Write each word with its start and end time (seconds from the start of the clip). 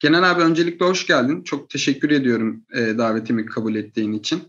Kenan 0.00 0.22
abi 0.22 0.42
öncelikle 0.42 0.86
hoş 0.86 1.06
geldin. 1.06 1.42
Çok 1.42 1.70
teşekkür 1.70 2.10
ediyorum 2.10 2.64
e, 2.74 2.98
davetimi 2.98 3.46
kabul 3.46 3.74
ettiğin 3.74 4.12
için. 4.12 4.42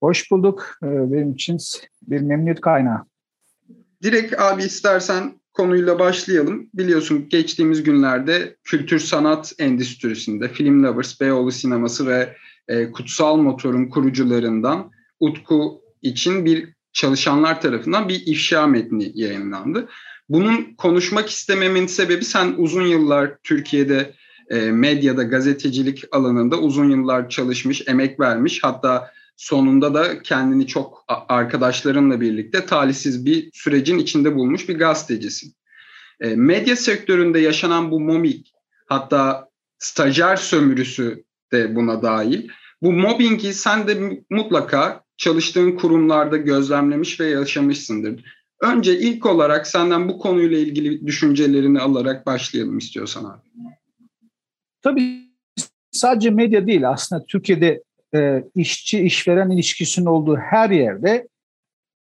Hoş 0.00 0.30
bulduk. 0.30 0.78
E, 0.82 0.86
benim 0.86 1.32
için 1.32 1.58
bir 2.02 2.20
memnuniyet 2.20 2.60
kaynağı. 2.60 3.04
Direkt 4.02 4.40
abi 4.40 4.62
istersen 4.62 5.40
konuyla 5.52 5.98
başlayalım. 5.98 6.70
Biliyorsun 6.74 7.28
geçtiğimiz 7.28 7.82
günlerde 7.82 8.56
kültür 8.64 8.98
sanat 8.98 9.52
endüstrisinde 9.58 10.48
Film 10.48 10.84
Lovers, 10.84 11.20
Beyoğlu 11.20 11.52
Sineması 11.52 12.06
ve 12.06 12.36
e, 12.68 12.90
Kutsal 12.90 13.36
Motor'un 13.36 13.88
kurucularından 13.88 14.90
Utku 15.20 15.82
için 16.02 16.44
bir 16.44 16.74
çalışanlar 16.92 17.60
tarafından 17.60 18.08
bir 18.08 18.22
ifşa 18.26 18.66
metni 18.66 19.12
yayınlandı. 19.14 19.88
Bunun 20.28 20.74
konuşmak 20.78 21.30
istememin 21.30 21.86
sebebi 21.86 22.24
sen 22.24 22.54
uzun 22.56 22.86
yıllar 22.86 23.36
Türkiye'de 23.42 24.14
medyada, 24.56 25.22
gazetecilik 25.22 26.04
alanında 26.12 26.58
uzun 26.58 26.90
yıllar 26.90 27.28
çalışmış, 27.28 27.82
emek 27.88 28.20
vermiş. 28.20 28.60
Hatta 28.62 29.10
sonunda 29.36 29.94
da 29.94 30.22
kendini 30.22 30.66
çok 30.66 31.04
arkadaşlarınla 31.08 32.20
birlikte 32.20 32.66
talihsiz 32.66 33.26
bir 33.26 33.50
sürecin 33.52 33.98
içinde 33.98 34.34
bulmuş 34.34 34.68
bir 34.68 34.78
gazetecisin. 34.78 35.54
E, 36.20 36.34
medya 36.36 36.76
sektöründe 36.76 37.40
yaşanan 37.40 37.90
bu 37.90 38.00
mobbing, 38.00 38.46
hatta 38.86 39.48
stajyer 39.78 40.36
sömürüsü 40.36 41.24
de 41.52 41.76
buna 41.76 42.02
dahil. 42.02 42.48
Bu 42.82 42.92
mobbingi 42.92 43.54
sen 43.54 43.88
de 43.88 44.22
mutlaka 44.30 45.04
çalıştığın 45.16 45.72
kurumlarda 45.72 46.36
gözlemlemiş 46.36 47.20
ve 47.20 47.26
yaşamışsındır. 47.26 48.24
Önce 48.60 48.98
ilk 48.98 49.26
olarak 49.26 49.66
senden 49.66 50.08
bu 50.08 50.18
konuyla 50.18 50.58
ilgili 50.58 51.06
düşüncelerini 51.06 51.80
alarak 51.80 52.26
başlayalım 52.26 52.78
istiyorsan 52.78 53.24
abi. 53.24 53.69
Tabii 54.82 55.30
sadece 55.90 56.30
medya 56.30 56.66
değil 56.66 56.88
aslında 56.88 57.24
Türkiye'de 57.24 57.82
e, 58.14 58.44
işçi 58.54 59.00
işveren 59.00 59.50
ilişkisinin 59.50 60.06
olduğu 60.06 60.36
her 60.36 60.70
yerde 60.70 61.28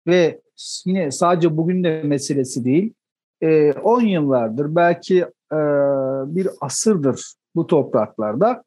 ve 0.07 0.41
yine 0.85 1.11
sadece 1.11 1.57
bugün 1.57 1.85
de 1.85 2.03
meselesi 2.03 2.65
değil 2.65 2.95
10 3.83 4.01
e, 4.01 4.11
yıllardır 4.11 4.77
belki 4.77 5.19
e, 5.53 5.59
bir 6.27 6.49
asırdır 6.61 7.33
bu 7.55 7.67
topraklarda 7.67 8.65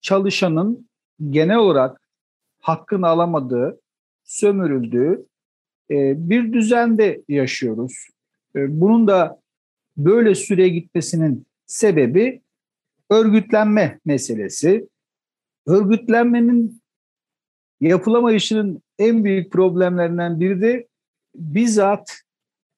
çalışanın 0.00 0.88
genel 1.30 1.56
olarak 1.56 2.00
hakkını 2.60 3.06
alamadığı, 3.06 3.80
sömürüldüğü 4.24 5.26
e, 5.90 6.28
bir 6.30 6.52
düzende 6.52 7.22
yaşıyoruz. 7.28 7.92
E, 8.56 8.80
bunun 8.80 9.08
da 9.08 9.40
böyle 9.96 10.34
süre 10.34 10.68
gitmesinin 10.68 11.46
sebebi 11.66 12.40
örgütlenme 13.10 13.98
meselesi. 14.04 14.88
Örgütlenmenin 15.66 16.82
yapılamayışının 17.80 18.82
en 18.98 19.24
büyük 19.24 19.52
problemlerinden 19.52 20.40
biri 20.40 20.60
de 20.60 20.86
bizzat 21.34 22.20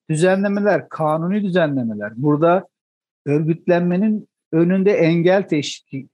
düzenlemeler, 0.09 0.89
kanuni 0.89 1.43
düzenlemeler. 1.43 2.13
Burada 2.15 2.67
örgütlenmenin 3.25 4.27
önünde 4.51 4.91
engel 4.91 5.47
teşkil, 5.47 6.07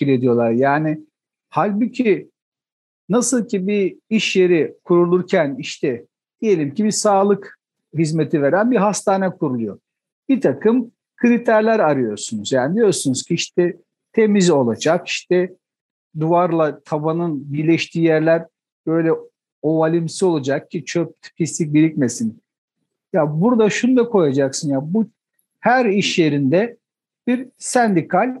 ediyorlar. 0.00 0.50
Yani 0.50 1.00
halbuki 1.48 2.30
nasıl 3.08 3.48
ki 3.48 3.66
bir 3.66 3.96
iş 4.10 4.36
yeri 4.36 4.74
kurulurken 4.84 5.56
işte 5.58 6.06
diyelim 6.40 6.74
ki 6.74 6.84
bir 6.84 6.90
sağlık 6.90 7.58
hizmeti 7.98 8.42
veren 8.42 8.70
bir 8.70 8.76
hastane 8.76 9.30
kuruluyor. 9.30 9.78
Bir 10.28 10.40
takım 10.40 10.92
kriterler 11.16 11.78
arıyorsunuz. 11.78 12.52
Yani 12.52 12.76
diyorsunuz 12.76 13.22
ki 13.22 13.34
işte 13.34 13.76
temiz 14.12 14.50
olacak, 14.50 15.08
işte 15.08 15.54
duvarla 16.20 16.80
tavanın 16.80 17.52
birleştiği 17.52 18.04
yerler 18.04 18.46
böyle 18.86 19.10
ovalimsi 19.62 20.24
olacak 20.24 20.70
ki 20.70 20.84
çöp 20.84 21.14
pislik 21.36 21.74
birikmesin. 21.74 22.42
Ya 23.12 23.40
burada 23.40 23.70
şunu 23.70 23.96
da 23.96 24.08
koyacaksın 24.08 24.70
ya 24.70 24.80
bu 24.82 25.06
her 25.60 25.86
iş 25.86 26.18
yerinde 26.18 26.76
bir 27.26 27.48
sendikal 27.58 28.36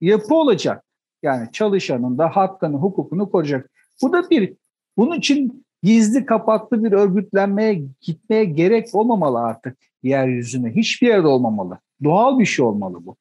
yapı 0.00 0.34
olacak. 0.34 0.84
Yani 1.22 1.48
çalışanın 1.52 2.18
da 2.18 2.28
hakkını, 2.36 2.76
hukukunu 2.76 3.30
koruyacak. 3.30 3.70
Bu 4.02 4.12
da 4.12 4.30
bir, 4.30 4.54
bunun 4.96 5.18
için 5.18 5.66
gizli 5.82 6.26
kapaklı 6.26 6.84
bir 6.84 6.92
örgütlenmeye 6.92 7.82
gitmeye 8.00 8.44
gerek 8.44 8.94
olmamalı 8.94 9.38
artık 9.38 9.76
yeryüzüne. 10.02 10.70
Hiçbir 10.70 11.06
yerde 11.06 11.26
olmamalı. 11.26 11.78
Doğal 12.04 12.38
bir 12.38 12.46
şey 12.46 12.64
olmalı 12.64 12.98
bu. 13.06 13.16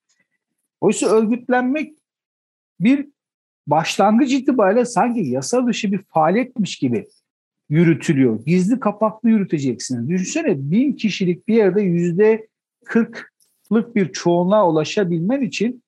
Oysa 0.81 1.07
örgütlenmek 1.07 1.93
bir 2.79 3.07
başlangıç 3.67 4.33
itibariyle 4.33 4.85
sanki 4.85 5.19
yasa 5.19 5.67
dışı 5.67 5.91
bir 5.91 5.97
faaliyetmiş 5.97 6.75
gibi 6.75 7.07
yürütülüyor. 7.69 8.45
Gizli 8.45 8.79
kapaklı 8.79 9.29
yürüteceksiniz. 9.29 10.09
Düşünsene 10.09 10.71
bin 10.71 10.93
kişilik 10.93 11.47
bir 11.47 11.55
yerde 11.55 11.81
yüzde 11.81 12.47
kırklık 12.85 13.95
bir 13.95 14.11
çoğunluğa 14.11 14.69
ulaşabilmen 14.69 15.41
için 15.41 15.83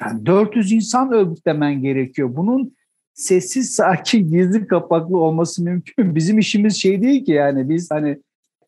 yani 0.00 0.26
400 0.26 0.72
insan 0.72 1.12
örgütlemen 1.12 1.82
gerekiyor. 1.82 2.36
Bunun 2.36 2.76
sessiz, 3.18 3.74
sakin, 3.74 4.30
gizli 4.30 4.66
kapaklı 4.66 5.18
olması 5.18 5.62
mümkün. 5.62 6.14
Bizim 6.14 6.38
işimiz 6.38 6.76
şey 6.76 7.02
değil 7.02 7.24
ki 7.24 7.32
yani 7.32 7.68
biz 7.68 7.90
hani 7.90 8.18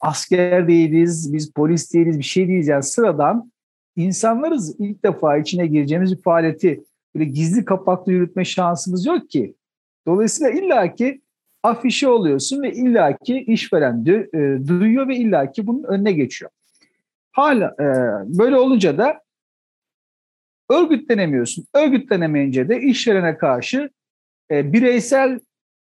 asker 0.01 0.69
değiliz, 0.69 1.33
biz 1.33 1.53
polis 1.53 1.95
değiliz, 1.95 2.19
bir 2.19 2.25
şey 2.25 2.49
değiliz. 2.49 2.69
Yani 2.69 2.83
sıradan 2.83 3.53
insanlarız. 3.97 4.81
ilk 4.81 5.05
defa 5.05 5.39
içine 5.39 5.67
gireceğimiz 5.67 6.17
bir 6.17 6.23
faaliyeti 6.23 6.85
böyle 7.15 7.25
gizli 7.25 7.65
kapaklı 7.65 8.13
yürütme 8.13 8.45
şansımız 8.45 9.07
yok 9.07 9.31
ki. 9.31 9.55
Dolayısıyla 10.07 10.51
illaki 10.51 11.21
afişe 11.63 12.09
oluyorsun 12.09 12.63
ve 12.63 12.73
illaki 12.73 13.39
işveren 13.39 14.05
e, 14.07 14.69
duyuyor 14.69 15.09
ve 15.09 15.17
illaki 15.17 15.67
bunun 15.67 15.83
önüne 15.83 16.13
geçiyor. 16.13 16.51
Hala 17.33 17.75
e, 17.81 17.87
böyle 18.39 18.57
olunca 18.57 18.99
da 18.99 19.21
örgütlenemiyorsun. 20.71 21.65
Örgütlenemeyince 21.75 22.69
de 22.69 22.81
işverene 22.81 23.39
karşı 23.39 23.91
e, 24.51 24.73
bireysel 24.73 25.41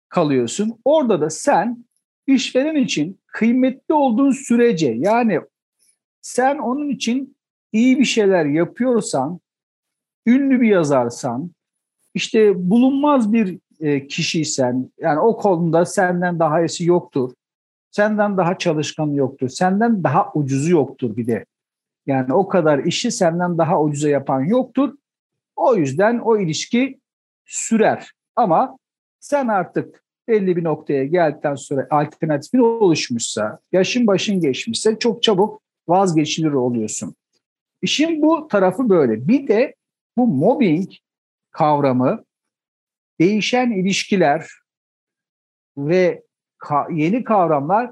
kalıyorsun. 0.09 0.79
Orada 0.85 1.22
da 1.22 1.29
sen 1.29 1.85
işveren 2.28 2.75
için 2.75 3.19
kıymetli 3.28 3.94
olduğun 3.94 4.31
sürece 4.31 4.96
yani 4.97 5.40
sen 6.22 6.57
onun 6.57 6.90
için 6.90 7.38
iyi 7.72 8.00
bir 8.00 8.06
şeyler 8.06 8.46
yapıyorsan, 8.46 9.40
ünlü 10.25 10.62
bir 10.62 10.68
yazarsan, 10.68 11.51
işte 12.13 12.69
bulunmaz 12.69 13.34
bir 13.34 13.59
e, 13.79 14.07
kişiysen, 14.07 14.91
yani 15.00 15.19
o 15.19 15.38
konuda 15.38 15.85
senden 15.85 16.40
daha 16.40 16.62
iyisi 16.62 16.85
yoktur. 16.85 17.31
Senden 17.91 18.38
daha 18.38 18.57
çalışkan 18.57 19.07
yoktur. 19.07 19.50
Senden 19.50 20.03
daha 20.03 20.31
ucuzu 20.34 20.72
yoktur 20.72 21.18
bir 21.18 21.28
de. 21.28 21.45
Yani 22.06 22.34
o 22.34 22.47
kadar 22.47 22.80
işi 22.80 23.12
senden 23.12 23.57
daha 23.57 23.81
ucuza 23.81 24.09
yapan 24.09 24.41
yoktur. 24.41 24.94
O 25.56 25.75
yüzden 25.75 26.19
o 26.19 26.38
ilişki 26.38 27.00
sürer. 27.45 28.12
Ama 28.35 28.77
sen 29.19 29.47
artık 29.47 30.03
belli 30.27 30.55
bir 30.55 30.63
noktaya 30.63 31.05
geldikten 31.05 31.55
sonra 31.55 31.88
alternatifin 31.89 32.59
oluşmuşsa, 32.59 33.59
yaşın 33.71 34.07
başın 34.07 34.41
geçmişse 34.41 34.99
çok 34.99 35.23
çabuk 35.23 35.61
vazgeçilir 35.88 36.51
oluyorsun. 36.51 37.16
İşin 37.81 38.21
bu 38.21 38.47
tarafı 38.47 38.89
böyle. 38.89 39.27
Bir 39.27 39.47
de 39.47 39.75
bu 40.17 40.27
mobbing 40.27 40.89
kavramı 41.51 42.23
değişen 43.19 43.71
ilişkiler 43.71 44.47
ve 45.77 46.23
yeni 46.91 47.23
kavramlar 47.23 47.91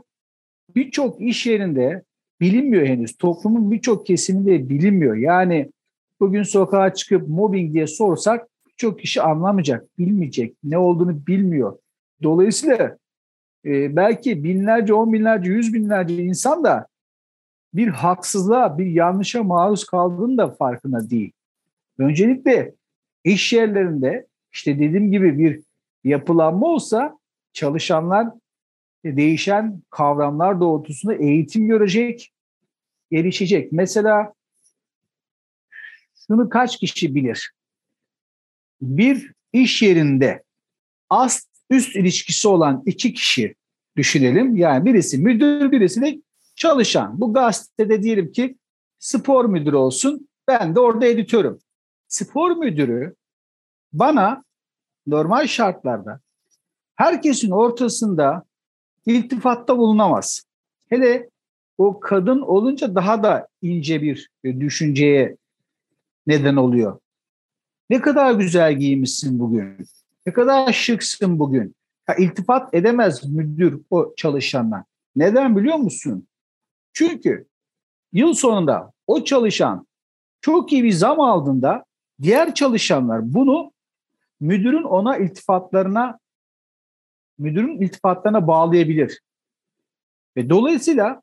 birçok 0.76 1.22
iş 1.22 1.46
yerinde 1.46 2.04
bilinmiyor 2.42 2.86
henüz. 2.86 3.18
Toplumun 3.18 3.72
birçok 3.72 4.06
kesiminde 4.06 4.70
bilinmiyor. 4.70 5.16
Yani 5.16 5.72
bugün 6.20 6.44
sokağa 6.44 6.94
çıkıp 6.94 7.28
mobbing 7.28 7.74
diye 7.74 7.88
sorsak 7.88 8.48
birçok 8.82 9.00
kişi 9.00 9.22
anlamayacak, 9.22 10.00
bilmeyecek, 10.00 10.56
ne 10.64 10.78
olduğunu 10.78 11.28
bilmiyor. 11.28 11.78
Dolayısıyla 12.24 12.98
e, 13.66 13.96
belki 13.96 14.44
binlerce, 14.44 14.94
on 14.94 15.14
binlerce, 15.14 15.52
yüz 15.52 15.74
binlerce 15.74 16.24
insan 16.24 16.64
da 16.64 16.88
bir 17.74 17.88
haksızlığa, 17.88 18.78
bir 18.78 18.86
yanlışa 18.86 19.44
maruz 19.44 19.86
kaldığının 19.86 20.38
da 20.38 20.52
farkında 20.52 21.10
değil. 21.10 21.32
Öncelikle 21.98 22.74
iş 23.24 23.54
yerlerinde 23.54 24.28
işte 24.54 24.80
dediğim 24.80 25.12
gibi 25.12 25.40
bir 25.40 25.62
yapılanma 26.04 26.68
olsa 26.68 27.18
çalışanlar 27.54 28.28
değişen 29.06 29.82
kavramlar 29.90 30.60
doğrultusunda 30.60 31.16
eğitim 31.16 31.68
görecek, 31.68 32.34
gelişecek. 33.12 33.72
Mesela 33.72 34.34
şunu 36.28 36.50
kaç 36.50 36.78
kişi 36.78 37.16
bilir? 37.16 37.52
Bir 38.82 39.34
iş 39.54 39.82
yerinde 39.82 40.44
ast 41.10 41.50
üst 41.70 41.96
ilişkisi 41.96 42.48
olan 42.48 42.84
iki 42.86 43.14
kişi 43.14 43.56
düşünelim. 43.98 44.58
Yani 44.58 44.86
birisi 44.86 45.18
müdür, 45.18 45.72
birisi 45.72 46.02
de 46.02 46.22
çalışan. 46.56 47.22
Bu 47.22 47.34
gazetede 47.34 48.04
diyelim 48.04 48.32
ki 48.32 48.58
spor 49.00 49.46
müdürü 49.46 49.76
olsun, 49.76 50.28
ben 50.48 50.76
de 50.76 50.80
orada 50.80 51.06
editörüm. 51.06 51.60
spor 52.08 52.52
müdürü 52.52 53.16
bana 53.94 54.44
normal 55.08 55.48
şartlarda 55.48 56.20
herkesin 56.96 57.52
ortasında 57.52 58.44
iltifatta 59.06 59.78
bulunamaz. 59.78 60.44
Hele 60.90 61.30
o 61.78 62.00
kadın 62.00 62.42
olunca 62.42 62.96
daha 62.96 63.24
da 63.24 63.48
ince 63.62 64.02
bir 64.02 64.30
düşünceye 64.44 65.38
neden 66.28 66.56
oluyor. 66.56 67.00
Ne 67.92 68.02
kadar 68.02 68.34
güzel 68.34 68.74
giymişsin 68.74 69.40
bugün. 69.40 69.78
Ne 70.26 70.34
kadar 70.34 70.74
şıksın 70.74 71.40
bugün. 71.40 71.76
Ya, 72.10 72.16
iltifat 72.16 72.74
edemez 72.74 73.26
müdür 73.26 73.82
o 73.90 74.14
çalışanla. 74.18 74.86
Neden 75.16 75.58
biliyor 75.58 75.76
musun? 75.76 76.28
Çünkü 76.94 77.48
yıl 78.14 78.34
sonunda 78.34 78.92
o 79.08 79.24
çalışan 79.24 79.88
çok 80.42 80.74
iyi 80.74 80.84
bir 80.84 80.92
zam 80.92 81.20
aldığında 81.20 81.86
diğer 82.22 82.54
çalışanlar 82.54 83.34
bunu 83.34 83.72
müdürün 84.40 84.84
ona 84.84 85.18
iltifatlarına 85.18 86.20
müdürün 87.38 87.82
iltifatlarına 87.82 88.48
bağlayabilir. 88.48 89.22
Ve 90.38 90.50
dolayısıyla 90.50 91.22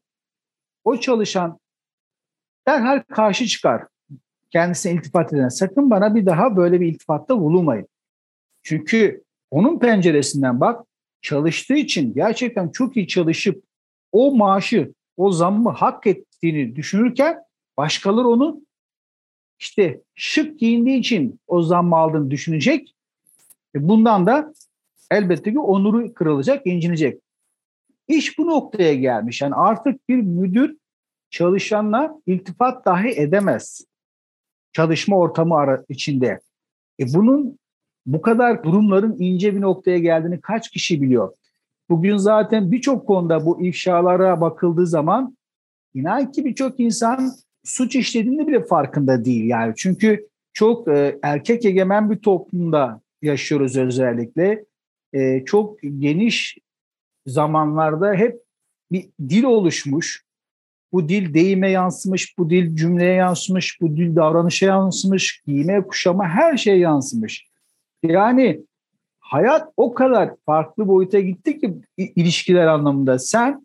o 0.85 1.01
çalışan 1.01 1.59
derhal 2.67 3.03
karşı 3.03 3.47
çıkar. 3.47 3.87
Kendisine 4.51 4.93
iltifat 4.93 5.33
eden. 5.33 5.49
Sakın 5.49 5.91
bana 5.91 6.15
bir 6.15 6.27
daha 6.27 6.57
böyle 6.57 6.81
bir 6.81 6.87
iltifatta 6.87 7.41
bulunmayın. 7.41 7.89
Çünkü 8.63 9.23
onun 9.51 9.79
penceresinden 9.79 10.61
bak 10.61 10.87
çalıştığı 11.23 11.77
için 11.77 12.15
gerçekten 12.15 12.69
çok 12.69 12.97
iyi 12.97 13.09
çalışıp 13.09 13.65
o 14.13 14.37
maaşı, 14.37 14.93
o 15.17 15.33
zammı 15.33 15.71
hak 15.71 16.07
ettiğini 16.07 16.77
düşünürken 16.77 17.43
başkaları 17.77 18.29
onu 18.29 18.61
işte 19.59 20.01
şık 20.15 20.59
giyindiği 20.59 20.99
için 20.99 21.41
o 21.47 21.63
zammı 21.63 21.97
aldığını 21.97 22.31
düşünecek. 22.31 22.95
E 23.75 23.89
bundan 23.89 24.27
da 24.27 24.55
elbette 25.11 25.53
ki 25.53 25.59
onuru 25.59 26.15
kırılacak, 26.15 26.67
incinecek. 26.67 27.21
İş 28.09 28.39
bu 28.39 28.47
noktaya 28.47 28.95
gelmiş. 28.95 29.43
Yani 29.43 29.55
artık 29.55 30.09
bir 30.09 30.17
müdür 30.17 30.77
çalışanla 31.31 32.21
iltifat 32.27 32.85
dahi 32.85 33.09
edemez. 33.09 33.88
Çalışma 34.73 35.19
ortamı 35.19 35.85
içinde. 35.89 36.41
E 37.01 37.15
bunun 37.15 37.59
bu 38.07 38.23
kadar 38.23 38.65
durumların 38.65 39.17
ince 39.19 39.57
bir 39.57 39.61
noktaya 39.61 39.99
geldiğini 39.99 40.41
kaç 40.41 40.71
kişi 40.71 41.03
biliyor? 41.03 41.33
Bugün 41.89 42.17
zaten 42.17 42.73
birçok 42.73 43.07
konuda 43.07 43.47
bu 43.47 43.67
ifşalara 43.67 44.41
bakıldığı 44.41 44.87
zaman 44.87 45.37
inan 45.95 46.33
ki 46.33 46.45
birçok 46.45 46.81
insan 46.81 47.33
suç 47.65 47.97
işlediğinde 47.97 48.47
bile 48.47 48.65
farkında 48.65 49.25
değil 49.25 49.45
yani. 49.45 49.75
Çünkü 49.77 50.29
çok 50.53 50.89
e, 50.89 51.19
erkek 51.23 51.65
egemen 51.65 52.11
bir 52.11 52.17
toplumda 52.17 53.01
yaşıyoruz 53.23 53.77
özellikle. 53.77 54.65
E, 55.13 55.45
çok 55.45 55.79
geniş 55.83 56.59
zamanlarda 57.27 58.15
hep 58.15 58.41
bir 58.93 59.09
dil 59.29 59.45
oluşmuş. 59.45 60.25
Bu 60.93 61.09
dil 61.09 61.35
deyime 61.35 61.71
yansımış, 61.71 62.39
bu 62.39 62.51
dil 62.51 62.77
cümleye 62.77 63.15
yansımış, 63.15 63.81
bu 63.81 63.97
dil 63.97 64.17
davranışa 64.17 64.67
yansımış, 64.67 65.43
giyime, 65.47 65.83
kuşama 65.83 66.29
her 66.29 66.57
şeye 66.57 66.79
yansımış. 66.79 67.49
Yani 68.03 68.61
hayat 69.21 69.73
o 69.77 69.95
kadar 69.95 70.31
farklı 70.47 70.89
boyuta 70.89 71.21
gitti 71.21 71.59
ki 71.59 71.75
ilişkiler 71.97 72.67
anlamında. 72.67 73.19
Sen 73.19 73.63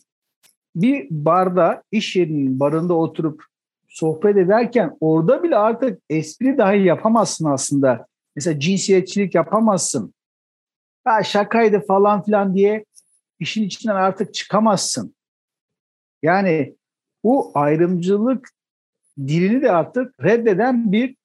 bir 0.76 1.08
barda, 1.10 1.84
iş 1.92 2.16
yerinin 2.16 2.60
barında 2.60 2.94
oturup 2.94 3.44
sohbet 3.88 4.38
ederken 4.38 4.98
orada 5.00 5.44
bile 5.44 5.58
artık 5.58 6.02
espri 6.10 6.58
dahi 6.58 6.84
yapamazsın 6.84 7.46
aslında. 7.46 8.08
Mesela 8.36 8.60
cinsiyetçilik 8.60 9.36
yapamazsın. 9.36 10.14
Ha 11.04 11.24
şakaydı 11.24 11.86
falan 11.86 12.24
filan 12.24 12.56
diye 12.56 12.86
işin 13.40 13.64
içinden 13.64 13.96
artık 13.96 14.34
çıkamazsın. 14.34 15.16
Yani 16.24 16.76
bu 17.24 17.52
ayrımcılık 17.54 18.50
dilini 19.18 19.62
de 19.62 19.72
artık 19.72 20.24
reddeden 20.24 20.92
bir 20.92 21.16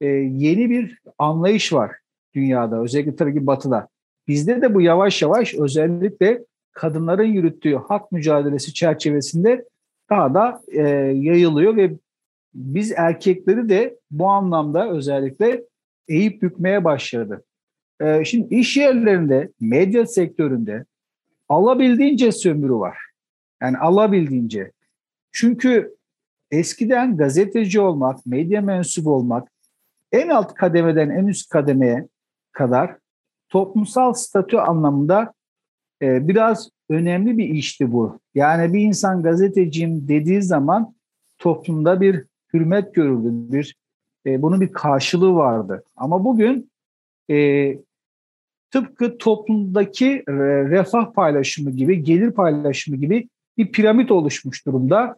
e, 0.00 0.06
yeni 0.06 0.70
bir 0.70 0.98
anlayış 1.18 1.72
var 1.72 1.90
dünyada. 2.34 2.82
Özellikle 2.82 3.16
tabii 3.16 3.34
ki 3.34 3.46
batıda. 3.46 3.88
Bizde 4.28 4.62
de 4.62 4.74
bu 4.74 4.80
yavaş 4.80 5.22
yavaş 5.22 5.54
özellikle 5.54 6.44
kadınların 6.72 7.24
yürüttüğü 7.24 7.74
hak 7.74 8.12
mücadelesi 8.12 8.74
çerçevesinde 8.74 9.64
daha 10.10 10.34
da 10.34 10.62
e, 10.68 10.82
yayılıyor 11.14 11.76
ve 11.76 11.92
biz 12.54 12.92
erkekleri 12.92 13.68
de 13.68 13.98
bu 14.10 14.26
anlamda 14.26 14.90
özellikle 14.90 15.64
eğip 16.08 16.42
bükmeye 16.42 16.84
başladı. 16.84 17.44
E, 18.00 18.24
şimdi 18.24 18.54
iş 18.54 18.76
yerlerinde, 18.76 19.52
medya 19.60 20.06
sektöründe 20.06 20.84
alabildiğince 21.48 22.32
sömürü 22.32 22.74
var. 22.74 22.98
Yani 23.62 23.78
alabildiğince. 23.78 24.72
Çünkü 25.34 25.96
eskiden 26.50 27.16
gazeteci 27.16 27.80
olmak, 27.80 28.26
medya 28.26 28.60
mensubu 28.60 29.14
olmak 29.14 29.48
en 30.12 30.28
alt 30.28 30.54
kademeden 30.54 31.10
en 31.10 31.26
üst 31.26 31.48
kademeye 31.48 32.08
kadar 32.52 32.96
toplumsal 33.48 34.12
statü 34.12 34.56
anlamında 34.56 35.34
e, 36.02 36.28
biraz 36.28 36.70
önemli 36.88 37.38
bir 37.38 37.48
işti 37.48 37.92
bu. 37.92 38.18
Yani 38.34 38.72
bir 38.72 38.80
insan 38.80 39.22
gazeteciyim 39.22 40.08
dediği 40.08 40.42
zaman 40.42 40.94
toplumda 41.38 42.00
bir 42.00 42.24
hürmet 42.52 42.94
görüldü, 42.94 43.52
bir 43.52 43.76
e, 44.26 44.42
bunun 44.42 44.60
bir 44.60 44.72
karşılığı 44.72 45.34
vardı. 45.34 45.84
Ama 45.96 46.24
bugün 46.24 46.70
e, 47.30 47.68
tıpkı 48.70 49.18
toplumdaki 49.18 50.24
refah 50.70 51.12
paylaşımı 51.12 51.70
gibi, 51.70 52.02
gelir 52.02 52.30
paylaşımı 52.30 52.96
gibi 52.96 53.28
bir 53.58 53.72
piramit 53.72 54.10
oluşmuş 54.10 54.66
durumda. 54.66 55.16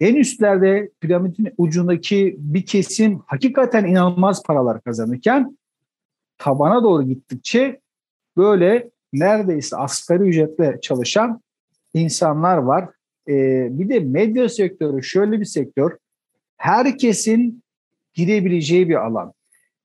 En 0.00 0.14
üstlerde 0.14 0.90
piramidin 1.00 1.54
ucundaki 1.58 2.36
bir 2.38 2.66
kesim 2.66 3.22
hakikaten 3.26 3.84
inanılmaz 3.84 4.42
paralar 4.42 4.80
kazanırken 4.80 5.58
tabana 6.38 6.82
doğru 6.82 7.02
gittikçe 7.02 7.80
böyle 8.36 8.90
neredeyse 9.12 9.76
asgari 9.76 10.22
ücretle 10.22 10.78
çalışan 10.82 11.40
insanlar 11.94 12.56
var. 12.56 12.88
Ee, 13.28 13.68
bir 13.70 13.88
de 13.88 14.00
medya 14.00 14.48
sektörü 14.48 15.02
şöyle 15.02 15.40
bir 15.40 15.44
sektör. 15.44 15.96
Herkesin 16.56 17.62
girebileceği 18.14 18.88
bir 18.88 19.06
alan. 19.06 19.32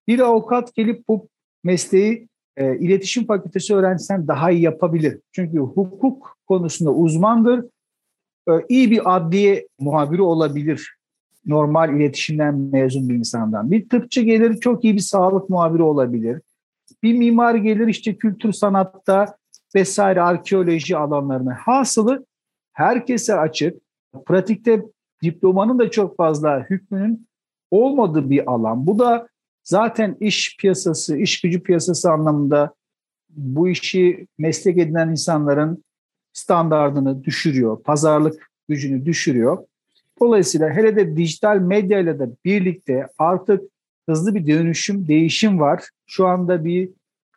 Bir 0.07 0.19
avukat 0.19 0.75
gelip 0.75 1.07
bu 1.07 1.27
mesleği 1.63 2.27
e, 2.57 2.77
iletişim 2.77 3.25
fakültesi 3.25 3.75
öğrencisinden 3.75 4.27
daha 4.27 4.51
iyi 4.51 4.61
yapabilir. 4.61 5.19
Çünkü 5.31 5.57
hukuk 5.57 6.37
konusunda 6.47 6.91
uzmandır. 6.91 7.65
E, 8.47 8.51
iyi 8.69 8.91
bir 8.91 9.15
adliye 9.15 9.67
muhabiri 9.79 10.21
olabilir. 10.21 10.95
Normal 11.45 11.95
iletişimden 11.95 12.55
mezun 12.55 13.09
bir 13.09 13.15
insandan. 13.15 13.71
Bir 13.71 13.89
tıpçı 13.89 14.21
gelir 14.21 14.59
çok 14.59 14.83
iyi 14.83 14.93
bir 14.95 14.99
sağlık 14.99 15.49
muhabiri 15.49 15.83
olabilir. 15.83 16.41
Bir 17.03 17.13
mimar 17.13 17.55
gelir 17.55 17.87
işte 17.87 18.15
kültür 18.15 18.51
sanatta 18.51 19.37
vesaire 19.75 20.21
arkeoloji 20.21 20.97
alanlarına. 20.97 21.55
Hasılı 21.55 22.25
herkese 22.73 23.35
açık. 23.35 23.77
Pratikte 24.25 24.81
diplomanın 25.23 25.79
da 25.79 25.91
çok 25.91 26.17
fazla 26.17 26.65
hükmünün 26.69 27.27
olmadığı 27.71 28.29
bir 28.29 28.51
alan. 28.51 28.87
Bu 28.87 28.99
da 28.99 29.27
zaten 29.63 30.17
iş 30.19 30.57
piyasası, 30.57 31.17
iş 31.17 31.41
gücü 31.41 31.63
piyasası 31.63 32.11
anlamında 32.11 32.73
bu 33.29 33.69
işi 33.69 34.27
meslek 34.37 34.77
edinen 34.77 35.09
insanların 35.09 35.84
standartını 36.35 37.23
düşürüyor, 37.23 37.83
pazarlık 37.83 38.51
gücünü 38.69 39.05
düşürüyor. 39.05 39.57
Dolayısıyla 40.19 40.69
hele 40.69 40.95
de 40.95 41.17
dijital 41.17 41.57
medya 41.57 41.99
ile 41.99 42.19
de 42.19 42.29
birlikte 42.45 43.07
artık 43.17 43.61
hızlı 44.09 44.35
bir 44.35 44.47
dönüşüm, 44.47 45.07
değişim 45.07 45.59
var. 45.59 45.83
Şu 46.07 46.27
anda 46.27 46.65
bir 46.65 46.89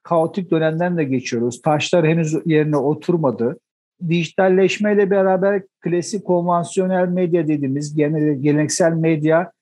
kaotik 0.03 0.51
dönemden 0.51 0.97
de 0.97 1.05
geçiyoruz. 1.05 1.63
Taşlar 1.63 2.07
henüz 2.07 2.37
yerine 2.47 2.77
oturmadı. 2.77 3.59
Dijitalleşmeyle 4.09 5.11
beraber 5.11 5.63
klasik 5.81 6.25
konvansiyonel 6.25 7.09
medya 7.09 7.49
dediğimiz 7.49 7.97
geleneksel 7.97 8.93
medya, 8.93 9.53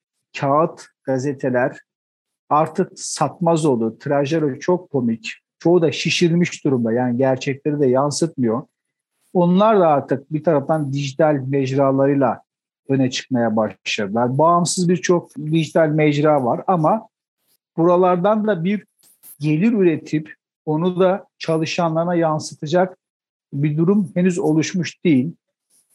kağıt, 0.41 0.87
gazeteler 1.05 1.79
artık 2.49 2.93
satmaz 2.95 3.67
oldu. 3.67 3.99
Trajları 3.99 4.61
çok 4.61 4.91
komik. 4.91 5.33
Çoğu 5.59 5.83
da 5.83 5.93
şişirilmiş 5.93 6.65
durumda. 6.65 6.93
Yani 6.93 7.17
gerçekleri 7.17 7.81
de 7.81 7.87
yansıtmıyor. 7.87 8.63
Onlar 9.37 9.81
da 9.81 9.89
artık 9.89 10.33
bir 10.33 10.45
taraftan 10.45 10.93
dijital 10.93 11.35
mecralarıyla 11.47 12.43
öne 12.89 13.11
çıkmaya 13.11 13.57
başladılar. 13.57 14.39
Bağımsız 14.39 14.89
birçok 14.89 15.37
dijital 15.37 15.89
mecra 15.89 16.45
var 16.45 16.65
ama 16.67 17.09
buralardan 17.77 18.47
da 18.47 18.65
bir 18.65 18.87
gelir 19.41 19.73
üretip 19.73 20.35
onu 20.67 21.01
da 21.01 21.27
çalışanlarına 21.39 22.15
yansıtacak 22.15 22.99
bir 23.53 23.77
durum 23.77 24.11
henüz 24.15 24.39
oluşmuş 24.39 25.05
değil. 25.05 25.33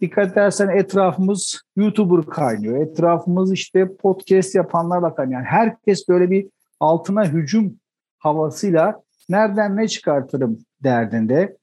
dikkat 0.01 0.31
edersen 0.31 0.67
etrafımız 0.67 1.61
YouTuber 1.75 2.25
kaynıyor. 2.25 2.77
Etrafımız 2.77 3.53
işte 3.53 3.95
podcast 3.95 4.55
yapanlarla 4.55 5.15
kaynıyor. 5.15 5.39
Yani 5.39 5.49
herkes 5.49 6.09
böyle 6.09 6.31
bir 6.31 6.47
altına 6.79 7.25
hücum 7.25 7.73
havasıyla 8.17 9.01
nereden 9.29 9.77
ne 9.77 9.87
çıkartırım 9.87 10.59
derdinde. 10.83 11.60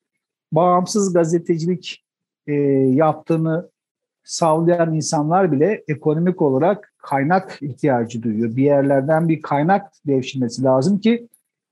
Bağımsız 0.52 1.12
gazetecilik 1.12 2.04
e, 2.46 2.52
yaptığını 2.94 3.70
sağlayan 4.24 4.94
insanlar 4.94 5.52
bile 5.52 5.84
ekonomik 5.88 6.42
olarak 6.42 6.94
kaynak 6.98 7.58
ihtiyacı 7.60 8.22
duyuyor. 8.22 8.56
Bir 8.56 8.62
yerlerden 8.62 9.28
bir 9.28 9.42
kaynak 9.42 9.92
devşirmesi 10.06 10.62
lazım 10.62 11.00
ki 11.00 11.28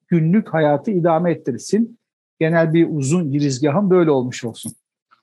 günlük 0.09 0.55
hayatı 0.55 0.91
idame 0.91 1.33
ettirsin. 1.33 1.99
Genel 2.41 2.73
bir 2.73 2.89
uzun 2.91 3.33
girizgahın 3.33 3.91
böyle 3.91 4.11
olmuş 4.11 4.45
olsun. 4.45 4.73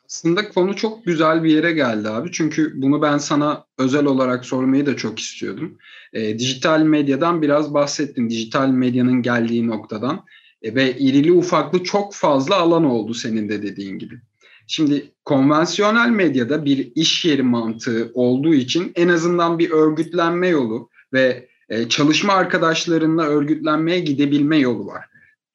Aslında 0.05 0.49
konu 0.49 0.75
çok 0.75 1.05
güzel 1.05 1.43
bir 1.43 1.51
yere 1.51 1.71
geldi 1.71 2.09
abi. 2.09 2.31
Çünkü 2.31 2.81
bunu 2.81 3.01
ben 3.01 3.17
sana 3.17 3.65
özel 3.77 4.05
olarak 4.05 4.45
sormayı 4.45 4.85
da 4.85 4.95
çok 4.95 5.19
istiyordum. 5.19 5.77
E, 6.13 6.39
dijital 6.39 6.81
medyadan 6.81 7.41
biraz 7.41 7.73
bahsettin. 7.73 8.29
Dijital 8.29 8.67
medyanın 8.67 9.21
geldiği 9.21 9.67
noktadan. 9.67 10.25
E, 10.63 10.75
ve 10.75 10.97
irili 10.97 11.31
ufaklı 11.31 11.83
çok 11.83 12.13
fazla 12.13 12.55
alan 12.55 12.83
oldu 12.83 13.13
senin 13.13 13.49
de 13.49 13.63
dediğin 13.63 13.99
gibi. 13.99 14.19
Şimdi 14.67 15.11
konvansiyonel 15.25 16.09
medyada 16.09 16.65
bir 16.65 16.91
iş 16.95 17.25
yeri 17.25 17.43
mantığı 17.43 18.11
olduğu 18.13 18.53
için 18.53 18.91
en 18.95 19.07
azından 19.07 19.59
bir 19.59 19.71
örgütlenme 19.71 20.47
yolu 20.47 20.89
ve 21.13 21.47
e, 21.69 21.89
çalışma 21.89 22.33
arkadaşlarınla 22.33 23.23
örgütlenmeye 23.23 23.99
gidebilme 23.99 24.57
yolu 24.57 24.85
var. 24.85 25.05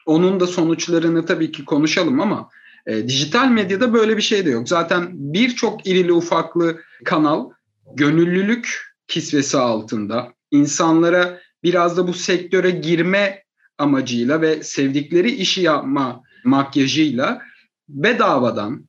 Onun 0.07 0.41
da 0.41 0.47
sonuçlarını 0.47 1.27
tabii 1.27 1.53
ki 1.53 1.65
konuşalım 1.65 2.21
ama 2.21 2.51
e, 2.87 3.09
dijital 3.09 3.49
medyada 3.49 3.95
böyle 3.95 4.17
bir 4.17 4.23
şey 4.23 4.47
de 4.47 4.51
yok. 4.51 4.69
Zaten 4.69 5.09
birçok 5.13 5.87
irili 5.87 6.13
ufaklı 6.13 6.81
kanal 7.05 7.51
gönüllülük 7.95 8.95
kisvesi 9.09 9.59
altında 9.59 10.33
insanlara 10.51 11.41
biraz 11.63 11.97
da 11.97 12.09
bu 12.09 12.13
sektöre 12.13 12.71
girme 12.71 13.43
amacıyla 13.79 14.41
ve 14.41 14.63
sevdikleri 14.63 15.31
işi 15.31 15.61
yapma 15.61 16.23
makyajıyla 16.45 17.43
bedavadan 17.89 18.89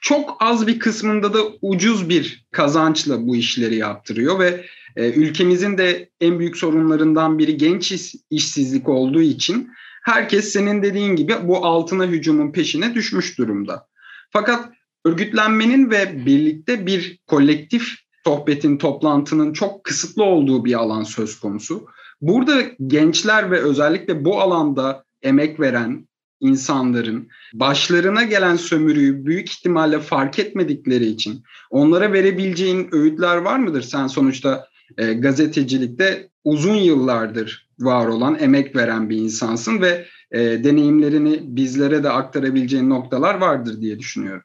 çok 0.00 0.36
az 0.40 0.66
bir 0.66 0.78
kısmında 0.78 1.34
da 1.34 1.38
ucuz 1.62 2.08
bir 2.08 2.46
kazançla 2.50 3.26
bu 3.26 3.36
işleri 3.36 3.76
yaptırıyor 3.76 4.38
ve 4.38 4.64
e, 4.96 5.12
ülkemizin 5.12 5.78
de 5.78 6.10
en 6.20 6.38
büyük 6.38 6.56
sorunlarından 6.56 7.38
biri 7.38 7.56
genç 7.56 7.92
iş, 7.92 8.14
işsizlik 8.30 8.88
olduğu 8.88 9.22
için 9.22 9.70
herkes 10.02 10.52
senin 10.52 10.82
dediğin 10.82 11.16
gibi 11.16 11.34
bu 11.42 11.66
altına 11.66 12.06
hücumun 12.06 12.52
peşine 12.52 12.94
düşmüş 12.94 13.38
durumda. 13.38 13.88
Fakat 14.30 14.70
örgütlenmenin 15.04 15.90
ve 15.90 16.26
birlikte 16.26 16.86
bir 16.86 17.18
kolektif 17.26 17.94
sohbetin, 18.24 18.78
toplantının 18.78 19.52
çok 19.52 19.84
kısıtlı 19.84 20.24
olduğu 20.24 20.64
bir 20.64 20.74
alan 20.74 21.02
söz 21.02 21.40
konusu. 21.40 21.86
Burada 22.20 22.62
gençler 22.86 23.50
ve 23.50 23.60
özellikle 23.60 24.24
bu 24.24 24.40
alanda 24.40 25.04
emek 25.22 25.60
veren 25.60 26.08
insanların 26.40 27.28
başlarına 27.54 28.22
gelen 28.22 28.56
sömürüyü 28.56 29.26
büyük 29.26 29.50
ihtimalle 29.50 29.98
fark 29.98 30.38
etmedikleri 30.38 31.06
için 31.06 31.42
onlara 31.70 32.12
verebileceğin 32.12 32.88
öğütler 32.92 33.36
var 33.36 33.58
mıdır? 33.58 33.82
Sen 33.82 34.06
sonuçta 34.06 34.68
e, 34.98 35.12
gazetecilikte 35.12 36.28
uzun 36.44 36.74
yıllardır 36.74 37.68
var 37.78 38.06
olan, 38.06 38.36
emek 38.40 38.76
veren 38.76 39.10
bir 39.10 39.16
insansın 39.16 39.80
ve 39.80 40.06
e, 40.30 40.40
deneyimlerini 40.40 41.40
bizlere 41.42 42.02
de 42.02 42.10
aktarabileceğin 42.10 42.90
noktalar 42.90 43.34
vardır 43.34 43.80
diye 43.80 43.98
düşünüyorum. 43.98 44.42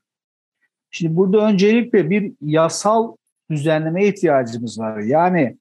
Şimdi 0.91 1.15
burada 1.15 1.47
öncelikle 1.47 2.09
bir 2.09 2.33
yasal 2.41 3.15
düzenleme 3.51 4.07
ihtiyacımız 4.07 4.79
var. 4.79 4.99
Yani 4.99 5.57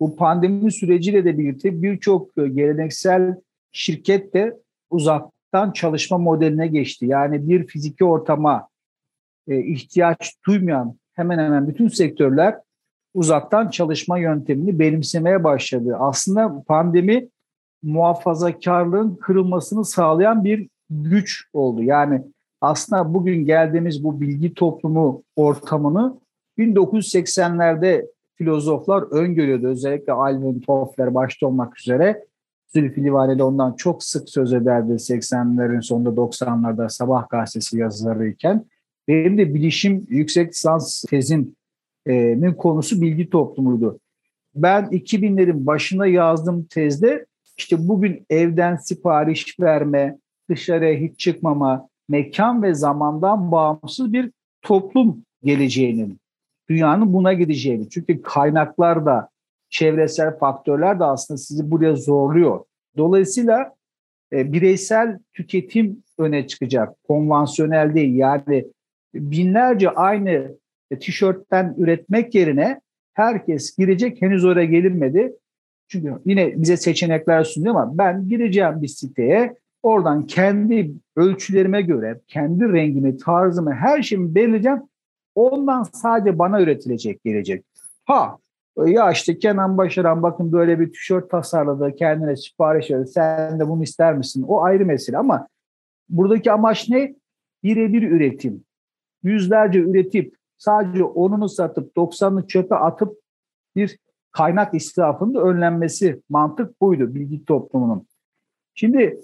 bu 0.00 0.16
pandemi 0.16 0.72
süreciyle 0.72 1.24
de 1.24 1.38
birlikte 1.38 1.82
birçok 1.82 2.36
geleneksel 2.36 3.36
şirket 3.72 4.34
de 4.34 4.56
uzaktan 4.90 5.72
çalışma 5.72 6.18
modeline 6.18 6.66
geçti. 6.66 7.06
Yani 7.06 7.48
bir 7.48 7.66
fiziki 7.66 8.04
ortama 8.04 8.68
e, 9.48 9.60
ihtiyaç 9.60 10.34
duymayan 10.46 10.98
hemen 11.12 11.38
hemen 11.38 11.68
bütün 11.68 11.88
sektörler 11.88 12.54
uzaktan 13.14 13.70
çalışma 13.70 14.18
yöntemini 14.18 14.78
benimsemeye 14.78 15.44
başladı. 15.44 15.96
Aslında 15.98 16.62
pandemi 16.66 17.28
muhafazakarlığın 17.82 19.14
kırılmasını 19.14 19.84
sağlayan 19.84 20.44
bir 20.44 20.68
güç 20.90 21.44
oldu. 21.52 21.82
Yani 21.82 22.22
aslında 22.60 23.14
bugün 23.14 23.44
geldiğimiz 23.44 24.04
bu 24.04 24.20
bilgi 24.20 24.54
toplumu 24.54 25.22
ortamını 25.36 26.18
1980'lerde 26.58 28.06
filozoflar 28.38 29.02
öngörüyordu. 29.02 29.66
Özellikle 29.66 30.12
Alvin 30.12 30.60
Toffler 30.60 31.14
başta 31.14 31.46
olmak 31.46 31.80
üzere 31.80 32.24
Zülfü 32.74 33.04
Livaneli 33.04 33.42
ondan 33.42 33.72
çok 33.72 34.04
sık 34.04 34.30
söz 34.30 34.52
ederdi 34.52 34.92
80'lerin 34.92 35.82
sonunda 35.82 36.10
90'larda 36.10 36.88
Sabah 36.88 37.28
gazetesi 37.28 37.78
yazılarıyken. 37.78 38.64
Benim 39.08 39.38
de 39.38 39.54
bilişim 39.54 40.06
yüksek 40.08 40.50
lisans 40.50 41.02
tezimin 41.02 42.52
konusu 42.58 43.00
bilgi 43.00 43.30
toplumuydu. 43.30 43.98
Ben 44.54 44.84
2000'lerin 44.84 45.66
başına 45.66 46.06
yazdığım 46.06 46.64
tezde 46.64 47.26
işte 47.56 47.88
bugün 47.88 48.26
evden 48.30 48.76
sipariş 48.76 49.60
verme, 49.60 50.18
dışarıya 50.50 50.94
hiç 50.94 51.18
çıkmama, 51.18 51.88
mekan 52.08 52.62
ve 52.62 52.74
zamandan 52.74 53.52
bağımsız 53.52 54.12
bir 54.12 54.30
toplum 54.62 55.22
geleceğinin, 55.42 56.18
dünyanın 56.68 57.12
buna 57.12 57.32
gideceğini. 57.32 57.90
Çünkü 57.90 58.22
kaynaklar 58.22 59.06
da 59.06 59.28
çevresel 59.68 60.38
faktörler 60.38 61.00
de 61.00 61.04
aslında 61.04 61.38
sizi 61.38 61.70
buraya 61.70 61.96
zorluyor. 61.96 62.64
Dolayısıyla 62.96 63.74
e, 64.32 64.52
bireysel 64.52 65.18
tüketim 65.32 66.02
öne 66.18 66.46
çıkacak. 66.46 67.04
Konvansiyonel 67.04 67.94
değil. 67.94 68.14
Yani 68.14 68.66
binlerce 69.14 69.90
aynı 69.90 70.56
tişörtten 71.00 71.74
üretmek 71.78 72.34
yerine 72.34 72.80
herkes 73.12 73.76
girecek. 73.76 74.22
Henüz 74.22 74.44
oraya 74.44 74.66
gelinmedi. 74.66 75.32
Çünkü 75.88 76.14
yine 76.26 76.62
bize 76.62 76.76
seçenekler 76.76 77.44
sunuyor 77.44 77.74
ama 77.74 77.98
ben 77.98 78.28
gireceğim 78.28 78.82
bir 78.82 78.88
siteye 78.88 79.56
oradan 79.82 80.26
kendi 80.26 80.90
ölçülerime 81.16 81.82
göre, 81.82 82.20
kendi 82.28 82.72
rengimi, 82.72 83.16
tarzımı, 83.16 83.72
her 83.72 84.02
şeyimi 84.02 84.34
belirleyeceğim. 84.34 84.78
Ondan 85.34 85.82
sadece 85.82 86.38
bana 86.38 86.60
üretilecek 86.60 87.24
gelecek. 87.24 87.64
Ha 88.04 88.38
ya 88.76 89.10
işte 89.10 89.38
Kenan 89.38 89.78
Başaran 89.78 90.22
bakın 90.22 90.52
böyle 90.52 90.80
bir 90.80 90.92
tişört 90.92 91.30
tasarladı, 91.30 91.96
kendine 91.96 92.36
sipariş 92.36 92.90
verdi. 92.90 93.06
Sen 93.06 93.60
de 93.60 93.68
bunu 93.68 93.82
ister 93.82 94.14
misin? 94.14 94.44
O 94.48 94.62
ayrı 94.62 94.86
mesele 94.86 95.18
ama 95.18 95.48
buradaki 96.08 96.52
amaç 96.52 96.88
ne? 96.88 97.14
Birebir 97.62 98.02
üretim. 98.02 98.64
Yüzlerce 99.22 99.78
üretip 99.78 100.36
sadece 100.58 101.04
onunu 101.04 101.48
satıp 101.48 101.96
90'ını 101.96 102.46
çöpe 102.46 102.74
atıp 102.74 103.18
bir 103.76 103.98
kaynak 104.32 104.74
israfının 104.74 105.34
önlenmesi 105.34 106.20
mantık 106.28 106.80
buydu 106.80 107.14
bilgi 107.14 107.44
toplumunun. 107.44 108.06
Şimdi 108.74 109.20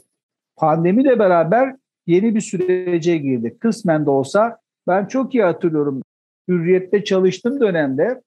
pandemiyle 0.56 1.18
beraber 1.18 1.76
yeni 2.06 2.34
bir 2.34 2.40
sürece 2.40 3.16
girdi. 3.16 3.56
Kısmen 3.60 4.06
de 4.06 4.10
olsa 4.10 4.59
ben 4.86 5.06
çok 5.06 5.34
iyi 5.34 5.42
hatırlıyorum. 5.42 6.02
Hürriyet'te 6.48 7.04
çalıştığım 7.04 7.60
dönemde 7.60 8.20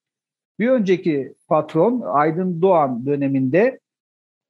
bir 0.60 0.70
önceki 0.70 1.34
patron 1.48 2.02
Aydın 2.06 2.62
Doğan 2.62 3.06
döneminde 3.06 3.80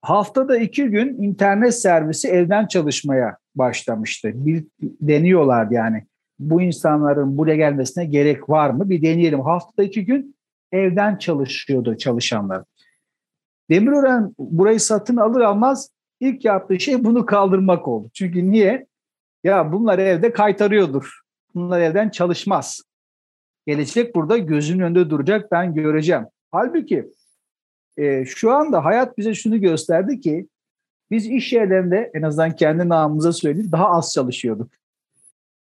haftada 0.01 0.57
iki 0.57 0.85
gün 0.85 1.23
internet 1.23 1.75
servisi 1.75 2.27
evden 2.27 2.67
çalışmaya 2.67 3.37
başlamıştı. 3.55 4.31
Bir 4.33 4.65
deniyorlar 4.81 5.67
yani. 5.71 6.05
Bu 6.39 6.61
insanların 6.61 7.37
buraya 7.37 7.55
gelmesine 7.55 8.05
gerek 8.05 8.49
var 8.49 8.69
mı? 8.69 8.89
Bir 8.89 9.01
deneyelim. 9.01 9.41
Haftada 9.41 9.83
iki 9.83 10.05
gün 10.05 10.35
evden 10.71 11.17
çalışıyordu 11.17 11.97
çalışanlar. 11.97 12.63
Demirören 13.69 14.33
burayı 14.39 14.79
satın 14.79 15.17
alır 15.17 15.41
almaz 15.41 15.89
ilk 16.19 16.45
yaptığı 16.45 16.79
şey 16.79 17.03
bunu 17.03 17.25
kaldırmak 17.25 17.87
oldu. 17.87 18.09
Çünkü 18.13 18.51
niye? 18.51 18.87
Ya 19.43 19.73
bunlar 19.73 19.99
evde 19.99 20.33
kaytarıyordur. 20.33 21.22
Bunlar 21.55 21.81
evden 21.81 22.09
çalışmaz. 22.09 22.81
Gelecek 23.67 24.15
burada 24.15 24.37
gözünün 24.37 24.83
önünde 24.83 25.09
duracak 25.09 25.51
ben 25.51 25.73
göreceğim. 25.73 26.25
Halbuki 26.51 27.11
e, 27.97 28.25
şu 28.25 28.51
anda 28.51 28.85
hayat 28.85 29.17
bize 29.17 29.33
şunu 29.33 29.61
gösterdi 29.61 30.19
ki 30.19 30.47
biz 31.11 31.27
iş 31.27 31.53
yerlerinde 31.53 32.11
en 32.13 32.21
azından 32.21 32.55
kendi 32.55 32.89
namımıza 32.89 33.33
söyleyeyim 33.33 33.71
daha 33.71 33.89
az 33.89 34.13
çalışıyorduk. 34.13 34.71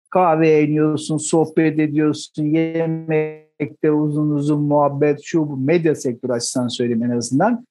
Kahve 0.09 0.63
iniyorsun, 0.63 1.17
sohbet 1.17 1.79
ediyorsun, 1.79 2.43
yemekte 2.43 3.91
uzun 3.91 4.29
uzun 4.29 4.62
muhabbet, 4.62 5.19
şu 5.24 5.50
bu 5.50 5.57
medya 5.57 5.95
sektörü 5.95 6.31
açısından 6.31 6.67
söyleyeyim 6.67 7.03
en 7.03 7.17
azından. 7.17 7.65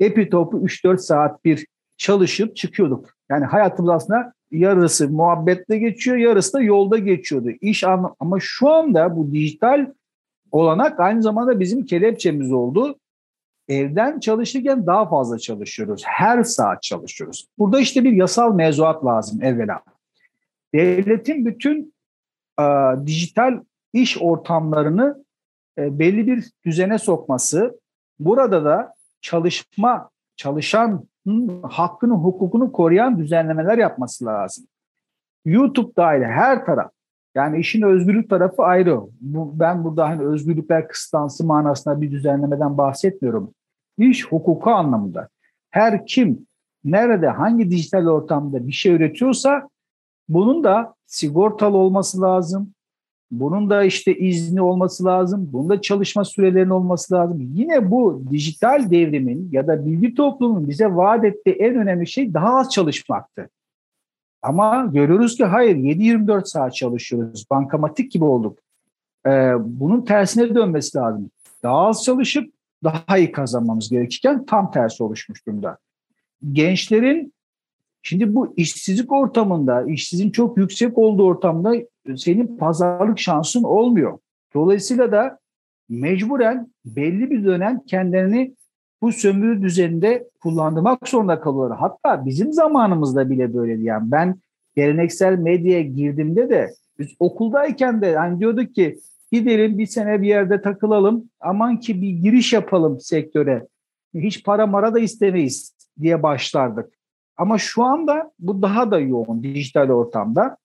Epi 0.00 0.30
topu 0.30 0.60
3-4 0.60 0.98
saat 0.98 1.44
bir 1.44 1.66
çalışıp 1.96 2.56
çıkıyorduk. 2.56 3.10
Yani 3.30 3.44
hayatımız 3.44 3.90
aslında 3.90 4.32
yarısı 4.54 5.10
muhabbetle 5.10 5.78
geçiyor, 5.78 6.16
yarısı 6.16 6.52
da 6.52 6.62
yolda 6.62 6.98
geçiyordu. 6.98 7.50
İş 7.60 7.84
ama 8.20 8.38
şu 8.40 8.70
anda 8.70 9.16
bu 9.16 9.32
dijital 9.32 9.86
olanak 10.52 11.00
aynı 11.00 11.22
zamanda 11.22 11.60
bizim 11.60 11.86
kelepçemiz 11.86 12.52
oldu. 12.52 12.98
Evden 13.68 14.20
çalışırken 14.20 14.86
daha 14.86 15.08
fazla 15.08 15.38
çalışıyoruz. 15.38 16.02
Her 16.06 16.42
saat 16.42 16.82
çalışıyoruz. 16.82 17.46
Burada 17.58 17.80
işte 17.80 18.04
bir 18.04 18.12
yasal 18.12 18.54
mevzuat 18.54 19.04
lazım 19.04 19.42
evvela. 19.42 19.82
Devletin 20.74 21.46
bütün 21.46 21.94
e, 22.60 22.64
dijital 23.06 23.60
iş 23.92 24.18
ortamlarını 24.22 25.24
e, 25.78 25.98
belli 25.98 26.26
bir 26.26 26.50
düzene 26.66 26.98
sokması, 26.98 27.80
burada 28.18 28.64
da 28.64 28.94
çalışma, 29.20 30.10
çalışan 30.36 31.04
hakkını, 31.62 32.14
hukukunu 32.14 32.72
koruyan 32.72 33.18
düzenlemeler 33.18 33.78
yapması 33.78 34.24
lazım. 34.24 34.66
YouTube 35.44 35.96
dahil 35.96 36.22
her 36.22 36.66
taraf. 36.66 36.90
Yani 37.34 37.58
işin 37.58 37.82
özgürlük 37.82 38.30
tarafı 38.30 38.62
ayrı. 38.62 39.00
Bu, 39.20 39.58
ben 39.60 39.84
burada 39.84 40.08
hani 40.08 40.22
özgürlükler 40.22 40.88
kısıtlansı 40.88 41.46
manasında 41.46 42.00
bir 42.00 42.10
düzenlemeden 42.10 42.78
bahsetmiyorum. 42.78 43.54
İş 43.98 44.26
hukuku 44.26 44.70
anlamında. 44.70 45.28
Her 45.70 46.06
kim 46.06 46.46
nerede 46.84 47.28
hangi 47.28 47.70
dijital 47.70 48.06
ortamda 48.06 48.66
bir 48.66 48.72
şey 48.72 48.92
üretiyorsa 48.92 49.68
bunun 50.28 50.64
da 50.64 50.94
sigortalı 51.06 51.76
olması 51.76 52.20
lazım. 52.20 52.73
Bunun 53.40 53.70
da 53.70 53.84
işte 53.84 54.18
izni 54.18 54.62
olması 54.62 55.04
lazım. 55.04 55.48
Bunun 55.52 55.68
da 55.68 55.80
çalışma 55.80 56.24
sürelerinin 56.24 56.70
olması 56.70 57.14
lazım. 57.14 57.50
Yine 57.54 57.90
bu 57.90 58.22
dijital 58.30 58.90
devrimin 58.90 59.48
ya 59.52 59.66
da 59.66 59.86
bilgi 59.86 60.14
toplumunun 60.14 60.68
bize 60.68 60.86
vaat 60.86 61.24
ettiği 61.24 61.50
en 61.50 61.74
önemli 61.74 62.06
şey 62.06 62.34
daha 62.34 62.58
az 62.58 62.70
çalışmaktı. 62.70 63.48
Ama 64.42 64.90
görüyoruz 64.92 65.36
ki 65.36 65.44
hayır 65.44 65.76
7-24 65.76 66.44
saat 66.44 66.74
çalışıyoruz. 66.74 67.46
Bankamatik 67.50 68.12
gibi 68.12 68.24
olduk. 68.24 68.58
Ee, 69.26 69.52
bunun 69.58 70.04
tersine 70.04 70.54
dönmesi 70.54 70.98
lazım. 70.98 71.30
Daha 71.62 71.86
az 71.86 72.04
çalışıp 72.04 72.54
daha 72.84 73.18
iyi 73.18 73.32
kazanmamız 73.32 73.90
gerekirken 73.90 74.46
tam 74.46 74.70
tersi 74.70 75.02
oluşmuş 75.02 75.46
durumda. 75.46 75.78
Gençlerin 76.52 77.34
şimdi 78.02 78.34
bu 78.34 78.54
işsizlik 78.56 79.12
ortamında, 79.12 79.84
işsizin 79.86 80.30
çok 80.30 80.58
yüksek 80.58 80.98
olduğu 80.98 81.24
ortamda 81.24 81.74
senin 82.16 82.56
pazarlık 82.56 83.18
şansın 83.18 83.62
olmuyor. 83.62 84.18
Dolayısıyla 84.54 85.12
da 85.12 85.38
mecburen 85.88 86.68
belli 86.84 87.30
bir 87.30 87.44
dönem 87.44 87.80
kendilerini 87.86 88.54
bu 89.02 89.12
sömürü 89.12 89.62
düzeninde 89.62 90.28
kullandırmak 90.42 91.08
zorunda 91.08 91.40
kalıyorlar. 91.40 91.78
Hatta 91.78 92.26
bizim 92.26 92.52
zamanımızda 92.52 93.30
bile 93.30 93.54
böyleydi. 93.54 93.84
Yani 93.84 94.10
ben 94.10 94.36
geleneksel 94.76 95.38
medyaya 95.38 95.82
girdiğimde 95.82 96.50
de 96.50 96.74
biz 96.98 97.08
okuldayken 97.18 98.02
de 98.02 98.16
hani 98.16 98.40
diyorduk 98.40 98.74
ki 98.74 98.98
gidelim 99.32 99.78
bir 99.78 99.86
sene 99.86 100.22
bir 100.22 100.28
yerde 100.28 100.62
takılalım 100.62 101.30
aman 101.40 101.80
ki 101.80 102.02
bir 102.02 102.10
giriş 102.10 102.52
yapalım 102.52 103.00
sektöre. 103.00 103.66
Hiç 104.14 104.44
para 104.44 104.66
mara 104.66 104.94
da 104.94 104.98
istemeyiz 104.98 105.74
diye 106.00 106.22
başlardık. 106.22 106.92
Ama 107.36 107.58
şu 107.58 107.84
anda 107.84 108.32
bu 108.38 108.62
daha 108.62 108.90
da 108.90 108.98
yoğun 108.98 109.42
dijital 109.42 109.90
ortamda. 109.90 110.56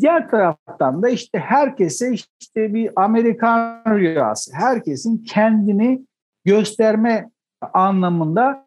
Diğer 0.00 0.30
taraftan 0.30 1.02
da 1.02 1.08
işte 1.08 1.38
herkese 1.38 2.12
işte 2.12 2.74
bir 2.74 2.90
Amerikan 2.96 3.84
rüyası, 3.86 4.52
herkesin 4.54 5.18
kendini 5.18 6.06
gösterme 6.44 7.30
anlamında 7.72 8.66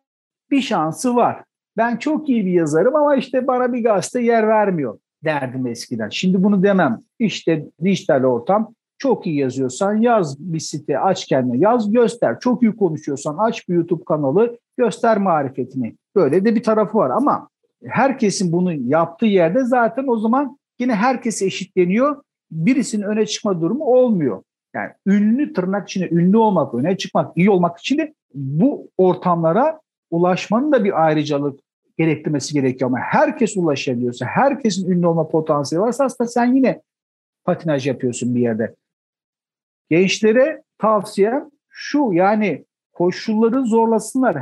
bir 0.52 0.62
şansı 0.62 1.16
var. 1.16 1.44
Ben 1.78 1.98
çok 1.98 2.30
iyi 2.30 2.46
bir 2.46 2.52
yazarım 2.52 2.96
ama 2.96 3.16
işte 3.16 3.48
bana 3.48 3.74
bir 3.74 3.84
gazete 3.84 4.22
yer 4.22 4.48
vermiyor 4.48 5.00
derdim 5.24 5.68
eskiden. 5.68 6.10
Şimdi 6.10 6.44
bunu 6.44 6.64
demem. 6.64 7.02
İşte 7.20 7.66
dijital 7.84 8.24
ortam 8.24 8.74
çok 8.98 9.28
iyi 9.28 9.38
yazıyorsan 9.38 9.98
yaz 9.98 10.40
bir 10.40 10.60
site 10.60 11.00
aç 11.00 11.26
kendine 11.26 11.58
yaz 11.58 11.92
göster. 11.92 12.40
Çok 12.40 12.64
iyi 12.64 12.76
konuşuyorsan 12.76 13.38
aç 13.38 13.70
bir 13.70 13.76
YouTube 13.76 14.04
kanalı 14.04 14.58
göster 14.78 15.18
marifetini. 15.18 15.96
Böyle 16.16 16.46
de 16.46 16.56
bir 16.56 16.64
tarafı 16.64 16.98
var 16.98 17.10
ama 17.10 17.50
herkesin 17.86 18.52
bunu 18.52 18.74
yaptığı 18.74 19.26
yerde 19.26 19.64
zaten 19.64 20.08
o 20.08 20.18
zaman 20.18 20.58
yine 20.80 20.96
herkes 20.96 21.42
eşitleniyor. 21.42 22.24
Birisinin 22.52 23.04
öne 23.04 23.26
çıkma 23.26 23.62
durumu 23.62 23.86
olmuyor. 23.86 24.44
Yani 24.76 24.92
ünlü 25.08 25.54
tırnak 25.54 25.90
içinde 25.90 26.10
ünlü 26.10 26.38
olmak, 26.38 26.74
öne 26.74 26.98
çıkmak, 26.98 27.38
iyi 27.38 27.50
olmak 27.50 27.80
için 27.80 27.98
de 27.98 28.14
bu 28.34 28.90
ortamlara 28.98 29.80
ulaşmanın 30.12 30.72
da 30.72 30.84
bir 30.84 31.06
ayrıcalık 31.06 31.60
gerektirmesi 31.98 32.54
gerekiyor 32.54 32.90
ama 32.90 33.00
herkes 33.00 33.58
ulaşabiliyorsa, 33.58 34.26
herkesin 34.26 34.92
ünlü 34.92 35.08
olma 35.08 35.28
potansiyeli 35.28 35.84
varsa 35.86 36.06
aslında 36.06 36.30
sen 36.30 36.54
yine 36.54 36.82
patinaj 37.44 37.88
yapıyorsun 37.88 38.36
bir 38.36 38.40
yerde. 38.40 38.76
Gençlere 39.90 40.64
tavsiyem 40.78 41.50
şu 41.70 42.10
yani 42.14 42.66
koşulları 42.94 43.66
zorlasınlar. 43.66 44.38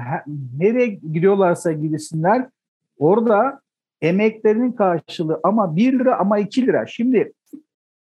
Nereye 0.58 0.88
gidiyorlarsa 0.88 1.72
gidesinler. 1.72 2.50
Orada 2.98 3.62
emeklerinin 4.04 4.72
karşılığı 4.72 5.40
ama 5.44 5.76
1 5.76 6.00
lira 6.00 6.20
ama 6.20 6.40
2 6.40 6.68
lira. 6.68 6.86
Şimdi 6.86 7.34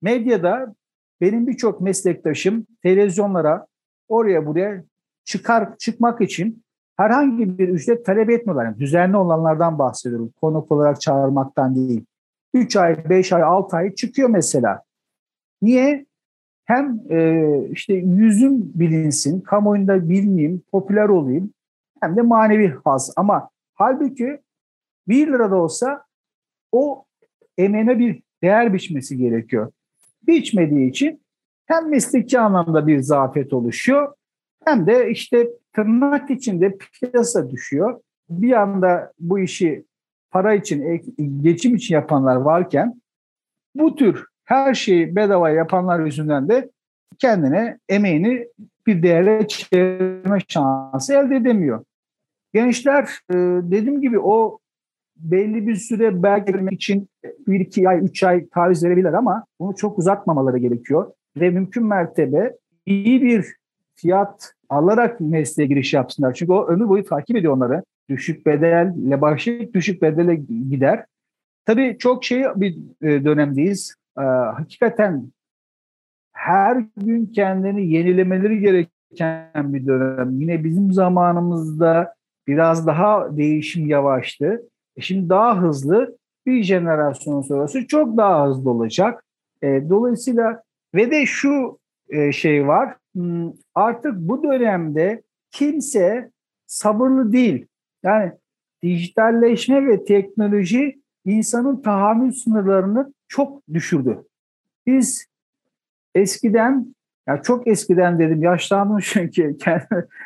medyada 0.03 0.75
benim 1.21 1.47
birçok 1.47 1.81
meslektaşım 1.81 2.67
televizyonlara 2.83 3.67
oraya 4.09 4.47
buraya 4.47 4.85
çıkar 5.25 5.79
çıkmak 5.79 6.21
için 6.21 6.63
herhangi 6.97 7.59
bir 7.59 7.69
ücret 7.69 8.07
talep 8.07 8.31
etmiyorlar. 8.31 8.65
Yani 8.65 8.79
düzenli 8.79 9.17
olanlardan 9.17 9.79
bahsediyorum. 9.79 10.33
Konuk 10.41 10.73
olarak 10.73 11.01
çağırmaktan 11.01 11.77
değil. 11.77 12.05
3 12.55 12.77
ay, 12.77 13.09
5 13.09 13.33
ay, 13.33 13.43
6 13.43 13.77
ay 13.77 13.95
çıkıyor 13.95 14.29
mesela. 14.29 14.83
Niye? 15.63 16.07
Hem 16.65 17.01
e, 17.11 17.49
işte 17.71 17.95
yüzüm 17.95 18.73
bilinsin, 18.75 19.41
kamuoyunda 19.41 20.09
bilineyim, 20.09 20.63
popüler 20.73 21.09
olayım 21.09 21.51
hem 22.01 22.17
de 22.17 22.23
manevi 22.23 22.75
haz. 22.85 23.13
Ama 23.17 23.51
halbuki 23.75 24.41
1 25.09 25.27
lira 25.27 25.51
da 25.51 25.57
olsa 25.57 26.05
o 26.73 27.05
emeğine 27.59 27.99
bir 27.99 28.23
değer 28.43 28.75
biçmesi 28.75 29.17
gerekiyor. 29.17 29.73
Biçmediği 30.23 30.91
için 30.91 31.23
hem 31.67 31.91
mesleki 31.91 32.41
anlamda 32.41 32.87
bir 32.87 32.99
zafiyet 32.99 33.53
oluşuyor 33.53 34.15
hem 34.65 34.87
de 34.87 35.11
işte 35.11 35.49
tırnak 35.73 36.31
içinde 36.31 36.77
piyasa 36.77 37.51
düşüyor. 37.51 38.01
Bir 38.31 38.53
anda 38.53 39.13
bu 39.19 39.39
işi 39.39 39.85
para 40.31 40.55
için, 40.55 41.03
geçim 41.43 41.75
için 41.75 41.95
yapanlar 41.95 42.37
varken 42.37 43.01
bu 43.75 43.97
tür 43.97 44.27
her 44.45 44.75
şeyi 44.75 45.17
bedava 45.17 45.51
yapanlar 45.51 46.01
yüzünden 46.01 46.49
de 46.49 46.71
kendine 47.19 47.79
emeğini 47.89 48.49
bir 48.87 49.03
değerle 49.03 49.49
çevirme 49.49 50.39
şansı 50.49 51.15
elde 51.15 51.37
edemiyor. 51.37 51.85
Gençler 52.53 53.05
e, 53.31 53.35
dediğim 53.63 54.01
gibi 54.01 54.19
o 54.19 54.59
belli 55.17 55.67
bir 55.67 55.75
süre 55.75 56.23
belki 56.23 56.55
vermek 56.55 56.73
için 56.73 57.09
bir 57.49 57.61
iki 57.61 57.89
ay, 57.89 58.05
üç 58.05 58.23
ay 58.23 58.49
taviz 58.49 58.85
verebilir 58.85 59.13
ama 59.13 59.45
bunu 59.61 59.77
çok 59.77 59.99
uzatmamaları 59.99 60.59
gerekiyor. 60.59 61.13
Ve 61.37 61.51
mümkün 61.51 61.87
mertebe 61.87 62.57
iyi 62.87 63.23
bir 63.23 63.47
fiyat 63.95 64.53
alarak 64.69 65.21
mesleğe 65.21 65.67
giriş 65.67 65.95
yapsınlar. 65.95 66.35
Çünkü 66.35 66.53
o 66.53 66.67
ömür 66.67 66.89
boyu 66.89 67.05
takip 67.05 67.37
ediyor 67.37 67.57
onları. 67.57 67.83
Düşük 68.09 68.47
bedelle 68.47 69.21
başlayıp 69.21 69.75
düşük 69.75 70.03
bedele 70.03 70.35
gider. 70.71 71.05
Tabii 71.65 71.97
çok 71.99 72.25
şey 72.25 72.45
bir 72.57 72.77
e, 73.03 73.25
dönemdeyiz. 73.25 73.95
Ee, 74.19 74.23
hakikaten 74.23 75.33
her 76.33 76.85
gün 76.97 77.27
kendini 77.27 77.93
yenilemeleri 77.93 78.61
gereken 78.61 79.75
bir 79.75 79.87
dönem. 79.87 80.41
Yine 80.41 80.65
bizim 80.65 80.93
zamanımızda 80.93 82.15
biraz 82.47 82.87
daha 82.87 83.37
değişim 83.37 83.87
yavaştı. 83.87 84.63
E 84.97 85.01
şimdi 85.01 85.29
daha 85.29 85.63
hızlı 85.63 86.17
bir 86.47 86.63
jenerasyon 86.63 87.43
sonrası 87.43 87.87
çok 87.87 88.17
daha 88.17 88.49
hızlı 88.49 88.71
olacak. 88.71 89.25
E, 89.63 89.91
dolayısıyla 89.91 90.63
ve 90.95 91.11
de 91.11 91.27
şu 91.27 91.79
e, 92.09 92.33
şey 92.33 92.67
var. 92.67 92.97
Hmm, 93.15 93.53
artık 93.75 94.15
bu 94.17 94.43
dönemde 94.43 95.23
kimse 95.51 96.31
sabırlı 96.67 97.33
değil. 97.33 97.67
Yani 98.03 98.33
dijitalleşme 98.83 99.87
ve 99.87 100.05
teknoloji 100.05 101.01
insanın 101.25 101.83
tahammül 101.83 102.33
sınırlarını 102.33 103.13
çok 103.29 103.63
düşürdü. 103.73 104.25
Biz 104.87 105.27
eskiden, 106.15 106.95
ya 107.29 107.43
çok 107.43 107.67
eskiden 107.67 108.19
dedim, 108.19 108.43
yaşlandım 108.43 108.99
çünkü 109.03 109.57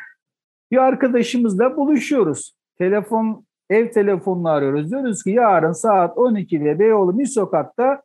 bir 0.71 0.77
arkadaşımızla 0.77 1.77
buluşuyoruz. 1.77 2.55
Telefon, 2.77 3.45
ev 3.71 3.91
telefonunu 3.91 4.49
arıyoruz. 4.49 4.91
Diyoruz 4.91 5.23
ki 5.23 5.29
yarın 5.29 5.71
saat 5.71 6.17
12'de 6.17 6.79
Beyoğlu 6.79 7.19
Bir 7.19 7.25
Sokak'ta 7.25 8.01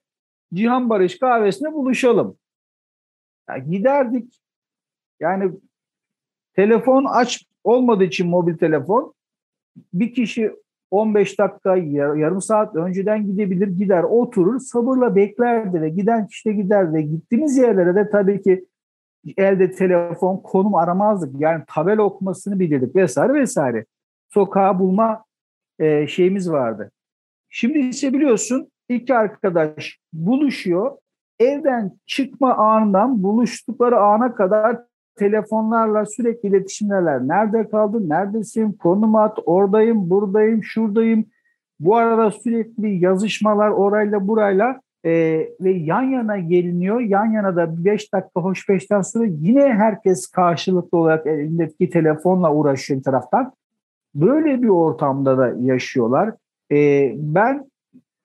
Cihan 0.55 0.91
Barış 0.91 1.19
kahvesine 1.19 1.73
buluşalım. 1.73 2.37
Ya 3.49 3.59
giderdik. 3.59 4.41
Yani 5.21 5.53
telefon 6.55 7.05
aç 7.05 7.47
olmadığı 7.65 8.05
için 8.05 8.29
mobil 8.29 8.57
telefon 8.57 9.15
bir 9.93 10.15
kişi 10.15 10.53
15 10.91 11.39
dakika, 11.39 11.77
yarım 11.77 12.43
saat 12.43 12.77
önceden 12.77 13.27
gidebilir, 13.27 13.69
gider, 13.69 14.03
oturur, 14.03 14.61
sabırla 14.61 15.17
beklerdi 15.17 15.83
ve 15.83 15.89
giden 15.89 16.27
kişi 16.27 16.49
de 16.49 16.53
gider 16.53 16.95
ve 16.95 17.03
gittiğimiz 17.03 17.57
yerlere 17.57 17.95
de 17.95 18.11
tabii 18.11 18.43
ki 18.43 18.67
elde 19.37 19.71
telefon, 19.71 20.37
konum 20.37 20.75
aramazdık. 20.75 21.41
Yani 21.41 21.65
tabela 21.69 22.03
okumasını 22.03 22.61
bilirdik 22.61 22.97
vesaire 22.97 23.35
vesaire. 23.35 23.87
Sokağı 24.29 24.79
bulma 24.79 25.26
e, 25.79 26.07
şeyimiz 26.07 26.51
vardı. 26.51 26.91
Şimdi 27.49 27.79
ise 27.79 28.13
biliyorsun 28.13 28.71
iki 28.89 29.15
arkadaş 29.15 29.99
buluşuyor. 30.13 30.97
Evden 31.39 31.93
çıkma 32.07 32.55
anından 32.55 33.23
buluştukları 33.23 34.01
ana 34.01 34.35
kadar 34.35 34.79
telefonlarla 35.17 36.07
sürekli 36.07 36.49
iletişimlerler. 36.49 37.21
Nerede 37.21 37.69
kaldın, 37.69 38.09
neredesin, 38.09 38.73
konum 38.73 39.17
at, 39.17 39.39
oradayım, 39.47 40.11
buradayım, 40.11 40.65
şuradayım. 40.65 41.25
Bu 41.81 41.97
arada 41.97 42.31
sürekli 42.31 43.05
yazışmalar 43.05 43.71
orayla 43.71 44.29
burayla 44.29 44.81
e, 45.05 45.11
ve 45.61 45.71
yan 45.71 46.03
yana 46.03 46.39
geliniyor. 46.39 47.01
Yan 47.01 47.27
yana 47.33 47.57
da 47.57 47.85
5 47.85 48.13
dakika 48.13 48.41
hoş 48.41 48.69
beşten 48.69 49.01
sonra 49.01 49.25
yine 49.25 49.63
herkes 49.63 50.27
karşılıklı 50.27 50.99
olarak 50.99 51.27
elindeki 51.27 51.91
telefonla 51.91 52.55
uğraşıyor 52.55 53.03
taraftan. 53.03 53.53
Böyle 54.17 54.63
bir 54.63 54.69
ortamda 54.69 55.39
da 55.39 55.55
yaşıyorlar. 55.61 56.35
E, 56.73 57.13
ben 57.17 57.71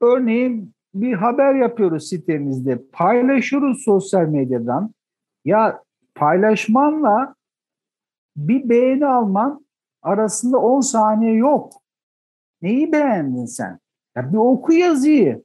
örneğin 0.02 0.74
bir 0.94 1.14
haber 1.14 1.56
yapıyoruz 1.56 2.10
sitemizde, 2.10 2.82
paylaşıyoruz 2.92 3.84
sosyal 3.86 4.28
medyadan. 4.28 4.94
Ya 5.46 5.84
paylaşmanla 6.16 7.36
bir 8.36 8.70
beğeni 8.70 9.06
alman 9.06 9.66
arasında 10.02 10.58
10 10.58 10.82
saniye 10.82 11.34
yok. 11.34 11.74
Neyi 12.62 12.92
beğendin 12.92 13.46
sen? 13.46 13.80
Ya 14.16 14.34
bir 14.34 14.38
oku 14.38 14.74
yazıyı. 14.74 15.44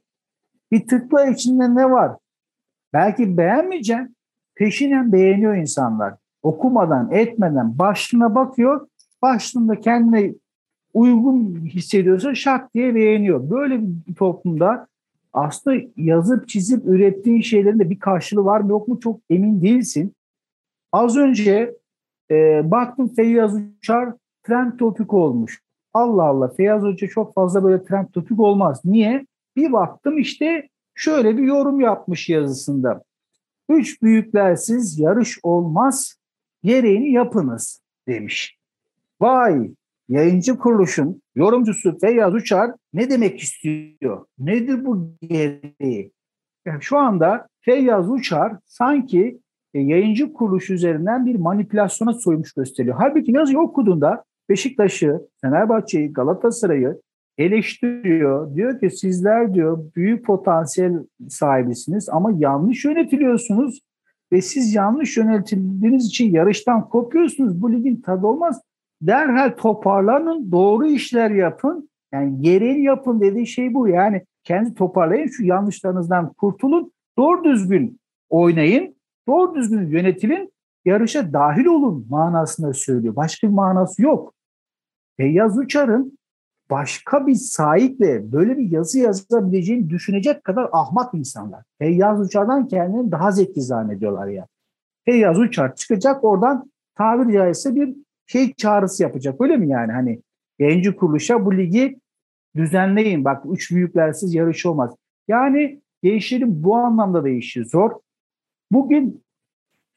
Bir 0.71 0.87
tıkla 0.87 1.25
içinde 1.25 1.75
ne 1.75 1.91
var? 1.91 2.17
Belki 2.93 3.37
beğenmeyeceksin. 3.37 4.15
Peşinen 4.55 5.11
beğeniyor 5.11 5.55
insanlar. 5.55 6.15
Okumadan, 6.41 7.11
etmeden 7.11 7.79
başlığına 7.79 8.35
bakıyor. 8.35 8.87
Başlığında 9.21 9.79
kendine 9.79 10.33
uygun 10.93 11.65
hissediyorsa 11.65 12.35
şak 12.35 12.73
diye 12.73 12.95
beğeniyor. 12.95 13.49
Böyle 13.49 13.81
bir 13.81 14.15
toplumda 14.15 14.87
aslında 15.33 15.81
yazıp 15.97 16.47
çizip 16.47 16.85
ürettiğin 16.85 17.41
şeylerin 17.41 17.79
de 17.79 17.89
bir 17.89 17.99
karşılığı 17.99 18.45
var 18.45 18.59
mı 18.59 18.69
yok 18.69 18.87
mu 18.87 18.99
çok 18.99 19.19
emin 19.29 19.61
değilsin. 19.61 20.13
Az 20.91 21.17
önce 21.17 21.75
e, 22.31 22.61
baktım 22.71 23.13
Feyyaz 23.15 23.55
Uçar 23.55 24.13
trend 24.43 24.77
topik 24.77 25.13
olmuş. 25.13 25.61
Allah 25.93 26.23
Allah 26.23 26.47
Feyyaz 26.47 26.83
Hoca 26.83 27.07
çok 27.07 27.33
fazla 27.33 27.63
böyle 27.63 27.83
trend 27.83 28.07
topik 28.07 28.39
olmaz. 28.39 28.81
Niye? 28.85 29.25
Bir 29.55 29.71
baktım 29.71 30.17
işte 30.17 30.69
şöyle 30.95 31.37
bir 31.37 31.43
yorum 31.43 31.79
yapmış 31.79 32.29
yazısında. 32.29 33.03
Üç 33.69 34.01
büyüklersiz 34.01 34.99
yarış 34.99 35.39
olmaz, 35.43 36.15
gereğini 36.63 37.11
yapınız 37.11 37.81
demiş. 38.07 38.56
Vay 39.21 39.71
yayıncı 40.09 40.57
kuruluşun 40.57 41.21
yorumcusu 41.35 41.97
Feyyaz 41.99 42.33
Uçar 42.33 42.71
ne 42.93 43.09
demek 43.09 43.39
istiyor? 43.39 44.25
Nedir 44.39 44.85
bu 44.85 45.11
gereği? 45.21 46.11
Yani 46.65 46.81
şu 46.81 46.97
anda 46.97 47.47
Feyyaz 47.61 48.11
Uçar 48.11 48.53
sanki 48.65 49.39
e, 49.73 49.79
yayıncı 49.79 50.33
kuruluş 50.33 50.69
üzerinden 50.69 51.25
bir 51.25 51.35
manipülasyona 51.35 52.13
soymuş 52.13 52.53
gösteriyor. 52.53 52.95
Halbuki 52.99 53.31
yazıyı 53.31 53.59
okuduğunda 53.59 54.23
Beşiktaş'ı, 54.49 55.21
Fenerbahçe'yi, 55.41 56.13
Galatasaray'ı 56.13 57.01
eleştiriyor. 57.37 58.55
Diyor 58.55 58.79
ki 58.79 58.89
sizler 58.89 59.53
diyor 59.53 59.91
büyük 59.95 60.25
potansiyel 60.25 60.93
sahibisiniz 61.29 62.09
ama 62.09 62.31
yanlış 62.37 62.85
yönetiliyorsunuz 62.85 63.79
ve 64.31 64.41
siz 64.41 64.75
yanlış 64.75 65.17
yönetildiğiniz 65.17 66.05
için 66.05 66.31
yarıştan 66.31 66.89
kopuyorsunuz. 66.89 67.61
Bu 67.61 67.73
ligin 67.73 68.01
tadı 68.01 68.27
olmaz. 68.27 68.61
Derhal 69.01 69.49
toparlanın, 69.57 70.51
doğru 70.51 70.87
işler 70.87 71.31
yapın. 71.31 71.89
Yani 72.13 72.41
gereğini 72.41 72.83
yapın 72.83 73.21
dediği 73.21 73.47
şey 73.47 73.73
bu. 73.73 73.87
Yani 73.87 74.25
kendi 74.43 74.73
toparlayın, 74.73 75.27
şu 75.27 75.45
yanlışlarınızdan 75.45 76.33
kurtulun, 76.33 76.91
doğru 77.17 77.43
düzgün 77.43 77.99
oynayın 78.29 78.95
doğru 79.27 79.55
düzgün 79.55 79.89
yönetilin, 79.89 80.53
yarışa 80.85 81.33
dahil 81.33 81.65
olun 81.65 82.05
manasında 82.09 82.73
söylüyor. 82.73 83.15
Başka 83.15 83.47
bir 83.47 83.53
manası 83.53 84.01
yok. 84.01 84.33
Feyyaz 85.17 85.57
Uçar'ın 85.57 86.17
başka 86.69 87.27
bir 87.27 87.35
sahiple 87.35 88.31
böyle 88.31 88.57
bir 88.57 88.71
yazı 88.71 88.99
yazabileceğini 88.99 89.89
düşünecek 89.89 90.43
kadar 90.43 90.69
ahmak 90.71 91.13
insanlar. 91.13 91.63
Feyyaz 91.79 92.21
Uçar'dan 92.21 92.67
kendini 92.67 93.11
daha 93.11 93.31
zeki 93.31 93.61
zannediyorlar 93.61 94.27
ya. 94.27 94.47
Feyyaz 95.05 95.39
Uçar 95.39 95.75
çıkacak 95.75 96.23
oradan 96.23 96.71
tabiri 96.95 97.33
caizse 97.33 97.75
bir 97.75 97.95
şey 98.27 98.53
çağrısı 98.53 99.03
yapacak. 99.03 99.41
Öyle 99.41 99.57
mi 99.57 99.69
yani? 99.69 99.91
Hani 99.91 100.21
yayıncı 100.59 100.95
kuruluşa 100.95 101.45
bu 101.45 101.57
ligi 101.57 101.99
düzenleyin. 102.55 103.25
Bak 103.25 103.43
üç 103.51 103.71
büyüklersiz 103.71 104.33
yarış 104.33 104.65
olmaz. 104.65 104.95
Yani 105.27 105.81
gençlerin 106.03 106.63
bu 106.63 106.75
anlamda 106.75 107.23
da 107.23 107.29
işi 107.29 107.65
zor. 107.65 107.91
Bugün 108.71 109.23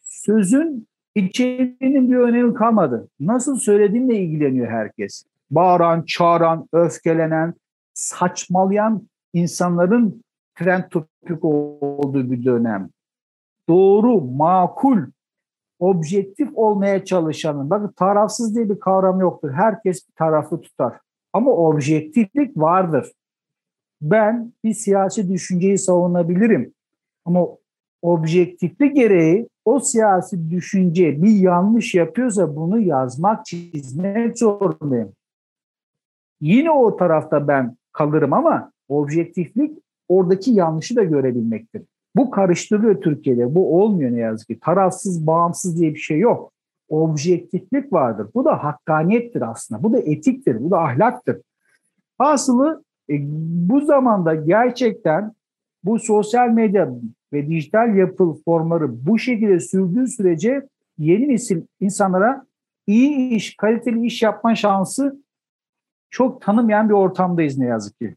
sözün 0.00 0.86
içeriğinin 1.14 2.10
bir 2.10 2.16
önemi 2.16 2.54
kalmadı. 2.54 3.08
Nasıl 3.20 3.56
söylediğinle 3.56 4.16
ilgileniyor 4.16 4.68
herkes. 4.68 5.24
Bağıran, 5.50 6.02
çağıran, 6.02 6.68
öfkelenen, 6.72 7.54
saçmalayan 7.94 9.08
insanların 9.32 10.22
trend 10.54 10.84
topik 10.90 11.44
olduğu 11.44 12.30
bir 12.30 12.44
dönem. 12.44 12.90
Doğru, 13.68 14.20
makul, 14.20 14.98
objektif 15.80 16.48
olmaya 16.54 17.04
çalışanın, 17.04 17.70
bakın 17.70 17.92
tarafsız 17.96 18.54
diye 18.54 18.70
bir 18.70 18.80
kavram 18.80 19.20
yoktur. 19.20 19.50
Herkes 19.52 20.08
bir 20.08 20.14
tarafı 20.14 20.60
tutar. 20.60 20.92
Ama 21.32 21.50
objektiflik 21.50 22.56
vardır. 22.56 23.12
Ben 24.02 24.52
bir 24.64 24.74
siyasi 24.74 25.32
düşünceyi 25.32 25.78
savunabilirim. 25.78 26.72
Ama 27.24 27.46
objektiflik 28.02 28.96
gereği 28.96 29.48
o 29.64 29.80
siyasi 29.80 30.50
düşünce 30.50 31.22
bir 31.22 31.36
yanlış 31.36 31.94
yapıyorsa 31.94 32.56
bunu 32.56 32.80
yazmak, 32.80 33.46
çizmek 33.46 34.38
zorundayım. 34.38 35.12
Yine 36.40 36.70
o 36.70 36.96
tarafta 36.96 37.48
ben 37.48 37.76
kalırım 37.92 38.32
ama 38.32 38.72
objektiflik 38.88 39.78
oradaki 40.08 40.50
yanlışı 40.50 40.96
da 40.96 41.04
görebilmektir. 41.04 41.82
Bu 42.16 42.30
karıştırılıyor 42.30 43.00
Türkiye'de. 43.00 43.54
Bu 43.54 43.82
olmuyor 43.82 44.12
ne 44.12 44.20
yazık 44.20 44.48
ki. 44.48 44.60
Tarafsız, 44.60 45.26
bağımsız 45.26 45.80
diye 45.80 45.94
bir 45.94 45.98
şey 45.98 46.18
yok. 46.18 46.52
Objektiflik 46.88 47.92
vardır. 47.92 48.26
Bu 48.34 48.44
da 48.44 48.64
hakkaniyettir 48.64 49.50
aslında. 49.50 49.82
Bu 49.82 49.92
da 49.92 49.98
etiktir. 49.98 50.62
Bu 50.64 50.70
da 50.70 50.78
ahlaktır. 50.78 51.40
Hasılı 52.18 52.84
e, 53.10 53.14
bu 53.68 53.80
zamanda 53.80 54.34
gerçekten 54.34 55.32
bu 55.84 55.98
sosyal 55.98 56.48
medya 56.48 56.90
ve 57.32 57.46
dijital 57.46 57.96
yapı 57.96 58.36
formları 58.44 59.06
bu 59.06 59.18
şekilde 59.18 59.60
sürdüğü 59.60 60.06
sürece 60.06 60.66
yeni 60.98 61.28
nesil 61.28 61.62
insanlara 61.80 62.46
iyi 62.86 63.34
iş, 63.34 63.56
kaliteli 63.56 64.06
iş 64.06 64.22
yapma 64.22 64.54
şansı 64.54 65.22
çok 66.10 66.42
tanımayan 66.42 66.88
bir 66.88 66.94
ortamdayız 66.94 67.58
ne 67.58 67.66
yazık 67.66 67.98
ki. 67.98 68.16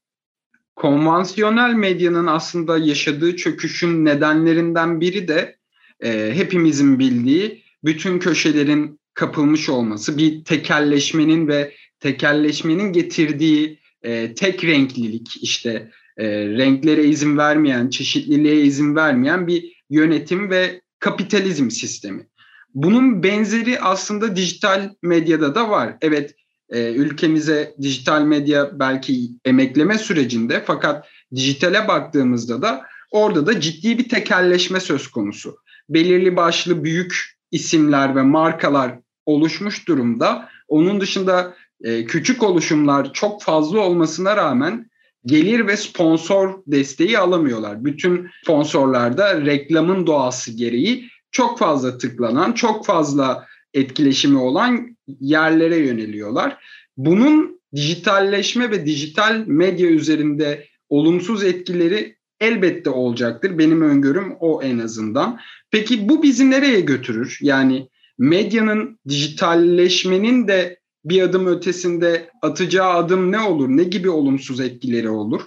Konvansiyonel 0.75 1.73
medyanın 1.73 2.27
aslında 2.27 2.77
yaşadığı 2.77 3.35
çöküşün 3.35 4.05
nedenlerinden 4.05 5.01
biri 5.01 5.27
de 5.27 5.57
e, 6.03 6.31
hepimizin 6.35 6.99
bildiği 6.99 7.63
bütün 7.83 8.19
köşelerin 8.19 8.99
kapılmış 9.13 9.69
olması, 9.69 10.17
bir 10.17 10.43
tekelleşmenin 10.43 11.47
ve 11.47 11.73
tekelleşmenin 11.99 12.93
getirdiği 12.93 13.79
e, 14.03 14.33
tek 14.33 14.63
renklilik 14.63 15.43
işte 15.43 15.91
e, 16.17 16.27
renklere 16.47 17.03
izin 17.03 17.37
vermeyen, 17.37 17.89
çeşitliliğe 17.89 18.61
izin 18.61 18.95
vermeyen 18.95 19.47
bir 19.47 19.83
yönetim 19.89 20.49
ve 20.49 20.81
kapitalizm 20.99 21.69
sistemi. 21.69 22.27
Bunun 22.73 23.23
benzeri 23.23 23.79
aslında 23.79 24.35
dijital 24.35 24.89
medyada 25.01 25.55
da 25.55 25.69
var. 25.69 25.97
Evet 26.01 26.35
e, 26.73 26.93
ülkemize 26.93 27.75
dijital 27.81 28.21
medya 28.21 28.79
belki 28.79 29.29
emekleme 29.45 29.97
sürecinde 29.97 30.63
fakat 30.65 31.07
dijitale 31.35 31.87
baktığımızda 31.87 32.61
da 32.61 32.81
orada 33.11 33.45
da 33.45 33.59
ciddi 33.59 33.97
bir 33.97 34.09
tekelleşme 34.09 34.79
söz 34.79 35.07
konusu. 35.07 35.57
Belirli 35.89 36.35
başlı 36.35 36.83
büyük 36.83 37.37
isimler 37.51 38.15
ve 38.15 38.21
markalar 38.21 38.99
oluşmuş 39.25 39.87
durumda. 39.87 40.49
Onun 40.67 41.01
dışında 41.01 41.55
e, 41.83 42.05
küçük 42.05 42.43
oluşumlar 42.43 43.13
çok 43.13 43.43
fazla 43.43 43.79
olmasına 43.79 44.37
rağmen 44.37 44.89
gelir 45.25 45.67
ve 45.67 45.77
sponsor 45.77 46.59
desteği 46.67 47.19
alamıyorlar. 47.19 47.85
Bütün 47.85 48.29
sponsorlarda 48.43 49.45
reklamın 49.45 50.07
doğası 50.07 50.51
gereği 50.51 51.09
çok 51.31 51.59
fazla 51.59 51.97
tıklanan, 51.97 52.51
çok 52.51 52.85
fazla 52.85 53.45
etkileşimi 53.73 54.37
olan 54.37 54.92
yerlere 55.07 55.77
yöneliyorlar. 55.77 56.57
Bunun 56.97 57.61
dijitalleşme 57.75 58.71
ve 58.71 58.85
dijital 58.85 59.43
medya 59.47 59.89
üzerinde 59.89 60.65
olumsuz 60.89 61.43
etkileri 61.43 62.15
elbette 62.39 62.89
olacaktır. 62.89 63.57
Benim 63.57 63.81
öngörüm 63.81 64.35
o 64.39 64.61
en 64.61 64.79
azından. 64.79 65.39
Peki 65.71 66.09
bu 66.09 66.23
bizi 66.23 66.51
nereye 66.51 66.81
götürür? 66.81 67.37
Yani 67.41 67.87
medyanın 68.17 68.99
dijitalleşmenin 69.09 70.47
de 70.47 70.79
bir 71.05 71.21
adım 71.21 71.47
ötesinde 71.47 72.29
atacağı 72.41 72.93
adım 72.93 73.31
ne 73.31 73.39
olur? 73.39 73.69
Ne 73.69 73.83
gibi 73.83 74.09
olumsuz 74.09 74.59
etkileri 74.59 75.09
olur? 75.09 75.41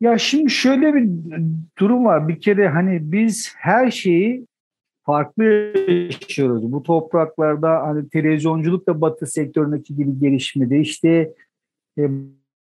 Ya 0.00 0.18
şimdi 0.18 0.50
şöyle 0.50 0.94
bir 0.94 1.08
durum 1.78 2.04
var. 2.04 2.28
Bir 2.28 2.40
kere 2.40 2.68
hani 2.68 3.12
biz 3.12 3.52
her 3.56 3.90
şeyi 3.90 4.46
farklı 5.10 5.44
yaşıyoruz. 5.44 6.72
Bu 6.72 6.82
topraklarda 6.82 7.82
hani 7.82 8.08
televizyonculuk 8.08 8.86
da 8.86 9.00
batı 9.00 9.26
sektöründeki 9.26 9.96
gibi 9.96 10.18
gelişmedi. 10.18 10.76
İşte 10.76 11.34
e, 11.98 12.10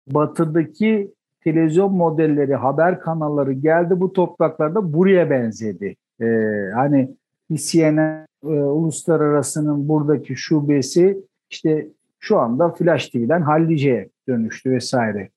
batıdaki 0.06 1.14
televizyon 1.44 1.92
modelleri, 1.92 2.54
haber 2.54 3.00
kanalları 3.00 3.52
geldi 3.52 4.00
bu 4.00 4.12
topraklarda 4.12 4.92
buraya 4.92 5.30
benzedi. 5.30 5.96
E, 6.20 6.26
hani 6.74 7.10
CNN 7.54 8.26
e, 8.44 8.46
uluslararasının 8.48 9.88
buradaki 9.88 10.36
şubesi 10.36 11.18
işte 11.50 11.88
şu 12.20 12.38
anda 12.38 12.70
Flash 12.70 13.08
TV'den 13.08 13.42
Hallice'ye 13.42 14.08
dönüştü 14.28 14.70
vesaire. 14.70 15.28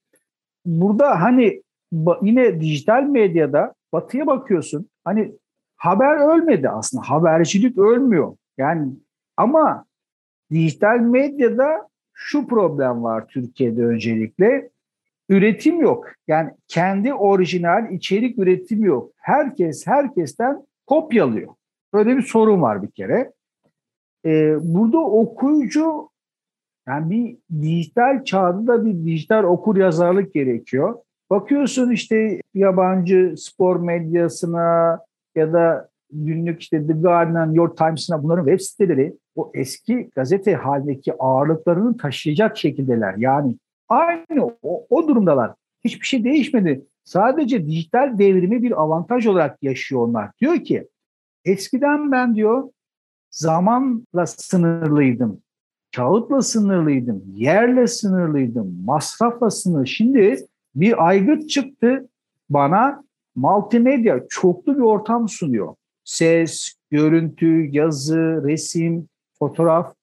Burada 0.65 1.22
hani 1.22 1.62
yine 2.22 2.62
dijital 2.62 3.04
medyada 3.04 3.74
batıya 3.93 4.28
bakıyorsun. 4.28 4.89
Hani 5.04 5.32
haber 5.80 6.36
ölmedi 6.36 6.70
aslında. 6.70 7.10
Habercilik 7.10 7.78
ölmüyor. 7.78 8.36
Yani 8.58 8.92
ama 9.38 9.86
dijital 10.52 11.00
medyada 11.00 11.88
şu 12.13 12.48
problem 12.48 13.04
var 13.04 13.28
Türkiye'de 13.28 13.86
öncelikle. 13.86 14.70
Üretim 15.30 15.82
yok. 15.82 16.08
Yani 16.28 16.52
kendi 16.68 17.13
orijinal 17.13 17.92
içerik 17.92 18.39
üretim 18.39 18.84
yok. 18.84 19.12
Herkes 19.18 19.88
herkesten 19.88 20.63
kopyalıyor. 20.88 21.54
Böyle 21.94 22.18
bir 22.18 22.22
sorun 22.22 22.62
var 22.62 22.84
bir 22.84 22.92
kere. 22.92 23.32
Ee, 24.26 24.56
burada 24.62 24.98
okuyucu 24.98 26.10
yani 26.88 27.10
bir 27.10 27.38
dijital 27.62 28.24
çağda 28.24 28.68
da 28.68 28.86
bir 28.86 29.06
dijital 29.06 29.44
okur 29.44 29.78
yazarlık 29.78 30.34
gerekiyor. 30.34 30.96
Bakıyorsun 31.30 31.92
işte 31.92 32.42
yabancı 32.54 33.34
spor 33.38 33.76
medyasına 33.76 35.00
ya 35.39 35.54
da 35.54 35.89
günlük 36.12 36.62
işte 36.62 36.88
The 36.88 36.93
Guardian, 36.93 37.52
York 37.52 37.78
Times'ına 37.78 38.23
bunların 38.23 38.45
web 38.45 38.60
siteleri 38.60 39.13
o 39.36 39.52
eski 39.54 40.10
gazete 40.15 40.56
halindeki 40.56 41.13
ağırlıklarını 41.19 41.97
taşıyacak 41.97 42.58
şekildeler. 42.58 43.15
Yani 43.17 43.56
aynı 43.89 44.45
o, 44.63 44.86
o 44.89 45.08
durumdalar. 45.08 45.52
Hiçbir 45.84 46.06
şey 46.06 46.23
değişmedi. 46.23 46.86
Sadece 47.04 47.67
dijital 47.67 48.19
devrimi 48.19 48.63
bir 48.63 48.82
avantaj 48.82 49.28
olarak 49.28 49.63
yaşıyor 49.63 50.02
onlar. 50.02 50.32
Diyor 50.41 50.56
ki 50.56 50.88
eskiden 51.45 52.12
ben 52.12 52.36
diyor 52.36 52.69
zamanla 53.32 54.25
sınırlıydım. 54.25 55.41
Kağıtla 55.95 56.41
sınırlıydım, 56.41 57.23
yerle 57.34 57.88
sınırlıydım, 57.88 58.84
masrafla 58.86 59.49
sınırlı. 59.49 59.88
Şimdi 59.88 60.38
bir 60.75 61.08
aygıt 61.08 61.49
çıktı 61.49 62.10
bana 62.49 63.04
multimedya 63.39 64.28
çoklu 64.30 64.75
bir 64.75 64.82
ortam 64.82 65.30
sunuyor. 65.30 65.75
Ses, 66.04 66.73
görüntü, 66.91 67.69
yazı, 67.71 68.43
resim, 68.47 69.10
fotoğraf. 69.39 69.95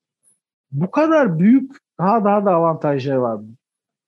Bu 0.73 0.91
kadar 0.91 1.39
büyük 1.39 1.77
daha 1.99 2.25
daha 2.25 2.45
da 2.45 2.55
avantajları 2.55 3.23
var. 3.23 3.41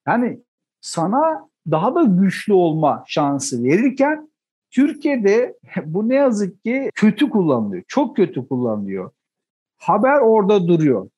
Yani 0.06 0.40
sana 0.80 1.48
daha 1.70 1.94
da 1.94 2.02
güçlü 2.02 2.52
olma 2.52 3.04
şansı 3.06 3.64
verirken 3.64 4.30
Türkiye'de 4.70 5.58
bu 5.84 6.08
ne 6.08 6.14
yazık 6.14 6.64
ki 6.64 6.90
kötü 6.94 7.30
kullanılıyor. 7.30 7.82
Çok 7.88 8.16
kötü 8.16 8.48
kullanılıyor. 8.48 9.10
Haber 9.78 10.20
orada 10.20 10.68
duruyor. 10.68 11.08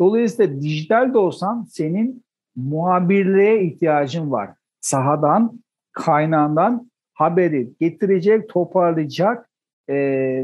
Dolayısıyla 0.00 0.60
dijital 0.60 1.14
de 1.14 1.18
olsan 1.18 1.66
senin 1.70 2.24
muhabirliğe 2.56 3.64
ihtiyacın 3.64 4.30
var. 4.30 4.50
Sahadan, 4.80 5.60
kaynağından 5.92 6.89
haberi 7.20 7.70
getirecek, 7.80 8.48
toparlayacak 8.48 9.48
e, 9.88 9.94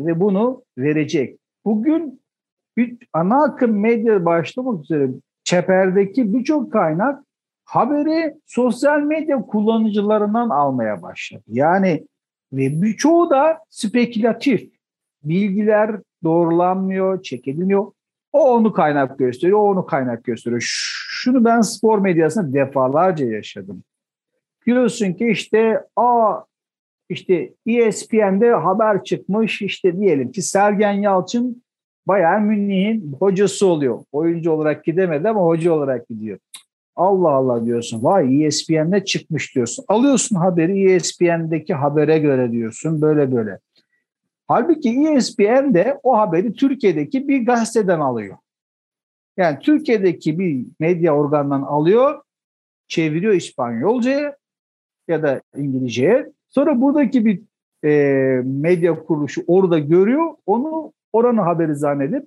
ve 0.07 0.21
bunu 0.21 0.63
verecek. 0.79 1.39
Bugün 1.65 2.21
bir 2.77 2.97
ana 3.13 3.45
akım 3.45 3.81
medya 3.81 4.25
başlamak 4.25 4.85
üzere 4.85 5.09
çeperdeki 5.45 6.35
birçok 6.35 6.73
kaynak 6.73 7.25
haberi 7.65 8.35
sosyal 8.47 9.01
medya 9.01 9.43
kullanıcılarından 9.43 10.51
almaya 10.51 11.03
başladı. 11.03 11.43
Yani 11.49 12.07
ve 12.53 12.83
birçoğu 12.83 13.31
da 13.31 13.59
spekülatif. 13.71 14.71
Bilgiler 15.25 15.91
doğrulanmıyor, 16.25 17.23
çekilmiyor. 17.23 17.93
O 18.33 18.55
onu 18.55 18.73
kaynak 18.73 19.19
gösteriyor, 19.19 19.59
o 19.59 19.63
onu 19.63 19.87
kaynak 19.87 20.25
gösteriyor. 20.25 20.63
Şunu 21.09 21.45
ben 21.45 21.61
spor 21.61 21.99
medyasında 21.99 22.53
defalarca 22.53 23.27
yaşadım. 23.27 23.85
Diyorsun 24.67 25.13
ki 25.13 25.29
işte 25.29 25.85
a 25.97 26.41
işte 27.09 27.53
ESPN'de 27.67 28.51
haber 28.51 29.05
çıkmış 29.05 29.63
işte 29.63 30.01
diyelim 30.01 30.33
ki 30.33 30.43
Sergen 30.43 30.93
Yalçın 30.93 31.63
Bayern 32.07 32.43
Münih'in 32.43 33.13
hocası 33.19 33.67
oluyor. 33.67 34.05
Oyuncu 34.13 34.51
olarak 34.51 34.85
gidemedi 34.85 35.29
ama 35.29 35.41
hoca 35.41 35.73
olarak 35.73 36.09
gidiyor. 36.09 36.39
Allah 36.97 37.31
Allah 37.31 37.65
diyorsun. 37.65 38.05
Vay 38.05 38.45
ESPN'de 38.45 39.05
çıkmış 39.05 39.55
diyorsun. 39.55 39.85
Alıyorsun 39.89 40.37
haberi 40.37 40.93
ESPN'deki 40.93 41.75
habere 41.75 42.19
göre 42.19 42.53
diyorsun. 42.53 43.03
Böyle 43.03 43.33
böyle. 43.33 43.59
Halbuki 44.49 45.09
ESPN 45.09 45.75
de 45.75 46.01
o 46.03 46.19
haberi 46.19 46.53
Türkiye'deki 46.53 47.29
bir 47.29 47.47
gazeteden 47.47 48.01
alıyor. 48.01 48.37
Yani 49.37 49.59
Türkiye'deki 49.59 50.39
bir 50.39 50.67
medya 50.81 51.17
organından 51.17 51.63
alıyor, 51.63 52.23
çeviriyor 52.89 53.35
İspanyolca'ya 53.35 54.37
ya 55.09 55.23
da 55.23 55.43
İngilizce'ye. 55.57 56.33
Sonra 56.57 56.81
buradaki 56.81 57.25
bir 57.25 57.41
e, 57.85 57.93
medya 58.45 59.05
kuruluşu 59.05 59.45
orada 59.47 59.79
görüyor, 59.79 60.35
onu 60.47 60.93
oranın 61.13 61.39
haberi 61.39 61.75
zannedip 61.75 62.25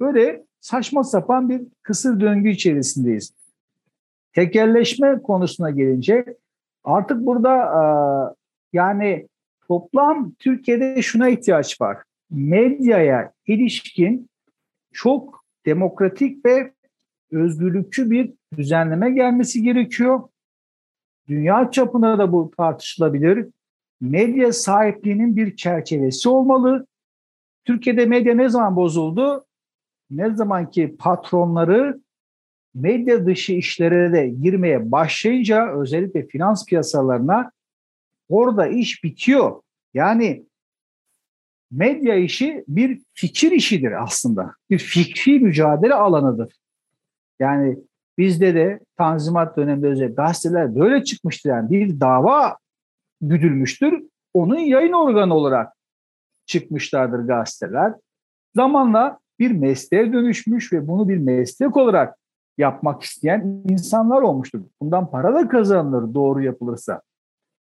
böyle 0.00 0.44
saçma 0.60 1.04
sapan 1.04 1.48
bir 1.48 1.62
kısır 1.82 2.20
döngü 2.20 2.50
içerisindeyiz. 2.50 3.34
Tekelleşme 4.32 5.22
konusuna 5.22 5.70
gelince 5.70 6.24
artık 6.84 7.26
burada 7.26 7.56
e, 7.56 7.82
yani 8.72 9.28
toplam 9.68 10.32
Türkiye'de 10.38 11.02
şuna 11.02 11.28
ihtiyaç 11.28 11.80
var. 11.80 11.98
Medyaya 12.30 13.32
ilişkin 13.46 14.28
çok 14.92 15.44
demokratik 15.66 16.46
ve 16.46 16.72
özgürlükçü 17.32 18.10
bir 18.10 18.32
düzenleme 18.56 19.10
gelmesi 19.10 19.62
gerekiyor. 19.62 20.20
Dünya 21.28 21.70
çapında 21.70 22.18
da 22.18 22.32
bu 22.32 22.50
tartışılabilir. 22.56 23.53
Medya 24.04 24.52
sahipliğinin 24.52 25.36
bir 25.36 25.56
çerçevesi 25.56 26.28
olmalı. 26.28 26.86
Türkiye'de 27.64 28.06
medya 28.06 28.34
ne 28.34 28.48
zaman 28.48 28.76
bozuldu? 28.76 29.46
Ne 30.10 30.34
zaman 30.36 30.70
ki 30.70 30.96
patronları 30.98 32.00
medya 32.74 33.26
dışı 33.26 33.52
işlere 33.52 34.12
de 34.12 34.28
girmeye 34.28 34.92
başlayınca 34.92 35.72
özellikle 35.80 36.26
finans 36.26 36.66
piyasalarına 36.66 37.52
orada 38.28 38.66
iş 38.66 39.04
bitiyor. 39.04 39.62
Yani 39.94 40.46
medya 41.70 42.14
işi 42.14 42.64
bir 42.68 43.02
fikir 43.14 43.52
işidir 43.52 44.02
aslında. 44.02 44.54
Bir 44.70 44.78
fikri 44.78 45.40
mücadele 45.40 45.94
alanıdır. 45.94 46.52
Yani 47.40 47.78
bizde 48.18 48.54
de 48.54 48.80
Tanzimat 48.96 49.56
döneminde 49.56 49.86
özel 49.88 50.14
gazeteler 50.14 50.74
böyle 50.74 51.04
çıkmıştır. 51.04 51.50
Yani 51.50 51.70
bir 51.70 52.00
dava 52.00 52.63
güdülmüştür. 53.20 54.02
Onun 54.34 54.58
yayın 54.58 54.92
organı 54.92 55.34
olarak 55.34 55.72
çıkmışlardır 56.46 57.18
gazeteler. 57.18 57.92
Zamanla 58.56 59.18
bir 59.38 59.50
mesleğe 59.50 60.12
dönüşmüş 60.12 60.72
ve 60.72 60.88
bunu 60.88 61.08
bir 61.08 61.18
meslek 61.18 61.76
olarak 61.76 62.18
yapmak 62.58 63.02
isteyen 63.02 63.62
insanlar 63.68 64.22
olmuştur. 64.22 64.60
Bundan 64.80 65.10
para 65.10 65.34
da 65.34 65.48
kazanılır 65.48 66.14
doğru 66.14 66.42
yapılırsa. 66.42 67.02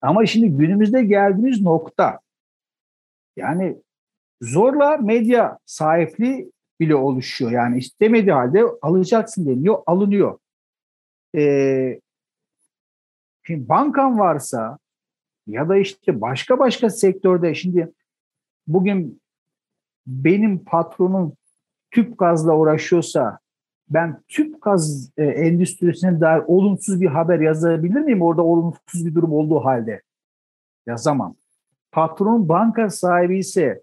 Ama 0.00 0.26
şimdi 0.26 0.48
günümüzde 0.48 1.04
geldiğimiz 1.04 1.62
nokta 1.62 2.20
yani 3.36 3.76
zorla 4.42 4.96
medya 4.96 5.58
sahipliği 5.66 6.52
bile 6.80 6.94
oluşuyor. 6.94 7.50
Yani 7.50 7.78
istemediği 7.78 8.32
halde 8.32 8.64
alacaksın 8.82 9.46
deniyor, 9.46 9.82
alınıyor. 9.86 10.38
Ee, 11.36 12.00
şimdi 13.42 13.68
bankan 13.68 14.18
varsa 14.18 14.78
ya 15.48 15.68
da 15.68 15.76
işte 15.76 16.20
başka 16.20 16.58
başka 16.58 16.90
sektörde 16.90 17.54
şimdi 17.54 17.92
bugün 18.66 19.20
benim 20.06 20.64
patronum 20.64 21.32
tüp 21.90 22.18
gazla 22.18 22.56
uğraşıyorsa 22.56 23.38
ben 23.90 24.22
tüp 24.28 24.62
gaz 24.62 25.10
e, 25.16 25.24
endüstrisine 25.24 26.20
dair 26.20 26.42
olumsuz 26.46 27.00
bir 27.00 27.06
haber 27.06 27.40
yazabilir 27.40 28.00
miyim? 28.00 28.22
Orada 28.22 28.42
olumsuz 28.42 29.06
bir 29.06 29.14
durum 29.14 29.32
olduğu 29.32 29.64
halde. 29.64 30.02
Yazamam. 30.86 31.34
Patron 31.92 32.48
banka 32.48 32.90
sahibi 32.90 33.38
ise 33.38 33.82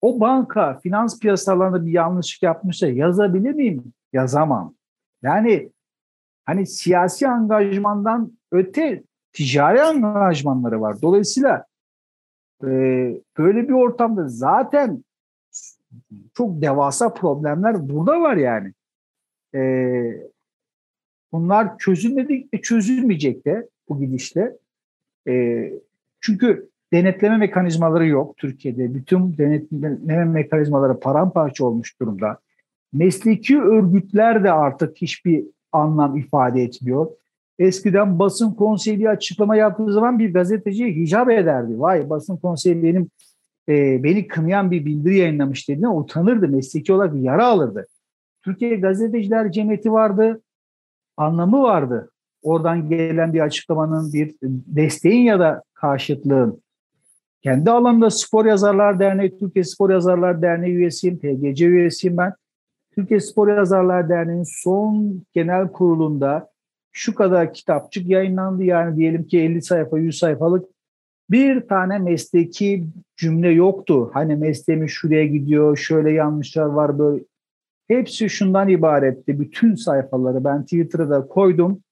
o 0.00 0.20
banka 0.20 0.78
finans 0.82 1.20
piyasalarında 1.20 1.86
bir 1.86 1.92
yanlışlık 1.92 2.42
yapmışsa 2.42 2.86
yazabilir 2.86 3.52
miyim? 3.52 3.92
Yazamam. 4.12 4.74
Yani 5.22 5.70
hani 6.44 6.66
siyasi 6.66 7.28
angajmandan 7.28 8.32
öte 8.52 9.02
ticari 9.32 9.82
angajmanları 9.82 10.80
var. 10.80 11.02
Dolayısıyla 11.02 11.64
e, 12.64 12.68
böyle 13.38 13.68
bir 13.68 13.72
ortamda 13.72 14.28
zaten 14.28 15.04
çok 16.34 16.62
devasa 16.62 17.14
problemler 17.14 17.88
burada 17.88 18.20
var 18.20 18.36
yani. 18.36 18.72
E, 19.54 19.60
bunlar 21.32 21.78
çözülmedi 21.78 22.46
ve 22.54 22.60
çözülmeyecek 22.60 23.46
de 23.46 23.68
bu 23.88 24.00
gidişle. 24.00 24.56
E, 25.28 25.64
çünkü 26.20 26.68
denetleme 26.92 27.36
mekanizmaları 27.36 28.06
yok 28.06 28.36
Türkiye'de. 28.36 28.94
Bütün 28.94 29.38
denetleme 29.38 30.24
mekanizmaları 30.24 31.00
paramparça 31.00 31.64
olmuş 31.64 32.00
durumda. 32.00 32.38
Mesleki 32.92 33.60
örgütler 33.60 34.44
de 34.44 34.52
artık 34.52 34.96
hiçbir 34.96 35.44
anlam 35.72 36.16
ifade 36.16 36.62
etmiyor. 36.62 37.06
Eskiden 37.58 38.18
basın 38.18 38.54
konseyi 38.54 39.08
açıklama 39.08 39.56
yaptığı 39.56 39.92
zaman 39.92 40.18
bir 40.18 40.34
gazeteciye 40.34 40.90
hicap 40.90 41.30
ederdi. 41.30 41.80
Vay 41.80 42.10
basın 42.10 42.36
konseyi 42.36 43.06
e, 43.68 44.02
beni 44.04 44.26
kınayan 44.26 44.70
bir 44.70 44.86
bildiri 44.86 45.16
yayınlamış 45.16 45.68
dediğine 45.68 45.88
utanırdı. 45.88 46.48
Mesleki 46.48 46.92
olarak 46.92 47.14
yara 47.14 47.46
alırdı. 47.46 47.86
Türkiye 48.44 48.76
Gazeteciler 48.76 49.52
Cemiyeti 49.52 49.92
vardı. 49.92 50.42
Anlamı 51.16 51.62
vardı. 51.62 52.10
Oradan 52.42 52.88
gelen 52.88 53.34
bir 53.34 53.40
açıklamanın, 53.40 54.12
bir 54.12 54.34
desteğin 54.66 55.22
ya 55.22 55.40
da 55.40 55.62
karşıtlığın. 55.74 56.62
Kendi 57.42 57.70
alanında 57.70 58.10
Spor 58.10 58.46
Yazarlar 58.46 59.00
Derneği, 59.00 59.38
Türkiye 59.38 59.64
Spor 59.64 59.90
Yazarlar 59.90 60.42
Derneği 60.42 60.74
üyesiyim, 60.74 61.18
TGC 61.18 61.66
üyesiyim 61.66 62.16
ben. 62.16 62.32
Türkiye 62.94 63.20
Spor 63.20 63.48
Yazarlar 63.48 64.08
Derneği'nin 64.08 64.62
son 64.62 65.22
genel 65.34 65.68
kurulunda 65.68 66.51
şu 66.92 67.14
kadar 67.14 67.54
kitapçık 67.54 68.08
yayınlandı. 68.08 68.64
Yani 68.64 68.96
diyelim 68.96 69.26
ki 69.26 69.38
50 69.40 69.62
sayfa, 69.62 69.98
100 69.98 70.18
sayfalık 70.18 70.64
bir 71.30 71.60
tane 71.60 71.98
mesleki 71.98 72.84
cümle 73.16 73.48
yoktu. 73.48 74.10
Hani 74.14 74.36
mesleğimiz 74.36 74.90
şuraya 74.90 75.26
gidiyor, 75.26 75.76
şöyle 75.76 76.10
yanlışlar 76.12 76.64
var 76.64 76.98
böyle. 76.98 77.24
Hepsi 77.88 78.30
şundan 78.30 78.68
ibaretti. 78.68 79.40
Bütün 79.40 79.74
sayfaları 79.74 80.44
ben 80.44 80.62
Twitter'da 80.62 81.26
koydum. 81.26 81.82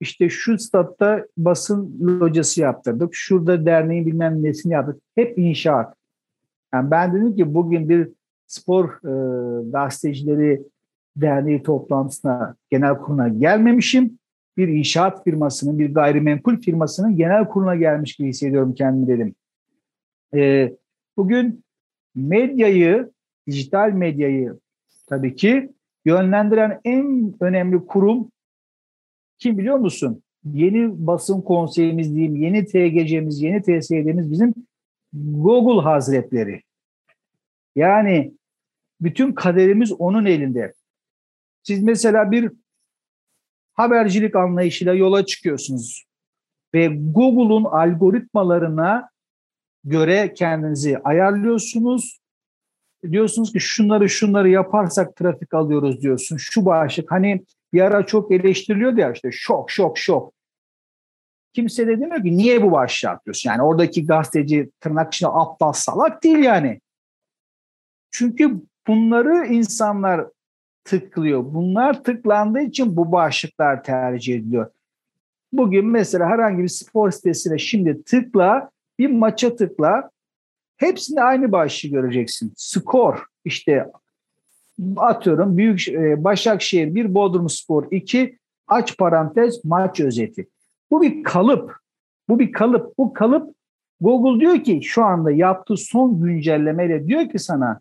İşte 0.00 0.28
şu 0.28 0.58
statta 0.58 1.26
basın 1.36 1.98
locası 2.20 2.60
yaptırdık. 2.60 3.10
Şurada 3.12 3.66
derneğin 3.66 4.06
bilmem 4.06 4.42
nesini 4.42 4.72
yaptık. 4.72 5.02
Hep 5.14 5.38
inşaat. 5.38 5.94
Yani 6.74 6.90
ben 6.90 7.14
dedim 7.14 7.36
ki 7.36 7.54
bugün 7.54 7.88
bir 7.88 8.08
spor 8.46 8.84
e, 8.84 9.12
gazetecileri 9.70 10.62
derneği 11.16 11.62
toplantısına, 11.62 12.56
genel 12.70 12.98
kuruna 12.98 13.28
gelmemişim. 13.28 14.18
Bir 14.56 14.68
inşaat 14.68 15.24
firmasının, 15.24 15.78
bir 15.78 15.94
gayrimenkul 15.94 16.60
firmasının 16.60 17.16
genel 17.16 17.48
kuruna 17.48 17.76
gelmiş 17.76 18.16
gibi 18.16 18.28
hissediyorum 18.28 18.74
kendimi 18.74 19.08
dedim. 19.08 19.34
E, 20.34 20.72
bugün 21.16 21.64
medyayı, 22.14 23.10
dijital 23.46 23.90
medyayı 23.90 24.58
tabii 25.06 25.36
ki 25.36 25.70
yönlendiren 26.04 26.80
en 26.84 27.34
önemli 27.40 27.86
kurum 27.86 28.32
kim 29.38 29.58
biliyor 29.58 29.76
musun? 29.76 30.22
Yeni 30.44 31.06
basın 31.06 31.40
konseyimiz 31.40 32.14
diyeyim, 32.14 32.36
yeni 32.36 32.64
TGC'miz, 32.64 33.42
yeni 33.42 33.62
TSE'miz 33.62 34.30
bizim 34.30 34.54
Google 35.12 35.82
Hazretleri. 35.82 36.62
Yani 37.76 38.32
bütün 39.00 39.32
kaderimiz 39.32 39.92
onun 39.92 40.26
elinde. 40.26 40.72
Siz 41.64 41.82
mesela 41.82 42.30
bir 42.30 42.52
habercilik 43.72 44.36
anlayışıyla 44.36 44.94
yola 44.94 45.26
çıkıyorsunuz 45.26 46.04
ve 46.74 46.86
Google'un 46.86 47.64
algoritmalarına 47.64 49.10
göre 49.84 50.34
kendinizi 50.34 50.98
ayarlıyorsunuz. 50.98 52.20
Diyorsunuz 53.10 53.52
ki 53.52 53.60
şunları 53.60 54.08
şunları 54.08 54.48
yaparsak 54.48 55.16
trafik 55.16 55.54
alıyoruz 55.54 56.02
diyorsun. 56.02 56.36
Şu 56.36 56.64
başlık 56.66 57.10
hani 57.10 57.44
bir 57.72 57.80
ara 57.80 58.06
çok 58.06 58.32
eleştiriliyordu 58.32 59.00
ya 59.00 59.12
işte 59.12 59.32
şok 59.32 59.70
şok 59.70 59.98
şok. 59.98 60.32
Kimse 61.52 61.86
de 61.86 62.00
demiyor 62.00 62.22
ki 62.22 62.36
niye 62.36 62.62
bu 62.62 62.72
başlığı 62.72 63.10
atıyorsun? 63.10 63.50
Yani 63.50 63.62
oradaki 63.62 64.06
gazeteci 64.06 64.70
tırnak 64.80 65.14
içinde 65.14 65.30
aptal 65.30 65.72
salak 65.72 66.22
değil 66.22 66.38
yani. 66.38 66.80
Çünkü 68.10 68.60
bunları 68.86 69.46
insanlar 69.46 70.26
tıklıyor. 70.84 71.44
Bunlar 71.54 72.04
tıklandığı 72.04 72.60
için 72.60 72.96
bu 72.96 73.12
başlıklar 73.12 73.84
tercih 73.84 74.34
ediliyor. 74.34 74.70
Bugün 75.52 75.86
mesela 75.86 76.28
herhangi 76.28 76.62
bir 76.62 76.68
spor 76.68 77.10
sitesine 77.10 77.58
şimdi 77.58 78.04
tıkla, 78.04 78.70
bir 78.98 79.10
maça 79.10 79.56
tıkla. 79.56 80.10
Hepsinde 80.76 81.22
aynı 81.22 81.52
başlığı 81.52 81.88
göreceksin. 81.88 82.52
Skor, 82.56 83.24
işte 83.44 83.86
atıyorum 84.96 85.58
Büyük 85.58 85.88
e, 85.88 86.24
Başakşehir 86.24 86.94
1 86.94 87.14
Bodrum 87.14 87.48
Spor 87.48 87.86
2 87.90 88.38
aç 88.68 88.98
parantez 88.98 89.64
maç 89.64 90.00
özeti. 90.00 90.46
Bu 90.90 91.02
bir 91.02 91.22
kalıp. 91.22 91.76
Bu 92.28 92.38
bir 92.38 92.52
kalıp. 92.52 92.98
Bu 92.98 93.12
kalıp 93.12 93.54
Google 94.00 94.40
diyor 94.40 94.64
ki 94.64 94.80
şu 94.82 95.04
anda 95.04 95.30
yaptığı 95.30 95.76
son 95.76 96.22
güncellemeyle 96.22 97.06
diyor 97.06 97.28
ki 97.28 97.38
sana 97.38 97.80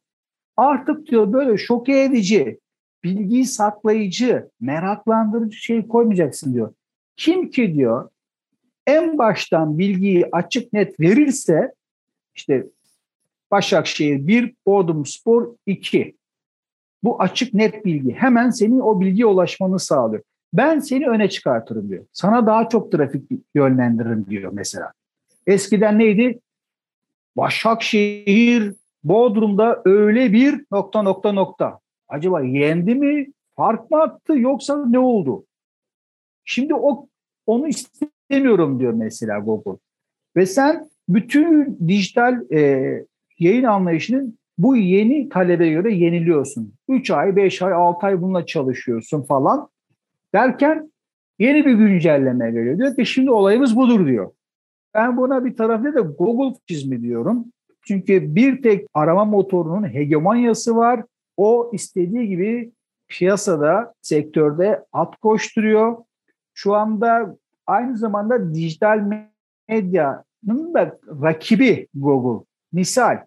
artık 0.58 1.08
diyor 1.08 1.34
böyle 1.34 1.58
şok 1.58 1.90
edici, 1.90 2.60
bilgiyi 3.04 3.46
saklayıcı, 3.46 4.50
meraklandırıcı 4.62 5.58
şey 5.58 5.88
koymayacaksın 5.88 6.54
diyor. 6.54 6.74
Kim 7.16 7.50
ki 7.50 7.74
diyor 7.74 8.10
en 8.88 9.18
baştan 9.18 9.78
bilgiyi 9.78 10.26
açık 10.32 10.74
net 10.74 11.00
verirse 11.00 11.74
işte 12.36 12.66
Başakşehir 13.52 14.28
1, 14.28 14.54
Bodrum 14.66 15.06
Spor 15.06 15.56
2. 15.66 16.16
Bu 17.04 17.22
açık 17.22 17.54
net 17.54 17.86
bilgi. 17.86 18.12
Hemen 18.14 18.50
senin 18.50 18.80
o 18.80 19.02
bilgiye 19.02 19.26
ulaşmanı 19.26 19.80
sağlıyor. 19.80 20.24
Ben 20.54 20.80
seni 20.80 21.08
öne 21.08 21.30
çıkartırım 21.30 21.90
diyor. 21.90 22.06
Sana 22.14 22.48
daha 22.48 22.70
çok 22.70 22.92
trafik 22.92 23.32
yönlendiririm 23.56 24.26
diyor 24.30 24.52
mesela. 24.54 24.92
Eskiden 25.48 26.00
neydi? 26.00 26.40
Başakşehir 27.38 28.74
Bodrum'da 29.04 29.82
öyle 29.86 30.34
bir 30.34 30.66
nokta 30.72 31.02
nokta 31.02 31.32
nokta. 31.32 31.80
Acaba 32.08 32.42
yendi 32.42 32.96
mi? 32.96 33.28
Fark 33.56 33.92
mı 33.92 34.02
attı 34.02 34.38
yoksa 34.38 34.86
ne 34.86 35.00
oldu? 35.00 35.46
Şimdi 36.46 36.76
o 36.76 37.08
onu 37.46 37.68
istemiyorum 37.68 38.80
diyor 38.80 38.94
mesela 38.94 39.40
Google. 39.40 39.80
Ve 40.36 40.46
sen 40.46 40.90
bütün 41.10 41.80
dijital 41.88 42.52
e, 42.52 42.60
yayın 43.40 43.64
anlayışının 43.64 44.38
bu 44.58 44.76
yeni 44.76 45.30
talebe 45.30 45.70
göre 45.70 45.94
yeniliyorsun. 45.94 46.74
3 46.90 47.12
ay, 47.12 47.36
5 47.36 47.62
ay, 47.62 47.74
6 47.74 48.06
ay 48.06 48.22
bununla 48.22 48.46
çalışıyorsun 48.46 49.22
falan. 49.22 49.70
Derken 50.34 50.92
yeni 51.40 51.66
bir 51.66 51.74
güncelleme 51.74 52.52
geliyor. 52.52 52.78
Diyor 52.78 52.96
ki 52.96 53.06
şimdi 53.06 53.32
olayımız 53.32 53.76
budur 53.76 54.08
diyor. 54.08 54.32
Ben 54.94 55.18
buna 55.18 55.46
bir 55.46 55.56
tarafta 55.56 55.94
da 55.94 56.00
Google 56.00 56.60
çizmi 56.68 57.02
diyorum. 57.02 57.46
Çünkü 57.88 58.36
bir 58.36 58.62
tek 58.62 58.88
arama 58.94 59.26
motorunun 59.26 59.94
hegemonyası 59.94 60.76
var. 60.76 61.04
O 61.38 61.70
istediği 61.74 62.28
gibi 62.28 62.72
piyasada, 63.08 63.94
sektörde 64.02 64.86
at 64.92 65.16
koşturuyor. 65.16 65.98
Şu 66.54 66.74
anda 66.74 67.38
aynı 67.68 67.98
zamanda 67.98 68.54
dijital 68.54 69.26
medyanın 69.68 70.74
da 70.74 70.98
rakibi 71.22 71.88
Google. 71.94 72.46
Misal 72.72 73.18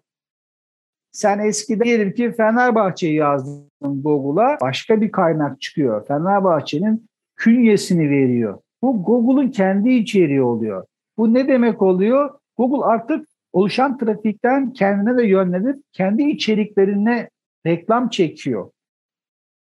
sen 1.17 1.39
eskiden 1.39 1.85
diyelim 1.85 2.13
ki 2.13 2.31
Fenerbahçe'yi 2.31 3.15
yazdın 3.15 4.01
Google'a 4.03 4.57
başka 4.61 5.01
bir 5.01 5.11
kaynak 5.11 5.61
çıkıyor. 5.61 6.07
Fenerbahçe'nin 6.07 7.09
künyesini 7.35 8.09
veriyor. 8.09 8.59
Bu 8.81 9.03
Google'un 9.03 9.51
kendi 9.51 9.89
içeriği 9.89 10.41
oluyor. 10.41 10.85
Bu 11.17 11.33
ne 11.33 11.47
demek 11.47 11.81
oluyor? 11.81 12.29
Google 12.57 12.85
artık 12.85 13.27
oluşan 13.53 13.97
trafikten 13.97 14.73
kendine 14.73 15.17
de 15.17 15.27
yönlenip 15.27 15.75
kendi 15.91 16.23
içeriklerine 16.23 17.29
reklam 17.67 18.09
çekiyor. 18.09 18.71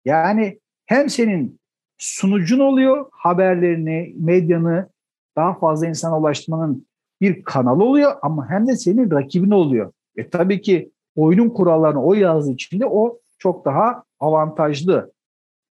Yani 0.05 0.59
hem 0.85 1.09
senin 1.09 1.59
sunucun 1.97 2.59
oluyor, 2.59 3.05
haberlerini, 3.11 4.13
medyanı 4.17 4.89
daha 5.35 5.59
fazla 5.59 5.87
insana 5.87 6.19
ulaştırmanın 6.19 6.87
bir 7.21 7.43
kanalı 7.43 7.83
oluyor 7.83 8.11
ama 8.21 8.49
hem 8.49 8.67
de 8.67 8.75
senin 8.75 9.11
rakibin 9.11 9.51
oluyor. 9.51 9.91
E 10.15 10.29
tabii 10.29 10.61
ki 10.61 10.91
oyunun 11.15 11.49
kurallarını 11.49 12.03
o 12.03 12.13
yazdığı 12.13 12.53
için 12.53 12.79
de 12.79 12.85
o 12.85 13.19
çok 13.37 13.65
daha 13.65 14.03
avantajlı. 14.19 15.11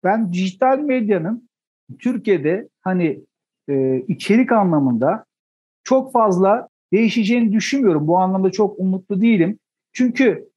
ben 0.05 0.33
dijital 0.33 0.79
medyanın 0.79 1.49
Türkiye'de 1.99 2.69
hani 2.81 3.21
e, 3.69 3.97
içerik 4.09 4.53
anlamında 4.53 5.25
çok 5.85 6.13
fazla 6.13 6.69
değişeceğini 6.93 7.53
düşünmüyorum. 7.53 8.07
Bu 8.07 8.19
anlamda 8.19 8.51
çok 8.51 8.79
umutlu 8.79 9.21
değilim. 9.21 9.59
Çünkü 9.93 10.48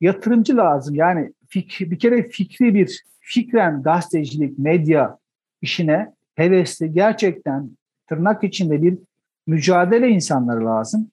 yatırımcı 0.00 0.56
lazım. 0.56 0.94
Yani 0.94 1.32
fik, 1.48 1.80
bir 1.80 1.98
kere 1.98 2.28
fikri 2.28 2.74
bir 2.74 3.04
fikren 3.20 3.82
gazetecilik, 3.82 4.58
medya 4.58 5.18
işine 5.62 6.12
hevesli 6.34 6.92
gerçekten 6.92 7.70
tırnak 8.06 8.44
içinde 8.44 8.82
bir 8.82 8.98
mücadele 9.46 10.08
insanları 10.08 10.64
lazım. 10.64 11.10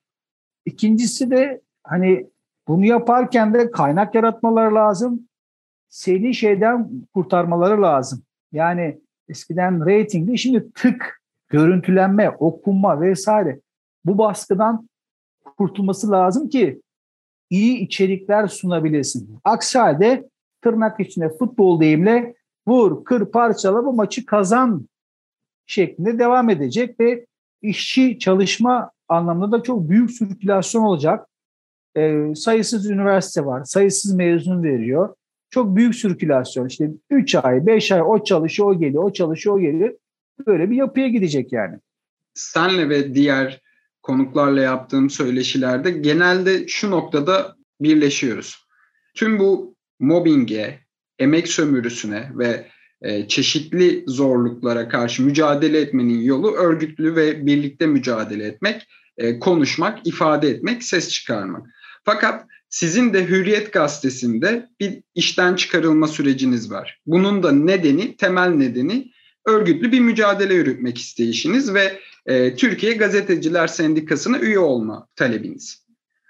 İkincisi 0.66 1.32
de 1.32 1.62
hani 1.84 2.28
bunu 2.68 2.86
yaparken 2.86 3.54
de 3.54 3.72
kaynak 3.72 4.16
yaratmaları 4.16 4.76
lazım. 4.76 5.28
Seni 5.90 6.34
şeyden 6.34 6.90
kurtarmaları 7.14 7.82
lazım. 7.82 8.24
Yani 8.52 9.00
eskiden 9.30 9.86
reytingdi, 9.86 10.38
şimdi 10.38 10.72
tık, 10.74 11.22
görüntülenme, 11.50 12.30
okunma 12.30 13.02
vesaire. 13.02 13.60
Bu 14.06 14.18
baskıdan 14.18 14.90
kurtulması 15.58 16.12
lazım 16.12 16.50
ki 16.50 16.82
iyi 17.50 17.78
içerikler 17.78 18.48
sunabilesin. 18.48 19.40
Aksi 19.44 19.80
halde 19.80 20.30
tırnak 20.62 21.00
içinde 21.00 21.30
futbol 21.30 21.82
deyimle 21.82 22.36
vur, 22.68 23.06
kır, 23.06 23.32
parçala 23.32 23.86
bu 23.86 23.94
maçı 23.94 24.26
kazan 24.26 24.88
şeklinde 25.66 26.20
devam 26.20 26.50
edecek 26.50 27.00
ve 27.00 27.26
işçi 27.62 28.20
çalışma 28.20 28.92
anlamında 29.08 29.52
da 29.52 29.64
çok 29.64 29.90
büyük 29.90 30.12
sirkülasyon 30.12 30.84
olacak. 30.84 31.28
E, 31.98 32.36
sayısız 32.36 32.90
üniversite 32.90 33.46
var, 33.46 33.64
sayısız 33.64 34.14
mezun 34.14 34.64
veriyor. 34.64 35.16
Çok 35.50 35.76
büyük 35.76 35.96
sirkülasyon. 35.96 36.68
İşte 36.68 36.92
3 37.10 37.36
ay, 37.36 37.66
5 37.66 37.92
ay 37.92 38.02
o 38.02 38.24
çalışıyor, 38.24 38.70
o 38.70 38.80
geliyor, 38.80 39.04
o 39.04 39.14
çalışıyor, 39.14 39.56
o 39.56 39.60
geliyor. 39.60 39.94
Böyle 40.48 40.70
bir 40.70 40.76
yapıya 40.76 41.08
gidecek 41.08 41.54
yani. 41.54 41.80
Senle 42.34 42.90
ve 42.90 43.16
diğer 43.16 43.62
konuklarla 44.06 44.62
yaptığım 44.62 45.10
söyleşilerde 45.10 45.92
genelde 45.92 46.68
şu 46.68 46.92
noktada 46.92 47.56
birleşiyoruz. 47.82 48.66
Tüm 49.16 49.40
bu 49.40 49.76
mobbinge, 50.00 50.80
emek 51.20 51.48
sömürüsüne 51.48 52.32
ve 52.36 52.68
e, 53.02 53.28
çeşitli 53.28 54.04
zorluklara 54.08 54.88
karşı 54.88 55.24
mücadele 55.24 55.82
etmenin 55.82 56.22
yolu 56.22 56.52
örgütlü 56.52 57.16
ve 57.16 57.46
birlikte 57.46 57.88
mücadele 57.88 58.46
etmek, 58.46 58.88
e, 59.18 59.40
konuşmak, 59.40 60.08
ifade 60.08 60.50
etmek, 60.50 60.84
ses 60.84 61.10
çıkarmak. 61.10 61.68
Fakat 62.04 62.46
sizin 62.70 63.14
de 63.14 63.28
Hürriyet 63.28 63.74
Gazetesi'nde 63.74 64.70
bir 64.80 65.04
işten 65.16 65.56
çıkarılma 65.56 66.08
süreciniz 66.08 66.72
var. 66.72 67.02
Bunun 67.06 67.44
da 67.44 67.52
nedeni, 67.52 68.16
temel 68.18 68.50
nedeni 68.50 69.12
örgütlü 69.46 69.92
bir 69.92 70.00
mücadele 70.00 70.54
yürütmek 70.54 70.98
isteyişiniz 70.98 71.74
ve 71.74 72.00
e, 72.26 72.56
Türkiye 72.56 72.94
Gazeteciler 72.94 73.68
Sendikası'na 73.68 74.40
üye 74.40 74.60
olma 74.60 75.08
talebiniz. 75.16 75.86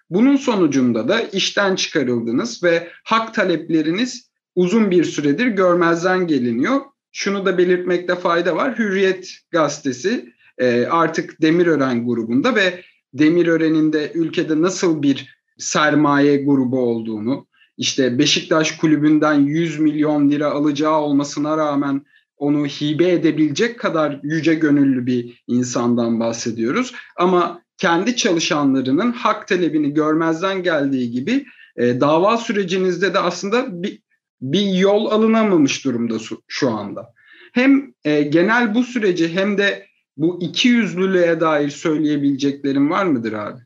Bunun 0.10 0.36
sonucunda 0.36 1.08
da 1.08 1.22
işten 1.22 1.76
çıkarıldınız 1.76 2.64
ve 2.64 2.88
hak 3.04 3.34
talepleriniz 3.34 4.30
uzun 4.56 4.92
bir 4.92 5.04
süredir 5.04 5.48
görmezden 5.48 6.28
geliniyor. 6.28 6.82
Şunu 7.12 7.46
da 7.46 7.58
belirtmekte 7.58 8.16
fayda 8.16 8.56
var. 8.56 8.80
Hürriyet 8.80 9.34
gazetesi 9.52 10.34
e, 10.58 10.86
artık 10.86 11.42
Demirören 11.42 12.06
grubunda 12.06 12.56
ve 12.56 12.84
Demirören'in 13.14 13.94
de 13.94 14.12
ülkede 14.16 14.62
nasıl 14.62 15.02
bir 15.02 15.36
sermaye 15.58 16.38
grubu 16.38 16.80
olduğunu, 16.80 17.48
işte 17.78 18.20
Beşiktaş 18.20 18.78
kulübünden 18.78 19.34
100 19.34 19.80
milyon 19.80 20.30
lira 20.30 20.52
alacağı 20.52 21.00
olmasına 21.00 21.58
rağmen 21.58 22.06
onu 22.46 22.66
hibe 22.66 23.12
edebilecek 23.12 23.80
kadar 23.80 24.20
yüce 24.24 24.54
gönüllü 24.54 25.06
bir 25.06 25.44
insandan 25.48 26.20
bahsediyoruz. 26.20 26.94
Ama 27.18 27.62
kendi 27.78 28.16
çalışanlarının 28.16 29.12
hak 29.12 29.48
talebini 29.48 29.94
görmezden 29.94 30.64
geldiği 30.64 31.12
gibi 31.12 31.46
e, 31.78 32.02
dava 32.02 32.38
sürecinizde 32.38 33.14
de 33.14 33.20
aslında 33.20 33.84
bir, 33.84 34.02
bir 34.42 34.66
yol 34.66 35.12
alınamamış 35.12 35.86
durumda 35.86 36.20
şu, 36.20 36.42
şu 36.48 36.70
anda. 36.70 37.14
Hem 37.54 37.94
e, 38.04 38.22
genel 38.22 38.76
bu 38.76 38.84
süreci 38.84 39.34
hem 39.34 39.58
de 39.58 39.86
bu 40.18 40.40
iki 40.42 40.68
yüzlülüğe 40.68 41.40
dair 41.40 41.70
söyleyebileceklerim 41.70 42.90
var 42.90 43.06
mıdır 43.06 43.34
abi? 43.34 43.62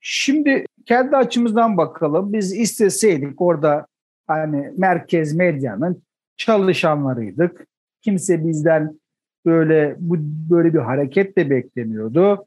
Şimdi 0.00 0.64
kendi 0.86 1.16
açımızdan 1.16 1.76
bakalım. 1.76 2.32
Biz 2.32 2.56
isteseydik 2.56 3.40
orada 3.40 3.86
hani 4.26 4.72
merkez 4.76 5.34
medyanın 5.34 6.02
çalışanlarıydık. 6.36 7.66
Kimse 8.06 8.46
bizden 8.46 9.00
böyle 9.46 9.96
bu 9.98 10.16
böyle 10.50 10.74
bir 10.74 10.78
hareket 10.78 11.38
de 11.38 11.50
beklemiyordu. 11.50 12.46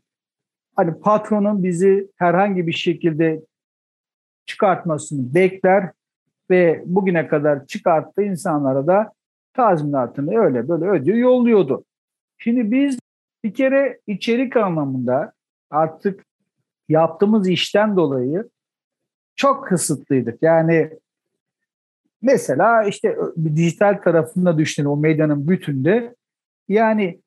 Hani 0.75 0.99
patronun 0.99 1.63
bizi 1.63 2.11
herhangi 2.15 2.67
bir 2.67 2.71
şekilde 2.71 3.41
çıkartmasını 4.45 5.33
bekler 5.33 5.91
ve 6.49 6.83
bugüne 6.85 7.27
kadar 7.27 7.65
çıkarttığı 7.65 8.23
insanlara 8.23 8.87
da 8.87 9.11
tazminatını 9.53 10.39
öyle 10.39 10.69
böyle 10.69 10.85
ödüyor, 10.85 11.17
yolluyordu. 11.17 11.83
Şimdi 12.37 12.71
biz 12.71 12.99
bir 13.43 13.53
kere 13.53 13.99
içerik 14.07 14.57
anlamında 14.57 15.33
artık 15.69 16.25
yaptığımız 16.89 17.49
işten 17.49 17.95
dolayı 17.95 18.49
çok 19.35 19.67
kısıtlıydık. 19.67 20.37
Yani 20.41 20.89
mesela 22.21 22.83
işte 22.83 23.17
dijital 23.55 24.01
tarafında 24.03 24.57
düşünün 24.57 24.87
o 24.87 24.97
medyanın 24.97 25.47
bütünde 25.47 26.15
yani 26.67 27.19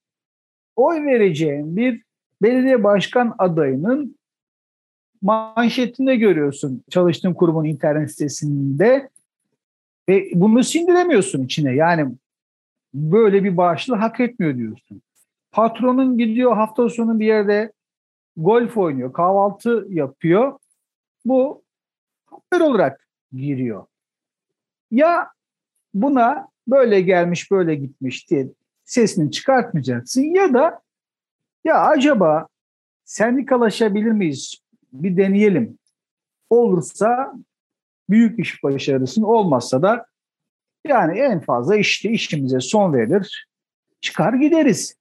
oy 0.76 1.04
vereceğin 1.04 1.76
bir 1.76 2.02
belediye 2.42 2.84
başkan 2.84 3.34
adayının 3.38 4.16
manşetinde 5.22 6.16
görüyorsun 6.16 6.84
çalıştığın 6.90 7.34
kurumun 7.34 7.64
internet 7.64 8.10
sitesinde 8.10 9.08
ve 10.08 10.30
bunu 10.34 10.64
sindiremiyorsun 10.64 11.44
içine. 11.44 11.74
Yani 11.74 12.14
böyle 12.94 13.44
bir 13.44 13.56
bağışlı 13.56 13.94
hak 13.96 14.20
etmiyor 14.20 14.56
diyorsun. 14.56 15.02
Patronun 15.52 16.18
gidiyor 16.18 16.56
hafta 16.56 16.88
sonu 16.88 17.20
bir 17.20 17.26
yerde 17.26 17.72
golf 18.36 18.76
oynuyor, 18.76 19.12
kahvaltı 19.12 19.86
yapıyor. 19.90 20.58
Bu 21.24 21.62
haber 22.26 22.64
olarak 22.64 23.06
giriyor. 23.32 23.86
Ya 24.92 25.28
buna 25.94 26.48
böyle 26.66 27.00
gelmiş 27.00 27.50
böyle 27.50 27.74
gitmiş 27.74 28.30
diye 28.30 28.48
sesini 28.84 29.30
çıkartmayacaksın 29.30 30.22
ya 30.22 30.54
da 30.54 30.80
ya 31.64 31.80
acaba 31.80 32.48
sendikalaşabilir 33.04 34.10
miyiz? 34.10 34.62
Bir 34.92 35.16
deneyelim. 35.16 35.78
Olursa 36.50 37.34
büyük 38.10 38.38
iş 38.38 38.62
başarısın, 38.62 39.22
olmazsa 39.22 39.82
da 39.82 40.06
yani 40.86 41.18
en 41.18 41.40
fazla 41.40 41.76
işte 41.76 42.10
işimize 42.10 42.60
son 42.60 42.92
verilir, 42.92 43.48
çıkar 44.00 44.32
gideriz. 44.32 44.96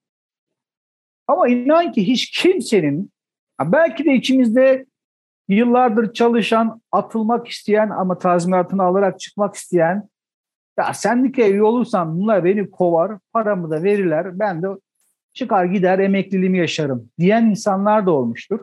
Ama 1.26 1.48
inan 1.48 1.92
ki 1.92 2.06
hiç 2.06 2.30
kimsenin, 2.30 3.12
belki 3.60 4.04
de 4.04 4.14
içimizde 4.14 4.86
yıllardır 5.48 6.12
çalışan, 6.12 6.80
atılmak 6.92 7.48
isteyen 7.48 7.90
ama 7.90 8.18
tazminatını 8.18 8.82
alarak 8.82 9.20
çıkmak 9.20 9.54
isteyen, 9.54 10.08
ya 10.78 10.94
sendikaya 10.94 11.50
üye 11.50 11.62
olursam 11.62 12.18
bunlar 12.18 12.44
beni 12.44 12.70
kovar, 12.70 13.18
paramı 13.32 13.70
da 13.70 13.82
verirler, 13.82 14.38
ben 14.38 14.62
de 14.62 14.66
çıkar 15.32 15.64
gider 15.64 15.98
emekliliğimi 15.98 16.58
yaşarım 16.58 17.10
diyen 17.18 17.46
insanlar 17.46 18.06
da 18.06 18.10
olmuştur. 18.10 18.60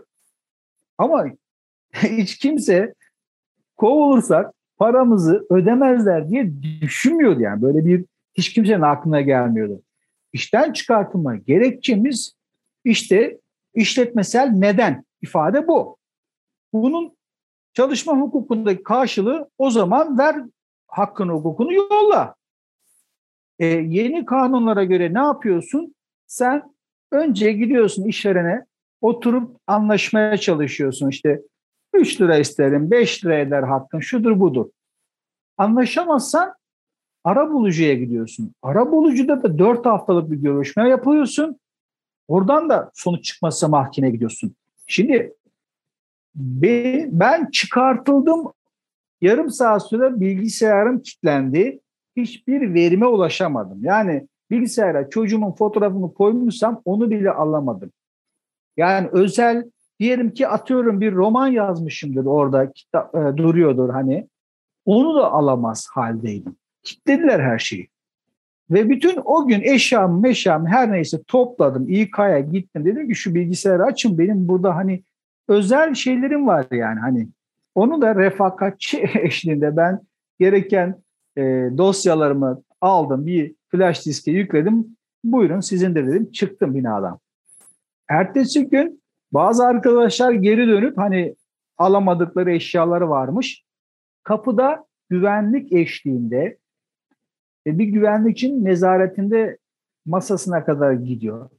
Ama 0.98 1.26
hiç 1.94 2.38
kimse 2.38 2.94
kovulursak 3.78 4.54
paramızı 4.78 5.46
ödemezler 5.50 6.30
diye 6.30 6.52
düşünmüyordu 6.82 7.42
yani. 7.42 7.62
Böyle 7.62 7.86
bir 7.86 8.06
hiç 8.34 8.54
kimsenin 8.54 8.82
aklına 8.82 9.22
gelmiyordu. 9.22 9.82
İşten 10.34 10.74
çıkartılma 10.74 11.36
gerekçemiz 11.36 12.34
işte 12.84 13.38
işletmesel 13.74 14.50
neden 14.50 15.06
ifade 15.22 15.68
bu. 15.68 15.99
Bunun 16.74 17.18
çalışma 17.74 18.14
hukukundaki 18.14 18.84
karşılığı 18.84 19.50
o 19.58 19.70
zaman 19.70 20.18
ver 20.18 20.36
hakkını 20.88 21.32
hukukunu 21.32 21.74
yolla. 21.74 22.36
Ee, 23.60 23.66
yeni 23.66 24.26
kanunlara 24.26 24.84
göre 24.84 25.14
ne 25.14 25.20
yapıyorsun? 25.20 25.96
Sen 26.28 26.76
önce 27.12 27.52
gidiyorsun 27.52 28.06
işverene 28.06 28.66
oturup 29.02 29.58
anlaşmaya 29.68 30.38
çalışıyorsun. 30.38 31.10
İşte 31.10 31.42
3 31.94 32.22
lira 32.22 32.38
isterim, 32.38 32.92
5 32.92 33.26
lira 33.26 33.40
eder 33.40 33.64
hakkın, 33.64 34.00
şudur 34.00 34.40
budur. 34.40 34.70
Anlaşamazsan 35.58 36.54
ara 37.24 37.52
bulucuya 37.52 37.94
gidiyorsun. 37.94 38.54
Ara 38.62 38.92
bulucuda 38.92 39.44
da 39.44 39.60
4 39.60 39.86
haftalık 39.86 40.32
bir 40.32 40.38
görüşme 40.38 40.90
yapıyorsun. 40.90 41.60
Oradan 42.28 42.70
da 42.70 42.92
sonuç 42.94 43.26
çıkmazsa 43.26 43.68
mahkemeye 43.68 44.12
gidiyorsun. 44.12 44.56
Şimdi 44.88 45.34
ben 46.40 47.50
çıkartıldım. 47.52 48.54
Yarım 49.22 49.50
saat 49.50 49.90
süre 49.90 50.20
bilgisayarım 50.20 51.02
kilitlendi. 51.02 51.80
hiçbir 52.16 52.74
verime 52.74 53.06
ulaşamadım. 53.06 53.84
Yani 53.84 54.28
bilgisayara 54.52 55.10
çocuğumun 55.10 55.52
fotoğrafını 55.52 56.14
koymuşsam 56.14 56.82
onu 56.86 57.12
bile 57.12 57.32
alamadım. 57.32 57.92
Yani 58.78 59.10
özel 59.12 59.70
diyelim 60.00 60.34
ki 60.34 60.48
atıyorum 60.48 61.02
bir 61.02 61.14
roman 61.14 61.48
yazmışımdır 61.48 62.26
orada 62.26 62.72
kitap 62.72 63.16
e, 63.16 63.38
duruyordur 63.38 63.90
hani. 63.90 64.28
Onu 64.86 65.16
da 65.16 65.32
alamaz 65.32 65.88
haldeydim. 65.94 66.56
Kitlediler 66.84 67.40
her 67.40 67.60
şeyi. 67.60 67.88
Ve 68.70 68.90
bütün 68.90 69.20
o 69.26 69.48
gün 69.48 69.62
eşyamı 69.62 70.20
meşyamı 70.20 70.68
her 70.68 70.92
neyse 70.92 71.24
topladım. 71.28 71.90
İK'ya 71.90 72.40
gittim. 72.40 72.86
Dedim 72.86 73.08
ki 73.08 73.16
şu 73.16 73.36
bilgisayarı 73.36 73.84
açın 73.84 74.18
benim 74.18 74.48
burada 74.48 74.76
hani 74.76 75.04
özel 75.50 75.94
şeylerim 75.94 76.48
var 76.48 76.68
yani 76.72 77.00
hani. 77.00 77.28
Onu 77.76 78.02
da 78.02 78.16
refakatçi 78.16 79.04
eşliğinde 79.14 79.78
ben 79.78 80.02
gereken 80.40 81.02
e, 81.38 81.42
dosyalarımı 81.78 82.62
aldım. 82.82 83.26
Bir 83.26 83.56
flash 83.70 84.06
diske 84.06 84.32
yükledim. 84.32 84.98
Buyurun 85.24 85.60
sizin 85.60 85.96
de 85.96 86.08
dedim. 86.08 86.32
Çıktım 86.32 86.76
binadan. 86.76 87.20
Ertesi 88.08 88.70
gün 88.70 89.02
bazı 89.32 89.66
arkadaşlar 89.66 90.32
geri 90.32 90.68
dönüp 90.68 90.98
hani 90.98 91.36
alamadıkları 91.78 92.52
eşyaları 92.52 93.10
varmış. 93.10 93.64
Kapıda 94.24 94.86
güvenlik 95.10 95.74
eşliğinde 95.74 96.58
e, 97.68 97.78
bir 97.80 97.86
güvenlikçinin 97.86 98.66
nezaretinde 98.66 99.58
masasına 100.06 100.66
kadar 100.66 100.94
gidiyor. 100.94 101.50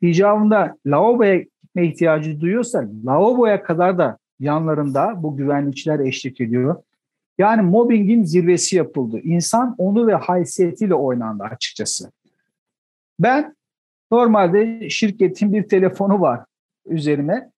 İcabında 0.00 0.76
lavaboya 0.86 1.44
gitme 1.72 1.86
ihtiyacı 1.86 2.40
duyuyorsa 2.40 2.84
lavaboya 3.06 3.62
kadar 3.62 3.98
da 3.98 4.18
yanlarında 4.40 5.22
bu 5.22 5.36
güvenlikçiler 5.36 6.00
eşlik 6.00 6.40
ediyor. 6.40 6.82
Yani 7.38 7.62
mobbingin 7.62 8.24
zirvesi 8.24 8.76
yapıldı. 8.76 9.20
İnsan 9.22 9.74
onu 9.78 10.06
ve 10.06 10.14
haysiyetiyle 10.14 10.94
oynandı 10.94 11.42
açıkçası. 11.42 12.12
Ben 13.20 13.56
normalde 14.10 14.90
şirketin 14.90 15.52
bir 15.52 15.68
telefonu 15.68 16.20
var 16.20 16.40
üzerime. 16.86 17.50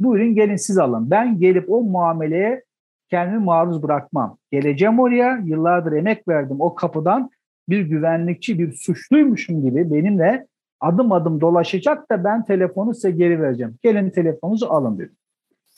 Buyurun 0.00 0.34
gelin 0.34 0.56
siz 0.56 0.78
alın. 0.78 1.10
Ben 1.10 1.38
gelip 1.38 1.70
o 1.70 1.82
muameleye 1.82 2.64
kendimi 3.10 3.44
maruz 3.44 3.82
bırakmam. 3.82 4.38
Geleceğim 4.50 5.00
oraya, 5.00 5.42
yıllardır 5.44 5.92
emek 5.92 6.28
verdim 6.28 6.56
o 6.60 6.74
kapıdan 6.74 7.30
bir 7.68 7.80
güvenlikçi, 7.80 8.58
bir 8.58 8.72
suçluymuşum 8.72 9.62
gibi 9.62 9.94
benimle 9.94 10.46
adım 10.80 11.12
adım 11.12 11.40
dolaşacak 11.40 12.10
da 12.10 12.24
ben 12.24 12.44
telefonu 12.44 12.94
size 12.94 13.10
geri 13.10 13.42
vereceğim. 13.42 13.78
Gelin 13.82 14.10
telefonunuzu 14.10 14.66
alın 14.66 14.98
dedim. 14.98 15.16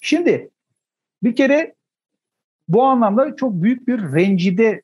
Şimdi 0.01 0.51
bir 1.22 1.36
kere 1.36 1.74
bu 2.68 2.82
anlamda 2.82 3.36
çok 3.36 3.53
büyük 3.53 3.88
bir 3.88 3.99
rencide 3.99 4.82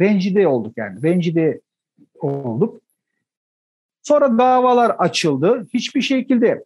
rencide 0.00 0.48
olduk 0.48 0.72
yani. 0.76 1.02
Rencide 1.02 1.60
olduk. 2.20 2.80
Sonra 4.02 4.38
davalar 4.38 4.90
açıldı. 4.90 5.66
Hiçbir 5.74 6.00
şekilde 6.00 6.64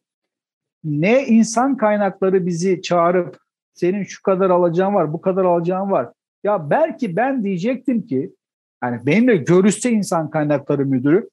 ne 0.85 1.27
insan 1.27 1.77
kaynakları 1.77 2.47
bizi 2.47 2.83
çağırıp 2.83 3.39
senin 3.75 4.03
şu 4.05 4.23
kadar 4.23 4.51
alacağın 4.51 4.95
var, 4.95 5.13
bu 5.13 5.21
kadar 5.21 5.45
alacağın 5.45 5.91
var. 5.91 6.13
Ya 6.45 6.71
belki 6.71 7.17
ben 7.17 7.45
diyecektim 7.45 8.07
ki 8.07 8.35
yani 8.83 9.07
benimle 9.07 9.37
görüşse 9.37 9.91
insan 9.91 10.31
kaynakları 10.31 10.87
müdürü 10.87 11.29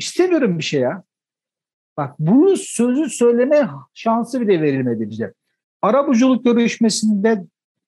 istemiyorum 0.00 0.58
bir 0.58 0.64
şey 0.64 0.80
ya. 0.80 1.02
Bak 1.96 2.14
bunu 2.18 2.56
sözü 2.56 3.10
söyleme 3.10 3.68
şansı 3.94 4.40
bile 4.40 4.62
verilmedi 4.62 5.10
bize. 5.10 5.32
Arabuculuk 5.82 6.44
görüşmesinde 6.44 7.44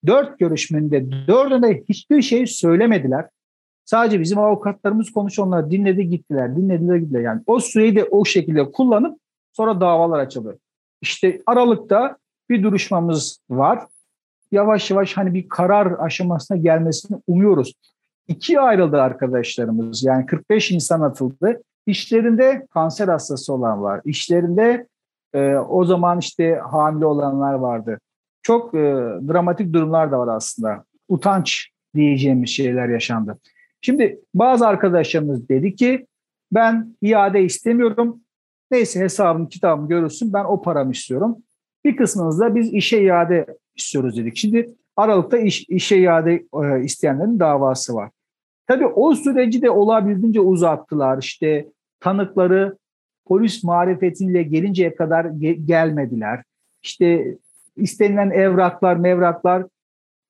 dört 0.07 0.39
görüşmende 0.39 1.11
dördünde 1.27 1.83
hiçbir 1.89 2.23
şey 2.23 2.47
söylemediler. 2.47 3.29
Sadece 3.85 4.21
bizim 4.21 4.39
avukatlarımız 4.39 5.13
konuş 5.13 5.39
onları 5.39 5.71
dinledi 5.71 6.09
gittiler, 6.09 6.57
dinlediler 6.57 6.97
gittiler. 6.97 7.21
Yani 7.21 7.43
o 7.47 7.61
süreyi 7.61 7.97
de 7.97 8.05
o 8.05 8.25
şekilde 8.25 8.73
kullanıp 8.73 9.19
sonra 9.53 9.81
davalar 9.81 10.19
açıldı. 10.19 10.59
İşte 11.01 11.43
Aralık'ta 11.47 12.17
bir 12.51 12.63
duruşmamız 12.63 13.39
var. 13.51 13.87
Yavaş 14.51 14.91
yavaş 14.91 15.17
hani 15.17 15.35
bir 15.35 15.49
karar 15.49 15.99
aşamasına 15.99 16.57
gelmesini 16.57 17.19
umuyoruz. 17.27 17.73
İkiye 18.29 18.61
ayrıldı 18.61 19.01
arkadaşlarımız. 19.01 20.05
Yani 20.05 20.27
45 20.27 20.71
insan 20.71 21.01
atıldı. 21.01 21.63
İşlerinde 21.87 22.67
kanser 22.71 23.09
hastası 23.09 23.53
olan 23.53 23.83
var. 23.83 24.01
İşlerinde 24.05 24.87
e, 25.35 25.55
o 25.55 25.85
zaman 25.85 26.19
işte 26.19 26.61
hamile 26.71 27.07
olanlar 27.07 27.55
vardı. 27.55 27.99
Çok 28.43 28.75
e, 28.75 28.79
dramatik 29.29 29.73
durumlar 29.73 30.13
da 30.13 30.19
var 30.19 30.37
aslında. 30.37 30.85
Utanç 31.09 31.69
diyeceğimiz 31.95 32.51
şeyler 32.51 32.89
yaşandı. 32.89 33.39
Şimdi 33.81 34.21
bazı 34.35 34.67
arkadaşlarımız 34.67 35.49
dedi 35.49 35.75
ki 35.75 36.07
ben 36.53 36.97
iade 37.03 37.45
istemiyorum. 37.45 38.21
Neyse 38.71 39.01
hesabım 39.01 39.49
kitabım 39.49 39.89
görülsün 39.89 40.33
ben 40.33 40.45
o 40.45 40.63
paramı 40.63 40.93
istiyorum. 40.93 41.37
Bir 41.85 41.97
kısmınız 41.97 42.41
da 42.41 42.55
biz 42.55 42.73
işe 42.73 43.03
iade 43.03 43.47
istiyoruz 43.77 44.17
dedik. 44.17 44.37
Şimdi 44.37 44.75
Aralık'ta 44.97 45.39
iş, 45.39 45.69
işe 45.69 45.99
iade 45.99 46.45
e, 46.63 46.85
isteyenlerin 46.85 47.39
davası 47.39 47.95
var. 47.95 48.11
Tabii 48.73 48.87
o 48.87 49.15
süreci 49.15 49.63
de 49.63 49.71
olabildiğince 49.71 50.41
uzattılar. 50.41 51.19
İşte 51.19 51.67
tanıkları 52.01 52.77
polis 53.27 53.65
marifetiyle 53.65 54.43
gelinceye 54.43 54.95
kadar 54.95 55.25
ge- 55.25 55.65
gelmediler. 55.65 56.43
İşte 56.83 57.39
istenilen 57.77 58.31
evraklar, 58.31 58.97
mevraklar 58.97 59.65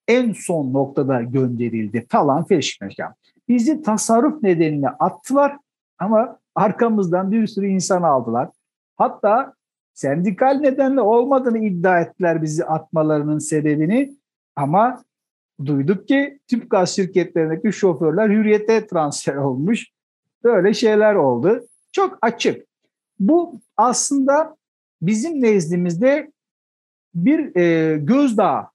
en 0.09 0.33
son 0.33 0.73
noktada 0.73 1.23
gönderildi 1.23 2.07
falan 2.09 2.45
feşmekan. 2.45 3.15
Bizi 3.49 3.83
tasarruf 3.83 4.43
nedeniyle 4.43 4.89
attılar 4.89 5.57
ama 5.99 6.39
arkamızdan 6.55 7.33
bir 7.33 7.47
sürü 7.47 7.67
insan 7.67 8.03
aldılar. 8.03 8.49
Hatta 8.97 9.55
sendikal 9.95 10.55
nedenle 10.55 11.01
olmadığını 11.01 11.59
iddia 11.59 12.01
ettiler 12.01 12.43
bizi 12.43 12.65
atmalarının 12.65 13.39
sebebini 13.39 14.13
ama 14.57 15.03
duyduk 15.67 16.09
ki 16.09 16.39
tüp 16.51 16.71
gaz 16.71 16.97
şirketlerindeki 16.97 17.73
şoförler 17.73 18.31
hürriyete 18.31 18.87
transfer 18.87 19.35
olmuş. 19.35 19.87
Böyle 20.45 20.75
şeyler 20.75 21.15
oldu. 21.15 21.67
Çok 21.93 22.19
açık. 22.23 22.67
Bu 23.19 23.61
aslında 23.77 24.57
bizim 25.03 25.43
nezdimizde 25.43 26.33
bir 27.15 27.57
e, 27.57 27.97
gözdağı 27.99 28.67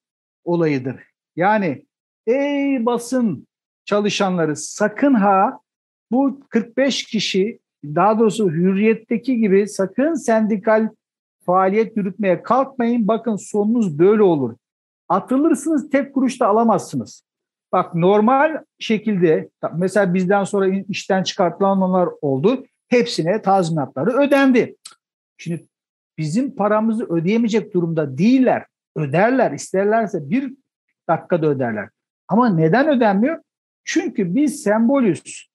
olayıdır. 0.44 1.04
Yani 1.36 1.86
ey 2.28 2.86
basın 2.86 3.48
çalışanları 3.86 4.56
sakın 4.56 5.14
ha 5.14 5.60
bu 6.12 6.40
45 6.50 7.04
kişi 7.04 7.60
daha 7.84 8.20
doğrusu 8.20 8.52
hürriyetteki 8.52 9.38
gibi 9.38 9.68
sakın 9.68 10.14
sendikal 10.14 10.90
faaliyet 11.46 11.98
yürütmeye 11.98 12.44
kalkmayın. 12.44 13.08
Bakın 13.08 13.36
sonunuz 13.36 14.00
böyle 14.00 14.24
olur. 14.24 14.56
Atılırsınız 15.10 15.90
tek 15.90 16.14
kuruş 16.14 16.40
da 16.40 16.48
alamazsınız. 16.48 17.24
Bak 17.72 17.96
normal 17.96 18.64
şekilde 18.80 19.50
mesela 19.78 20.14
bizden 20.14 20.44
sonra 20.44 20.68
işten 20.90 21.24
çıkartılanlar 21.24 22.10
oldu. 22.22 22.66
Hepsine 22.88 23.42
tazminatları 23.42 24.10
ödendi. 24.10 24.76
Şimdi 25.38 25.68
bizim 26.18 26.56
paramızı 26.56 27.06
ödeyemeyecek 27.06 27.74
durumda 27.74 28.18
değiller. 28.18 28.66
Öderler 28.96 29.52
isterlerse 29.52 30.30
bir 30.30 30.54
dakikada 31.10 31.48
öderler. 31.48 31.90
Ama 32.28 32.50
neden 32.50 32.88
ödenmiyor? 32.88 33.42
Çünkü 33.84 34.36
biz 34.36 34.64
sembolüz. 34.64 35.50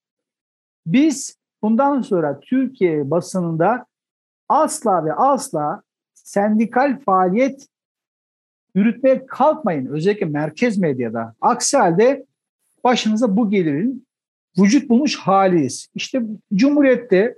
Biz 0.85 1.37
bundan 1.61 2.01
sonra 2.01 2.39
Türkiye 2.39 3.11
basınında 3.11 3.85
asla 4.49 5.05
ve 5.05 5.13
asla 5.13 5.81
sendikal 6.13 6.99
faaliyet 6.99 7.67
yürütmeye 8.75 9.25
kalkmayın. 9.25 9.85
Özellikle 9.85 10.25
merkez 10.25 10.77
medyada. 10.77 11.33
Aksi 11.41 11.77
halde 11.77 12.25
başınıza 12.83 13.37
bu 13.37 13.49
gelirin 13.49 14.05
vücut 14.59 14.89
bulmuş 14.89 15.15
haliyiz. 15.15 15.87
İşte 15.95 16.21
Cumhuriyet'te 16.53 17.35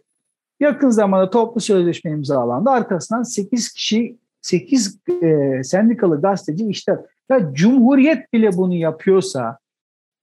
yakın 0.59 0.89
zamanda 0.89 1.29
toplu 1.29 1.61
sözleşme 1.61 2.11
imzalandı. 2.11 2.69
Arkasından 2.69 3.23
8 3.23 3.73
kişi 3.73 4.17
8 4.41 4.99
e, 5.21 5.61
sendikalı 5.63 6.21
gazeteci 6.21 6.65
işte 6.67 6.97
ya 7.29 7.53
Cumhuriyet 7.53 8.33
bile 8.33 8.57
bunu 8.57 8.73
yapıyorsa 8.73 9.57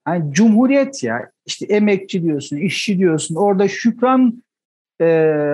yani 0.07 0.33
Cumhuriyet 0.33 1.03
ya 1.03 1.31
işte 1.45 1.65
emekçi 1.65 2.23
diyorsun, 2.23 2.57
işçi 2.57 2.97
diyorsun. 2.97 3.35
Orada 3.35 3.67
Şükran 3.67 4.43
e, 5.01 5.05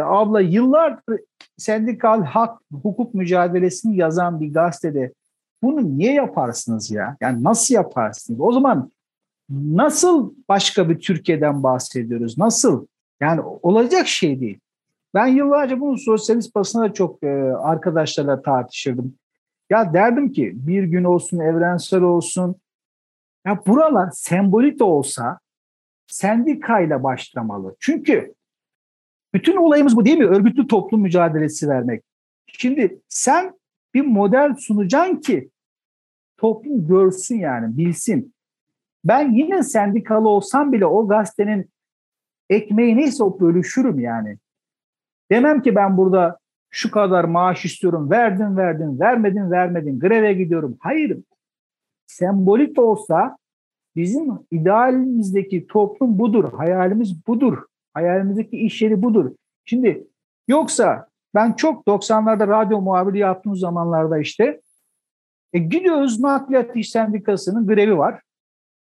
abla 0.03 0.41
yıllardır 0.41 1.19
sendikal 1.57 2.23
hak, 2.23 2.61
hukuk 2.81 3.13
mücadelesini 3.13 3.97
yazan 3.97 4.41
bir 4.41 4.53
gazetede 4.53 5.13
bunu 5.61 5.97
niye 5.97 6.13
yaparsınız 6.13 6.91
ya? 6.91 7.17
Yani 7.21 7.43
nasıl 7.43 7.75
yaparsınız? 7.75 8.39
O 8.41 8.51
zaman 8.51 8.91
nasıl 9.49 10.33
başka 10.49 10.89
bir 10.89 10.99
Türkiye'den 10.99 11.63
bahsediyoruz? 11.63 12.37
Nasıl? 12.37 12.87
Yani 13.19 13.41
olacak 13.41 14.07
şey 14.07 14.39
değil. 14.39 14.59
Ben 15.13 15.27
yıllarca 15.27 15.79
bunu 15.79 15.97
sosyalist 15.97 16.55
basına 16.55 16.93
çok 16.93 17.23
e, 17.23 17.27
arkadaşlarla 17.53 18.41
tartışırdım. 18.41 19.13
Ya 19.69 19.93
derdim 19.93 20.31
ki 20.31 20.51
bir 20.55 20.83
gün 20.83 21.03
olsun, 21.03 21.39
evrensel 21.39 22.01
olsun. 22.01 22.55
Ya 23.45 23.65
buralar 23.67 24.09
sembolik 24.13 24.79
de 24.79 24.83
olsa 24.83 25.39
sendikayla 26.07 27.03
başlamalı. 27.03 27.75
Çünkü 27.79 28.33
bütün 29.33 29.57
olayımız 29.57 29.95
bu 29.95 30.05
değil 30.05 30.17
mi? 30.17 30.25
Örgütlü 30.25 30.67
toplum 30.67 31.01
mücadelesi 31.01 31.69
vermek. 31.69 32.03
Şimdi 32.47 32.99
sen 33.09 33.58
bir 33.93 34.05
model 34.05 34.55
sunacaksın 34.55 35.15
ki 35.15 35.49
toplum 36.37 36.87
görsün 36.87 37.39
yani 37.39 37.77
bilsin. 37.77 38.33
Ben 39.03 39.31
yine 39.31 39.63
sendikalı 39.63 40.29
olsam 40.29 40.71
bile 40.71 40.85
o 40.85 41.07
gazetenin 41.07 41.69
ekmeği 42.49 42.97
neyse 42.97 43.23
o 43.23 43.39
bölüşürüm 43.39 43.99
yani. 43.99 44.37
Demem 45.31 45.61
ki 45.61 45.75
ben 45.75 45.97
burada 45.97 46.37
şu 46.69 46.91
kadar 46.91 47.23
maaş 47.23 47.65
istiyorum, 47.65 48.11
verdim 48.11 48.57
verdim, 48.57 48.99
vermedin 48.99 49.51
vermedin, 49.51 49.99
greve 49.99 50.33
gidiyorum. 50.33 50.77
Hayır, 50.79 51.17
sembolik 52.07 52.79
olsa 52.79 53.37
bizim 53.95 54.29
idealimizdeki 54.51 55.67
toplum 55.67 56.19
budur, 56.19 56.53
hayalimiz 56.53 57.27
budur, 57.27 57.57
hayalimizdeki 57.93 58.57
iş 58.57 58.81
yeri 58.81 59.01
budur. 59.01 59.31
Şimdi 59.65 60.07
yoksa 60.47 61.08
ben 61.35 61.53
çok 61.53 61.87
90'larda 61.87 62.47
radyo 62.47 62.81
muhabiri 62.81 63.19
yaptığım 63.19 63.55
zamanlarda 63.55 64.19
işte 64.19 64.61
e, 65.53 65.59
gidiyoruz 65.59 66.19
Nakliyat 66.19 66.75
İş 66.75 66.89
Sendikası'nın 66.89 67.67
grevi 67.67 67.97
var. 67.97 68.21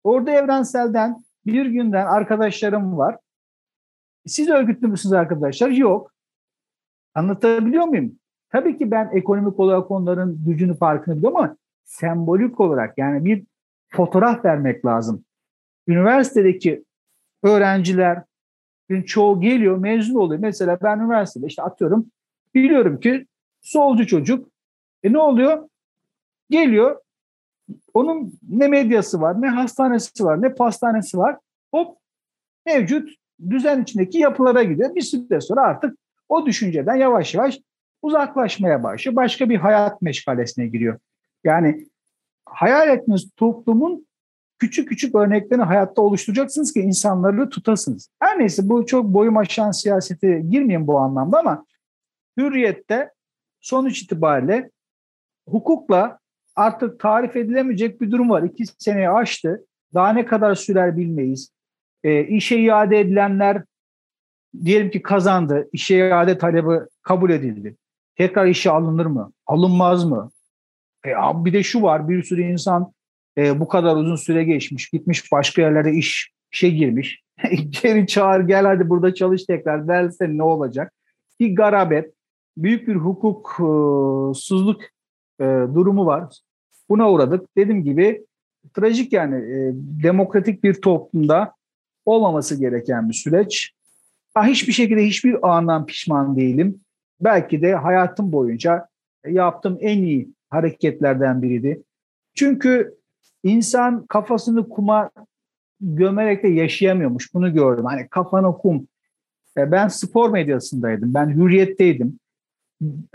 Orada 0.04 0.32
Evrensel'den 0.32 1.24
bir 1.46 1.66
günden 1.66 2.06
arkadaşlarım 2.06 2.98
var. 2.98 3.18
Siz 4.26 4.50
örgütlü 4.50 4.88
müsünüz 4.88 5.14
arkadaşlar? 5.14 5.70
Yok. 5.70 6.14
Anlatabiliyor 7.14 7.86
muyum? 7.86 8.20
Tabii 8.50 8.78
ki 8.78 8.92
ben 8.92 9.10
ekonomik 9.14 9.60
olarak 9.60 9.92
onların 9.92 10.46
gücünü 10.46 10.78
farkını 10.78 11.18
biliyorum 11.18 11.38
ama 11.38 11.58
sembolik 11.84 12.60
olarak 12.60 12.98
yani 12.98 13.26
bir 13.26 13.44
fotoğraf 13.90 14.46
vermek 14.46 14.86
lazım. 14.86 15.24
Üniversitedeki 15.88 16.84
öğrenciler 17.44 18.24
çoğu 19.06 19.42
geliyor 19.42 19.78
mezun 19.78 20.16
oluyor. 20.16 20.42
Mesela 20.42 20.78
ben 20.84 21.00
üniversitede 21.00 21.48
işte 21.48 21.64
atıyorum 21.64 22.12
biliyorum 22.56 23.00
ki 23.00 23.26
solcu 23.62 24.08
çocuk. 24.08 24.50
E 25.04 25.14
ne 25.14 25.18
oluyor? 25.18 25.70
Geliyor 26.50 27.02
onun 27.94 28.40
ne 28.50 28.68
medyası 28.68 29.22
var, 29.22 29.42
ne 29.42 29.50
hastanesi 29.50 30.24
var, 30.24 30.42
ne 30.42 30.54
pastanesi 30.54 31.18
var. 31.18 31.38
Hop 31.74 31.98
mevcut 32.66 33.10
düzen 33.50 33.82
içindeki 33.82 34.18
yapılara 34.18 34.64
gidiyor. 34.64 34.96
Bir 34.96 35.02
süre 35.02 35.42
sonra 35.42 35.62
artık 35.62 35.98
o 36.30 36.46
düşünceden 36.46 36.96
yavaş 36.96 37.34
yavaş 37.34 37.60
uzaklaşmaya 38.02 38.84
başlıyor. 38.84 39.16
Başka 39.16 39.50
bir 39.50 39.58
hayat 39.58 40.02
meşgalesine 40.02 40.68
giriyor. 40.68 41.00
Yani 41.44 41.86
hayal 42.46 42.90
ettiğiniz 42.90 43.30
toplumun 43.38 44.08
küçük 44.60 44.90
küçük 44.90 45.16
örneklerini 45.16 45.64
hayatta 45.64 46.02
oluşturacaksınız 46.02 46.74
ki 46.74 46.80
insanları 46.80 47.50
tutasınız. 47.50 48.10
Her 48.20 48.40
neyse 48.40 48.70
bu 48.70 48.86
çok 48.86 49.06
boyum 49.06 49.38
aşan 49.38 49.72
siyasete 49.72 50.40
girmeyeyim 50.40 50.88
bu 50.88 51.00
anlamda 51.00 51.40
ama 51.40 51.66
hürriyette 52.40 53.12
sonuç 53.62 54.02
itibariyle 54.02 54.70
hukukla 55.48 56.20
artık 56.56 57.00
tarif 57.00 57.36
edilemeyecek 57.36 58.02
bir 58.02 58.12
durum 58.12 58.30
var. 58.30 58.44
İki 58.44 58.66
seneyi 58.78 59.10
aştı. 59.10 59.66
Daha 59.94 60.14
ne 60.14 60.26
kadar 60.26 60.56
sürer 60.56 60.98
bilmeyiz. 60.98 61.52
E, 62.04 62.24
işe 62.24 62.60
iade 62.60 63.00
edilenler 63.00 63.64
diyelim 64.66 64.92
ki 64.92 65.02
kazandı. 65.02 65.70
İşe 65.74 65.96
iade 65.96 66.38
talebi 66.38 66.86
kabul 67.02 67.30
edildi. 67.30 67.76
Tekrar 68.16 68.46
işe 68.46 68.72
alınır 68.72 69.06
mı? 69.06 69.34
Alınmaz 69.48 70.06
mı? 70.06 70.32
E, 71.06 71.10
bir 71.34 71.54
de 71.54 71.64
şu 71.64 71.82
var. 71.82 72.10
Bir 72.10 72.24
sürü 72.24 72.42
insan 72.42 72.94
e, 73.38 73.60
bu 73.60 73.68
kadar 73.68 73.96
uzun 73.96 74.16
süre 74.16 74.44
geçmiş. 74.44 74.90
Gitmiş 74.90 75.32
başka 75.32 75.62
yerlere 75.62 75.94
iş 75.94 76.32
işe 76.52 76.70
girmiş. 76.70 77.24
Geri 77.84 78.08
çağır 78.08 78.40
gel 78.40 78.66
hadi 78.66 78.90
burada 78.90 79.14
çalış 79.14 79.46
tekrar 79.46 79.88
dersen 79.88 80.38
ne 80.38 80.44
olacak? 80.44 80.94
Bir 81.40 81.56
garabet, 81.56 82.14
büyük 82.64 82.88
bir 82.88 82.96
hukuksuzluk 82.96 84.82
e, 85.40 85.46
durumu 85.76 86.06
var. 86.06 86.40
Buna 86.90 87.12
uğradık. 87.12 87.48
Dediğim 87.58 87.84
gibi 87.84 88.26
trajik 88.74 89.14
yani 89.14 89.36
e, 89.36 89.72
demokratik 90.04 90.64
bir 90.64 90.74
toplumda 90.74 91.54
olmaması 92.06 92.60
gereken 92.60 93.10
bir 93.10 93.14
süreç. 93.14 93.72
Ha, 94.34 94.46
hiçbir 94.46 94.74
şekilde 94.74 95.06
hiçbir 95.06 95.58
andan 95.58 95.86
pişman 95.86 96.36
değilim. 96.36 96.80
Belki 97.22 97.62
de 97.62 97.76
hayatım 97.76 98.32
boyunca 98.32 98.88
yaptığım 99.28 99.78
en 99.82 99.98
iyi 99.98 100.30
hareketlerden 100.50 101.42
biriydi. 101.42 101.84
Çünkü 102.36 102.96
insan 103.44 104.06
kafasını 104.06 104.70
kuma 104.70 105.10
gömerek 105.82 106.44
de 106.44 106.48
yaşayamıyormuş. 106.48 107.34
Bunu 107.34 107.54
gördüm. 107.54 107.86
Hani 107.86 108.08
kafanı 108.08 108.58
kum. 108.58 108.88
E, 109.58 109.72
ben 109.72 109.88
spor 109.88 110.30
medyasındaydım. 110.30 111.14
Ben 111.14 111.30
hürriyetteydim. 111.30 112.20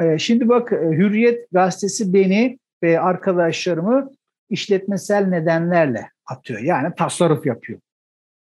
E, 0.00 0.18
şimdi 0.18 0.48
bak 0.48 0.72
e, 0.72 0.76
Hürriyet 0.76 1.50
gazetesi 1.52 2.14
beni 2.14 2.58
ve 2.82 3.00
arkadaşlarımı 3.00 4.10
işletmesel 4.50 5.26
nedenlerle 5.26 6.10
atıyor. 6.26 6.60
Yani 6.60 6.94
tasarruf 6.94 7.46
yapıyor. 7.46 7.80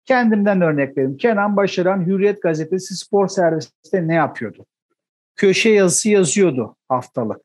Kendimden 0.05 0.61
örnek 0.61 0.97
vereyim. 0.97 1.17
Kenan 1.17 1.57
Başaran 1.57 2.05
Hürriyet 2.05 2.41
Gazetesi 2.41 2.95
spor 2.95 3.27
servisinde 3.27 4.07
ne 4.07 4.13
yapıyordu? 4.13 4.65
Köşe 5.35 5.69
yazısı 5.69 6.09
yazıyordu 6.09 6.75
haftalık. 6.89 7.41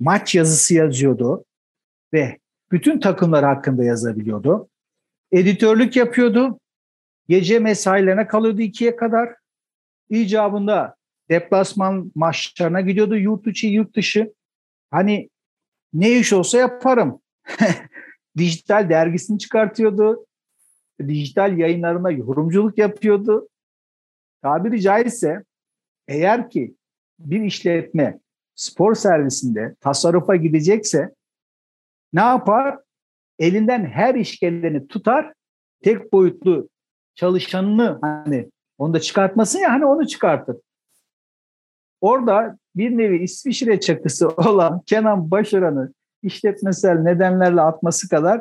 Maç 0.00 0.34
yazısı 0.34 0.74
yazıyordu 0.74 1.44
ve 2.12 2.38
bütün 2.72 3.00
takımlar 3.00 3.44
hakkında 3.44 3.84
yazabiliyordu. 3.84 4.68
Editörlük 5.32 5.96
yapıyordu. 5.96 6.60
Gece 7.28 7.58
mesailerine 7.58 8.26
kalıyordu 8.26 8.60
ikiye 8.60 8.96
kadar. 8.96 9.34
İcabında 10.08 10.96
deplasman 11.30 12.12
maçlarına 12.14 12.80
gidiyordu 12.80 13.16
yurt 13.16 13.46
içi 13.46 13.66
yurt 13.66 13.96
dışı. 13.96 14.32
Hani 14.90 15.30
ne 15.92 16.18
iş 16.18 16.32
olsa 16.32 16.58
yaparım. 16.58 17.20
Dijital 18.36 18.88
dergisini 18.88 19.38
çıkartıyordu 19.38 20.26
dijital 21.00 21.58
yayınlarına 21.58 22.10
yorumculuk 22.10 22.78
yapıyordu. 22.78 23.48
Tabiri 24.42 24.80
caizse 24.80 25.44
eğer 26.08 26.50
ki 26.50 26.74
bir 27.18 27.42
işletme 27.42 28.18
spor 28.54 28.94
servisinde 28.94 29.74
tasarrufa 29.80 30.36
gidecekse 30.36 31.14
ne 32.12 32.20
yapar? 32.20 32.78
Elinden 33.38 33.86
her 33.86 34.14
iş 34.14 34.38
geleni 34.38 34.88
tutar, 34.88 35.32
tek 35.82 36.12
boyutlu 36.12 36.68
çalışanını 37.14 37.98
hani 38.00 38.50
onu 38.78 38.94
da 38.94 39.00
çıkartmasın 39.00 39.58
ya 39.58 39.72
hani 39.72 39.84
onu 39.84 40.06
çıkartır. 40.06 40.56
Orada 42.04 42.58
bir 42.76 42.98
nevi 42.98 43.22
İsviçre 43.22 43.80
çakısı 43.80 44.28
olan 44.36 44.82
Kenan 44.86 45.30
Başaran'ı 45.30 45.92
işletmesel 46.22 46.98
nedenlerle 46.98 47.60
atması 47.60 48.08
kadar 48.08 48.40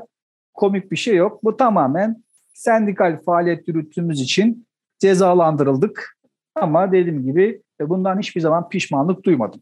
komik 0.54 0.92
bir 0.92 0.96
şey 0.96 1.16
yok. 1.16 1.44
Bu 1.44 1.58
tamamen 1.58 2.24
sendikal 2.54 3.22
faaliyet 3.26 3.68
yürüttüğümüz 3.68 4.22
için 4.22 4.68
cezalandırıldık. 5.00 6.18
Ama 6.56 6.92
dediğim 6.92 7.26
gibi 7.26 7.62
e, 7.82 7.90
bundan 7.90 8.20
hiçbir 8.20 8.42
zaman 8.42 8.70
pişmanlık 8.70 9.24
duymadım. 9.24 9.62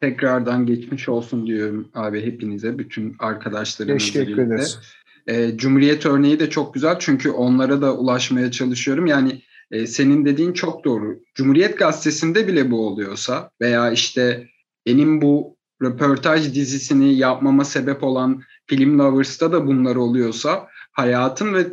Tekrardan 0.00 0.66
geçmiş 0.66 1.08
olsun 1.08 1.46
diyorum 1.46 1.88
abi 1.94 2.26
hepinize, 2.26 2.78
bütün 2.78 3.16
arkadaşlarım 3.18 3.98
Teşekkür 3.98 4.38
ederiz. 4.38 4.78
E, 5.26 5.56
Cumhuriyet 5.56 6.06
örneği 6.06 6.40
de 6.40 6.50
çok 6.50 6.74
güzel 6.74 6.98
çünkü 6.98 7.30
onlara 7.30 7.82
da 7.82 7.96
ulaşmaya 7.96 8.50
çalışıyorum. 8.50 9.06
Yani 9.06 9.42
e, 9.70 9.86
senin 9.86 10.24
dediğin 10.24 10.52
çok 10.52 10.84
doğru. 10.84 11.20
Cumhuriyet 11.34 11.78
Gazetesi'nde 11.78 12.48
bile 12.48 12.70
bu 12.70 12.86
oluyorsa 12.86 13.50
veya 13.60 13.90
işte 13.90 14.48
benim 14.86 15.22
bu 15.22 15.56
röportaj 15.82 16.54
dizisini 16.54 17.14
yapmama 17.14 17.64
sebep 17.64 18.02
olan 18.02 18.42
Film 18.66 18.98
Lovers'ta 18.98 19.52
da 19.52 19.66
bunlar 19.66 19.96
oluyorsa 19.96 20.68
hayatın 20.92 21.54
ve 21.54 21.66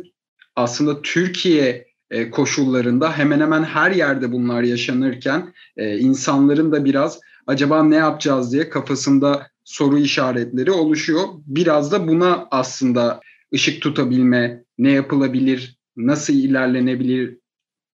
aslında 0.56 1.02
Türkiye 1.02 1.88
e, 2.10 2.30
koşullarında 2.30 3.18
hemen 3.18 3.40
hemen 3.40 3.64
her 3.64 3.90
yerde 3.90 4.32
bunlar 4.32 4.62
yaşanırken 4.62 5.54
e, 5.76 5.98
insanların 5.98 6.72
da 6.72 6.84
biraz 6.84 7.20
acaba 7.46 7.82
ne 7.82 7.96
yapacağız 7.96 8.52
diye 8.52 8.68
kafasında 8.68 9.46
soru 9.64 9.98
işaretleri 9.98 10.70
oluşuyor. 10.70 11.24
Biraz 11.46 11.92
da 11.92 12.08
buna 12.08 12.48
aslında 12.50 13.20
ışık 13.54 13.82
tutabilme, 13.82 14.64
ne 14.78 14.90
yapılabilir, 14.90 15.78
nasıl 15.96 16.34
ilerlenebilir 16.34 17.37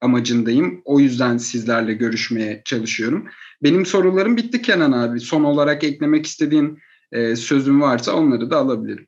amacındayım. 0.03 0.81
O 0.85 0.99
yüzden 0.99 1.37
sizlerle 1.37 1.93
görüşmeye 1.93 2.61
çalışıyorum. 2.65 3.27
Benim 3.63 3.85
sorularım 3.85 4.37
bitti 4.37 4.61
Kenan 4.61 4.91
abi. 4.91 5.19
Son 5.19 5.43
olarak 5.43 5.83
eklemek 5.83 6.25
istediğin 6.25 6.79
e, 7.11 7.35
sözün 7.35 7.81
varsa 7.81 8.13
onları 8.13 8.51
da 8.51 8.57
alabilirim. 8.57 9.07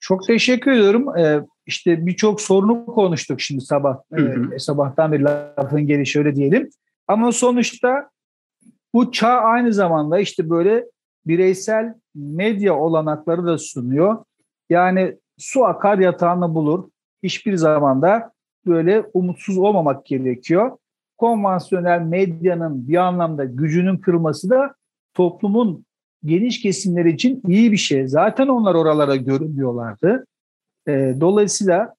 Çok 0.00 0.26
teşekkür 0.26 0.72
ediyorum. 0.72 1.18
Ee, 1.18 1.40
işte 1.66 2.06
birçok 2.06 2.40
sorunu 2.40 2.86
konuştuk 2.86 3.40
şimdi 3.40 3.60
sabah. 3.60 3.96
Hı 4.12 4.22
hı. 4.22 4.54
E, 4.54 4.58
sabahtan 4.58 5.12
bir 5.12 5.20
lafın 5.20 5.86
gelişi 5.86 6.18
öyle 6.18 6.36
diyelim. 6.36 6.70
Ama 7.08 7.32
sonuçta 7.32 8.10
bu 8.94 9.12
çağ 9.12 9.28
aynı 9.28 9.72
zamanda 9.72 10.18
işte 10.18 10.50
böyle 10.50 10.84
bireysel 11.26 11.94
medya 12.14 12.74
olanakları 12.74 13.46
da 13.46 13.58
sunuyor. 13.58 14.24
Yani 14.70 15.16
su 15.38 15.64
akar 15.64 15.98
yatağını 15.98 16.54
bulur. 16.54 16.88
Hiçbir 17.22 17.56
zamanda 17.56 18.31
böyle 18.66 19.04
umutsuz 19.14 19.58
olmamak 19.58 20.06
gerekiyor. 20.06 20.78
Konvansiyonel 21.18 22.00
medyanın 22.00 22.88
bir 22.88 22.96
anlamda 22.96 23.44
gücünün 23.44 23.96
kırılması 23.96 24.50
da 24.50 24.74
toplumun 25.14 25.84
geniş 26.24 26.62
kesimleri 26.62 27.10
için 27.10 27.42
iyi 27.48 27.72
bir 27.72 27.76
şey. 27.76 28.08
Zaten 28.08 28.48
onlar 28.48 28.74
oralara 28.74 29.16
görünüyorlardı. 29.16 30.26
E, 30.88 31.16
dolayısıyla 31.20 31.94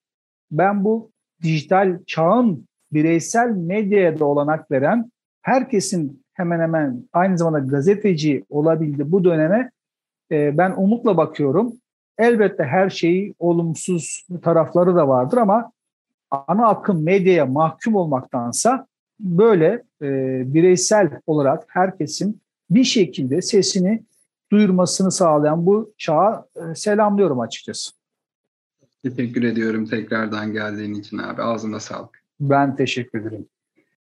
ben 0.52 0.84
bu 0.84 1.12
dijital 1.42 2.00
çağın 2.08 2.68
bireysel 2.94 3.50
medyaya 3.50 4.20
da 4.20 4.26
olanak 4.26 4.72
veren 4.72 5.12
herkesin 5.42 6.24
hemen 6.34 6.60
hemen 6.60 7.04
aynı 7.14 7.38
zamanda 7.38 7.60
gazeteci 7.60 8.46
olabildiği 8.50 9.12
bu 9.12 9.24
döneme 9.24 9.72
e, 10.32 10.58
ben 10.58 10.74
umutla 10.78 11.18
bakıyorum. 11.18 11.74
Elbette 12.18 12.64
her 12.64 12.90
şeyi 12.90 13.34
olumsuz 13.40 14.28
tarafları 14.42 14.96
da 14.96 15.08
vardır 15.08 15.38
ama 15.38 15.72
ana 16.48 16.68
akım 16.68 17.04
medyaya 17.04 17.46
mahkum 17.46 17.96
olmaktansa 17.96 18.88
böyle 19.20 19.84
e, 20.02 20.08
bireysel 20.54 21.20
olarak 21.28 21.64
herkesin 21.68 22.42
bir 22.70 22.84
şekilde 22.84 23.42
sesini 23.42 24.04
duyurmasını 24.52 25.12
sağlayan 25.12 25.66
bu 25.66 25.94
çağa 25.98 26.46
e, 26.56 26.76
selamlıyorum 26.76 27.40
açıkçası. 27.40 27.92
Teşekkür 29.04 29.44
ediyorum 29.44 29.86
tekrardan 29.86 30.54
geldiğin 30.54 30.94
için 30.94 31.18
abi. 31.18 31.42
Ağzına 31.42 31.80
sağlık. 31.80 32.24
Ben 32.40 32.76
teşekkür 32.76 33.22
ederim. 33.22 33.46